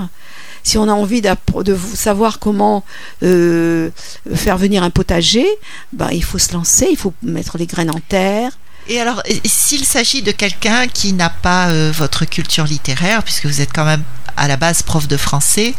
si 0.64 0.78
on 0.78 0.88
a 0.88 0.94
envie 0.94 1.22
de 1.22 1.76
savoir 1.94 2.40
comment 2.40 2.84
euh, 3.22 3.92
faire 4.34 4.58
venir 4.58 4.82
un 4.82 4.90
potager, 4.90 5.46
ben, 5.92 6.10
il 6.12 6.24
faut 6.24 6.40
se 6.40 6.54
lancer, 6.54 6.88
il 6.90 6.98
faut 6.98 7.14
mettre 7.22 7.58
les 7.58 7.66
graines 7.66 7.92
en 7.92 8.00
terre. 8.00 8.58
Et 8.88 9.00
alors, 9.00 9.22
s'il 9.46 9.86
s'agit 9.86 10.22
de 10.22 10.32
quelqu'un 10.32 10.88
qui 10.88 11.14
n'a 11.14 11.30
pas 11.30 11.70
euh, 11.70 11.92
votre 11.96 12.26
culture 12.26 12.66
littéraire, 12.66 13.24
puisque 13.24 13.46
vous 13.46 13.62
êtes 13.62 13.72
quand 13.74 13.86
même 13.86 14.04
à 14.36 14.48
la 14.48 14.58
base 14.58 14.82
prof 14.82 15.08
de 15.08 15.18
français, 15.18 15.74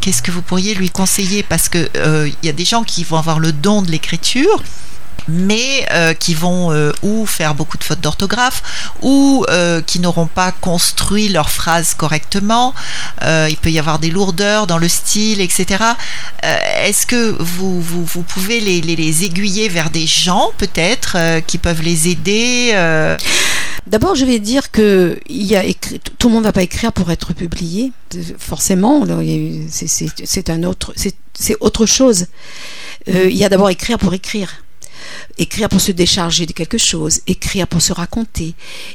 qu'est-ce 0.00 0.22
que 0.22 0.30
vous 0.30 0.42
pourriez 0.42 0.74
lui 0.74 0.90
conseiller? 0.90 1.42
Parce 1.42 1.68
que 1.68 1.88
euh, 1.96 2.28
il 2.42 2.46
y 2.46 2.48
a 2.48 2.52
des 2.52 2.64
gens 2.64 2.82
qui 2.82 3.04
vont 3.04 3.18
avoir 3.18 3.38
le 3.38 3.52
don 3.52 3.82
de 3.82 3.90
l'écriture, 3.90 4.62
mais 5.28 5.86
euh, 5.92 6.12
qui 6.14 6.34
vont 6.34 6.72
euh, 6.72 6.92
ou 7.02 7.24
faire 7.26 7.54
beaucoup 7.54 7.76
de 7.78 7.84
fautes 7.84 8.00
d'orthographe 8.00 8.62
ou 9.02 9.44
euh, 9.50 9.80
qui 9.82 10.00
n'auront 10.00 10.26
pas 10.26 10.50
construit 10.50 11.28
leurs 11.28 11.50
phrases 11.50 11.94
correctement. 11.94 12.74
Euh, 13.22 13.46
il 13.50 13.56
peut 13.56 13.70
y 13.70 13.78
avoir 13.78 13.98
des 13.98 14.10
lourdeurs 14.10 14.66
dans 14.66 14.78
le 14.78 14.88
style, 14.88 15.40
etc. 15.40 15.84
Euh, 16.44 16.56
Est-ce 16.86 17.06
que 17.06 17.36
vous, 17.40 17.80
vous, 17.80 18.04
vous 18.04 18.22
pouvez 18.22 18.60
les, 18.60 18.80
les, 18.80 18.96
les 18.96 19.24
aiguiller 19.24 19.68
vers 19.68 19.90
des 19.90 20.06
gens 20.06 20.50
peut-être 20.58 21.12
euh, 21.16 21.40
qui 21.40 21.58
peuvent 21.58 21.82
les 21.82 22.08
aider 22.08 22.72
D'abord, 23.86 24.14
je 24.14 24.24
vais 24.24 24.38
dire 24.38 24.70
que 24.70 25.18
il 25.28 25.44
y 25.44 25.56
a 25.56 25.64
écrit- 25.64 26.00
tout 26.18 26.28
le 26.28 26.34
monde 26.34 26.42
ne 26.44 26.48
va 26.48 26.52
pas 26.52 26.62
écrire 26.62 26.92
pour 26.92 27.10
être 27.10 27.32
publié, 27.34 27.92
forcément. 28.38 29.04
c'est- 29.70 30.10
autre, 30.66 30.92
autre 31.60 31.86
chose. 31.86 32.26
Il 33.06 33.36
y 33.36 33.44
a 33.44 33.48
d'abord 33.48 33.70
écrire 33.70 33.98
pour 33.98 34.14
écrire. 34.14 34.62
Écrire 35.38 35.68
pour 35.68 35.80
se 35.80 35.92
décharger 35.92 36.46
de 36.46 36.52
quelque 36.52 36.78
chose, 36.78 37.20
écrire 37.26 37.66
pour 37.66 37.82
se 37.82 37.92
raconter, 37.92 38.54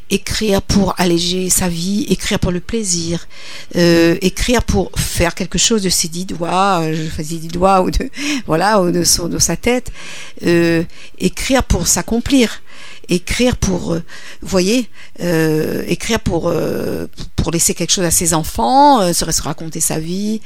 écrire 0.10 0.62
pour 0.62 0.94
alléger 0.98 1.50
sa 1.50 1.70
vie, 1.70 2.06
écrire 2.10 2.40
pour 2.40 2.52
le 2.52 2.60
plaisir, 2.60 3.28
euh, 3.76 4.18
écrire 4.22 4.64
pour 4.64 4.92
faire 4.98 5.36
quelque 5.36 5.58
chose 5.58 5.82
de 5.84 5.90
ses 5.90 6.08
dix 6.08 6.26
doigts, 6.26 6.82
euh, 6.82 6.96
je 6.96 7.10
faisais 7.10 7.38
dix 7.38 7.48
doigts 7.48 7.82
ou 7.82 7.92
de 7.92 8.10
voilà 8.48 8.82
ou 8.82 8.92
de, 8.92 9.04
son, 9.04 9.28
de 9.28 9.40
sa 9.40 9.56
tête, 9.56 9.92
euh, 10.46 10.84
écrire 11.20 11.64
pour 11.64 11.88
s'accomplir, 11.88 12.62
écrire 13.10 13.58
pour, 13.58 13.96
vous 13.96 14.02
voyez, 14.42 14.90
écrire 15.88 16.20
pour 16.20 16.52
pour 17.46 17.52
laisser 17.52 17.76
quelque 17.76 17.92
chose 17.92 18.06
à 18.06 18.10
ses 18.10 18.34
enfants, 18.34 19.02
euh, 19.02 19.14
se 19.14 19.32
se 19.32 19.42
raconter 19.44 19.80
sa 19.80 20.00
vie. 20.00 20.42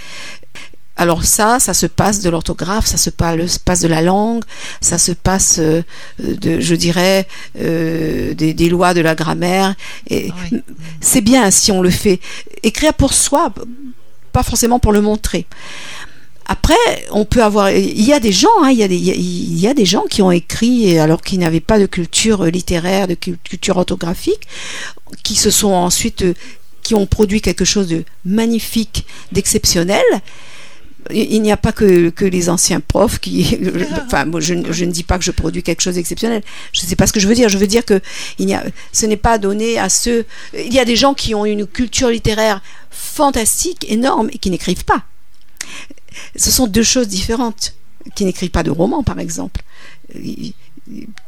Alors 1.02 1.24
ça, 1.24 1.60
ça 1.62 1.74
se 1.74 1.86
passe 1.86 2.20
de 2.20 2.30
l'orthographe, 2.30 2.86
ça 2.86 2.98
se 2.98 3.10
passe, 3.10 3.54
se 3.54 3.60
passe 3.60 3.80
de 3.80 3.88
la 3.88 4.02
langue, 4.02 4.44
ça 4.82 4.98
se 4.98 5.14
passe 5.14 5.60
euh, 5.60 5.82
de, 6.20 6.60
je 6.60 6.76
dirais, 6.76 7.26
euh, 7.62 8.34
des, 8.34 8.54
des 8.54 8.68
lois 8.68 8.94
de 8.94 9.00
la 9.00 9.16
grammaire. 9.16 9.76
Et 10.10 10.30
Oui. 10.52 10.60
c'est 11.00 11.22
bien 11.22 11.52
si 11.52 11.72
on 11.72 11.82
le 11.82 11.90
fait. 11.90 12.20
Écrire 12.64 12.94
pour 12.94 13.14
soi, 13.14 13.54
pas 14.34 14.44
forcément 14.44 14.80
pour 14.80 14.92
le 14.92 15.00
montrer. 15.00 15.46
Après, 16.48 16.76
on 17.12 17.24
peut 17.24 17.44
avoir. 17.44 17.72
Il 17.72 18.04
y 18.04 18.12
a 18.12 18.20
des 18.20 18.34
gens, 18.34 18.50
hein, 18.64 18.72
il, 18.72 18.80
y 18.80 18.84
a 18.84 18.88
des, 18.90 18.98
il 18.98 19.58
y 19.58 19.68
a 19.68 19.74
des 19.74 19.86
gens 19.86 20.04
qui 20.10 20.22
ont 20.22 20.32
écrit 20.32 21.00
alors 21.00 21.22
qu'ils 21.22 21.40
n'avaient 21.40 21.60
pas 21.62 21.80
de 21.80 21.86
culture 21.86 22.44
littéraire, 22.44 23.08
de 23.08 23.14
cul- 23.14 23.38
culture 23.44 23.78
orthographique, 23.78 24.48
qui 25.24 25.36
se 25.36 25.50
sont 25.50 25.72
ensuite, 25.72 26.24
euh, 26.24 26.34
qui 26.84 26.94
ont 26.94 27.06
produit 27.06 27.40
quelque 27.40 27.64
chose 27.66 27.88
de 27.88 28.04
magnifique, 28.26 29.06
d'exceptionnel. 29.32 30.04
Il 31.12 31.42
n'y 31.42 31.52
a 31.52 31.58
pas 31.58 31.72
que, 31.72 32.10
que 32.10 32.26
les 32.26 32.50
anciens 32.50 32.80
profs 32.80 33.20
qui. 33.20 33.58
Enfin, 34.06 34.26
moi, 34.26 34.40
je, 34.40 34.54
ne- 34.54 34.72
je 34.72 34.86
ne 34.86 34.92
dis 34.92 35.04
pas 35.04 35.18
que 35.18 35.24
je 35.24 35.32
produis 35.32 35.64
quelque 35.64 35.82
chose 35.82 35.96
d'exceptionnel. 35.96 36.44
Je 36.72 36.84
ne 36.84 36.88
sais 36.88 36.96
pas 36.96 37.08
ce 37.08 37.14
que 37.14 37.20
je 37.20 37.28
veux 37.28 37.36
dire. 37.36 37.50
Je 37.50 37.58
veux 37.58 37.68
dire 37.68 37.84
que 37.86 38.00
il 38.38 38.46
n'y 38.46 38.54
a, 38.54 38.64
ce 38.92 39.06
n'est 39.06 39.18
pas 39.18 39.38
donné 39.38 39.80
à 39.80 39.90
ceux. 39.90 40.26
Il 40.54 40.74
y 40.74 40.80
a 40.80 40.86
des 40.86 40.96
gens 40.96 41.14
qui 41.14 41.34
ont 41.34 41.46
une 41.46 41.66
culture 41.66 42.10
littéraire 42.10 42.62
fantastique, 42.92 43.86
énorme, 43.90 44.30
et 44.32 44.38
qui 44.38 44.50
n'écrivent 44.52 44.86
pas. 44.86 45.04
Ce 46.36 46.52
sont 46.52 46.68
deux 46.68 46.84
choses 46.84 47.08
différentes. 47.08 47.74
Qui 48.16 48.26
n'écrivent 48.26 48.50
pas 48.52 48.64
de 48.64 48.72
romans, 48.72 49.04
par 49.04 49.20
exemple. 49.20 49.62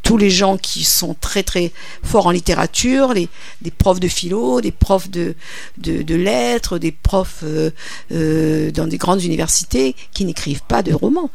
Tous 0.03 0.17
les 0.17 0.29
gens 0.31 0.57
qui 0.57 0.83
sont 0.83 1.13
très 1.13 1.43
très 1.43 1.71
forts 2.03 2.25
en 2.27 2.31
littérature, 2.31 3.13
les, 3.13 3.29
des 3.61 3.71
profs 3.71 3.99
de 3.99 4.07
philo, 4.07 4.59
des 4.59 4.71
profs 4.71 5.09
de, 5.09 5.35
de, 5.77 6.01
de 6.01 6.15
lettres, 6.15 6.79
des 6.79 6.91
profs 6.91 7.43
euh, 7.43 7.69
euh, 8.11 8.71
dans 8.71 8.87
des 8.87 8.97
grandes 8.97 9.23
universités 9.23 9.95
qui 10.13 10.25
n'écrivent 10.25 10.63
pas 10.67 10.81
de 10.83 10.93
romans. 10.93 11.29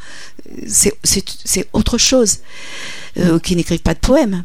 C'est 0.66 1.68
autre 1.72 1.98
chose. 1.98 2.38
Euh, 3.18 3.38
qui 3.38 3.56
n'écrivent 3.56 3.80
pas 3.80 3.94
de 3.94 3.98
poèmes. 4.00 4.44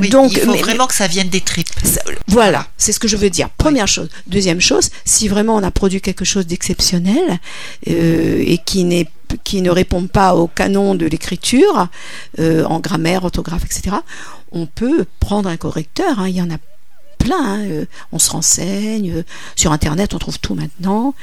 Oui, 0.00 0.08
Donc, 0.08 0.32
il 0.32 0.40
faut 0.40 0.52
mais- 0.52 0.60
vraiment 0.60 0.86
que 0.86 0.94
ça 0.94 1.06
vienne 1.06 1.28
des 1.28 1.40
tripes. 1.40 1.68
ça- 1.84 2.02
Voilà, 2.26 2.66
c'est 2.78 2.92
ce 2.92 2.98
que 2.98 3.06
je 3.08 3.16
veux 3.16 3.30
dire. 3.30 3.48
Première 3.50 3.86
chose. 3.86 4.08
Deuxième 4.26 4.60
chose, 4.60 4.90
si 5.04 5.28
vraiment 5.28 5.56
on 5.56 5.62
a 5.62 5.70
produit 5.70 6.00
quelque 6.00 6.24
chose 6.24 6.46
d'exceptionnel 6.46 7.38
euh, 7.88 8.42
et 8.44 8.58
qui 8.58 8.84
n'est 8.84 9.08
qui 9.44 9.62
ne 9.62 9.70
répond 9.70 10.06
pas 10.06 10.34
au 10.34 10.46
canon 10.46 10.94
de 10.94 11.06
l'écriture 11.06 11.88
euh, 12.38 12.64
en 12.64 12.80
grammaire, 12.80 13.24
orthographe, 13.24 13.64
etc. 13.64 13.96
On 14.52 14.66
peut 14.66 15.04
prendre 15.20 15.48
un 15.48 15.56
correcteur. 15.56 16.18
hein, 16.20 16.28
il 16.28 16.36
y 16.36 16.42
en 16.42 16.50
a 16.50 16.56
plein. 17.18 17.36
hein, 17.44 17.64
euh, 17.66 17.84
on 18.12 18.18
se 18.18 18.30
renseigne 18.30 19.12
euh, 19.12 19.22
sur 19.56 19.72
Internet, 19.72 20.14
on 20.14 20.18
trouve 20.18 20.38
tout 20.38 20.54
maintenant. 20.54 21.14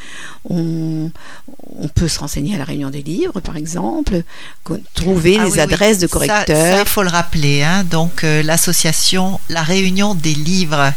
On, 0.49 1.09
on 1.79 1.87
peut 1.87 2.07
se 2.07 2.19
renseigner 2.19 2.55
à 2.55 2.57
la 2.57 2.65
Réunion 2.65 2.89
des 2.89 3.01
livres, 3.01 3.39
par 3.39 3.55
exemple, 3.57 4.21
trouver 4.93 5.37
Ah 5.39 5.43
les 5.45 5.49
oui, 5.51 5.55
oui. 5.55 5.59
adresses 5.61 5.99
de 5.99 6.07
correcteurs. 6.07 6.45
Ça, 6.57 6.81
il 6.81 6.87
faut 6.87 7.03
le 7.03 7.09
rappeler. 7.09 7.63
hein. 7.63 7.83
Donc, 7.85 8.23
l'association 8.23 9.39
La 9.49 9.63
Réunion 9.63 10.15
des 10.15 10.33
livres, 10.33 10.91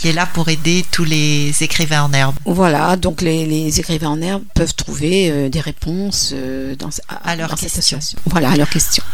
qui 0.00 0.08
est 0.08 0.12
là 0.12 0.26
pour 0.26 0.48
aider 0.48 0.84
tous 0.90 1.04
les 1.04 1.52
écrivains 1.62 2.02
en 2.04 2.12
herbe. 2.12 2.34
Voilà, 2.44 2.96
donc 2.96 3.20
les, 3.22 3.46
les 3.46 3.78
écrivains 3.80 4.10
en 4.10 4.20
herbe 4.22 4.42
peuvent 4.54 4.74
trouver 4.74 5.30
euh, 5.30 5.48
des 5.48 5.60
réponses 5.60 6.32
euh, 6.34 6.74
dans, 6.76 6.90
À 7.24 7.36
leurs 7.36 7.50
dans 7.50 7.56
cette 7.56 7.72
questions. 7.72 7.98
association. 7.98 8.18
Voilà, 8.26 8.50
à 8.50 8.56
leurs 8.56 8.70
questions. 8.70 9.04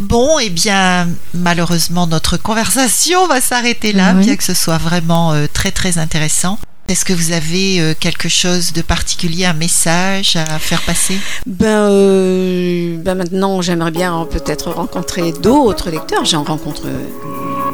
Bon, 0.00 0.38
eh 0.38 0.48
bien, 0.50 1.08
malheureusement, 1.34 2.06
notre 2.06 2.36
conversation 2.36 3.26
va 3.26 3.40
s'arrêter 3.40 3.92
là, 3.92 4.14
Oui. 4.14 4.24
bien 4.26 4.36
que 4.36 4.44
ce 4.44 4.54
soit 4.54 4.78
vraiment 4.78 5.32
euh, 5.32 5.46
très, 5.52 5.72
très 5.72 5.98
intéressant. 5.98 6.58
Est-ce 6.86 7.04
que 7.04 7.12
vous 7.12 7.32
avez 7.32 7.80
euh, 7.80 7.94
quelque 7.98 8.28
chose 8.28 8.72
de 8.72 8.80
particulier, 8.80 9.44
un 9.44 9.52
message 9.54 10.36
à 10.36 10.58
faire 10.60 10.80
passer? 10.82 11.18
Ben, 11.46 11.66
euh, 11.90 12.96
ben 12.98 13.14
maintenant, 13.16 13.60
j'aimerais 13.60 13.90
bien 13.90 14.26
peut-être 14.30 14.70
rencontrer 14.70 15.32
d'autres 15.32 15.90
lecteurs. 15.90 16.24
J'en 16.24 16.44
rencontre 16.44 16.82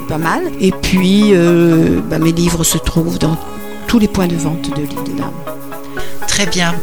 pas 0.09 0.19
mal. 0.19 0.43
Et 0.61 0.73
puis, 0.73 1.31
euh, 1.33 2.01
ben, 2.09 2.23
mes 2.23 2.33
livres 2.33 2.65
se 2.65 2.79
trouvent 2.79 3.19
dans 3.19 3.37
tous 3.87 3.99
les 3.99 4.09
points 4.09 4.27
de 4.27 4.37
vente 4.37 4.71
de 4.71 4.83
l'île 4.83 5.05
de 5.05 5.19
Dame. 5.19 5.33
Très 6.27 6.47
bien. 6.47 6.75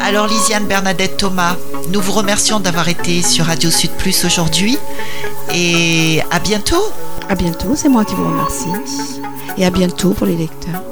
Alors 0.00 0.28
Lisiane 0.28 0.66
Bernadette 0.66 1.16
Thomas, 1.16 1.56
nous 1.92 2.00
vous 2.00 2.12
remercions 2.12 2.60
d'avoir 2.60 2.88
été 2.88 3.22
sur 3.22 3.46
Radio 3.46 3.70
Sud 3.70 3.90
Plus 3.92 4.24
aujourd'hui 4.24 4.78
et 5.52 6.22
à 6.30 6.38
bientôt. 6.38 6.84
À 7.28 7.34
bientôt, 7.34 7.74
c'est 7.74 7.88
moi 7.88 8.04
qui 8.04 8.14
vous 8.14 8.24
remercie. 8.24 9.20
Et 9.58 9.66
à 9.66 9.70
bientôt 9.70 10.10
pour 10.10 10.26
les 10.26 10.36
lecteurs. 10.36 10.82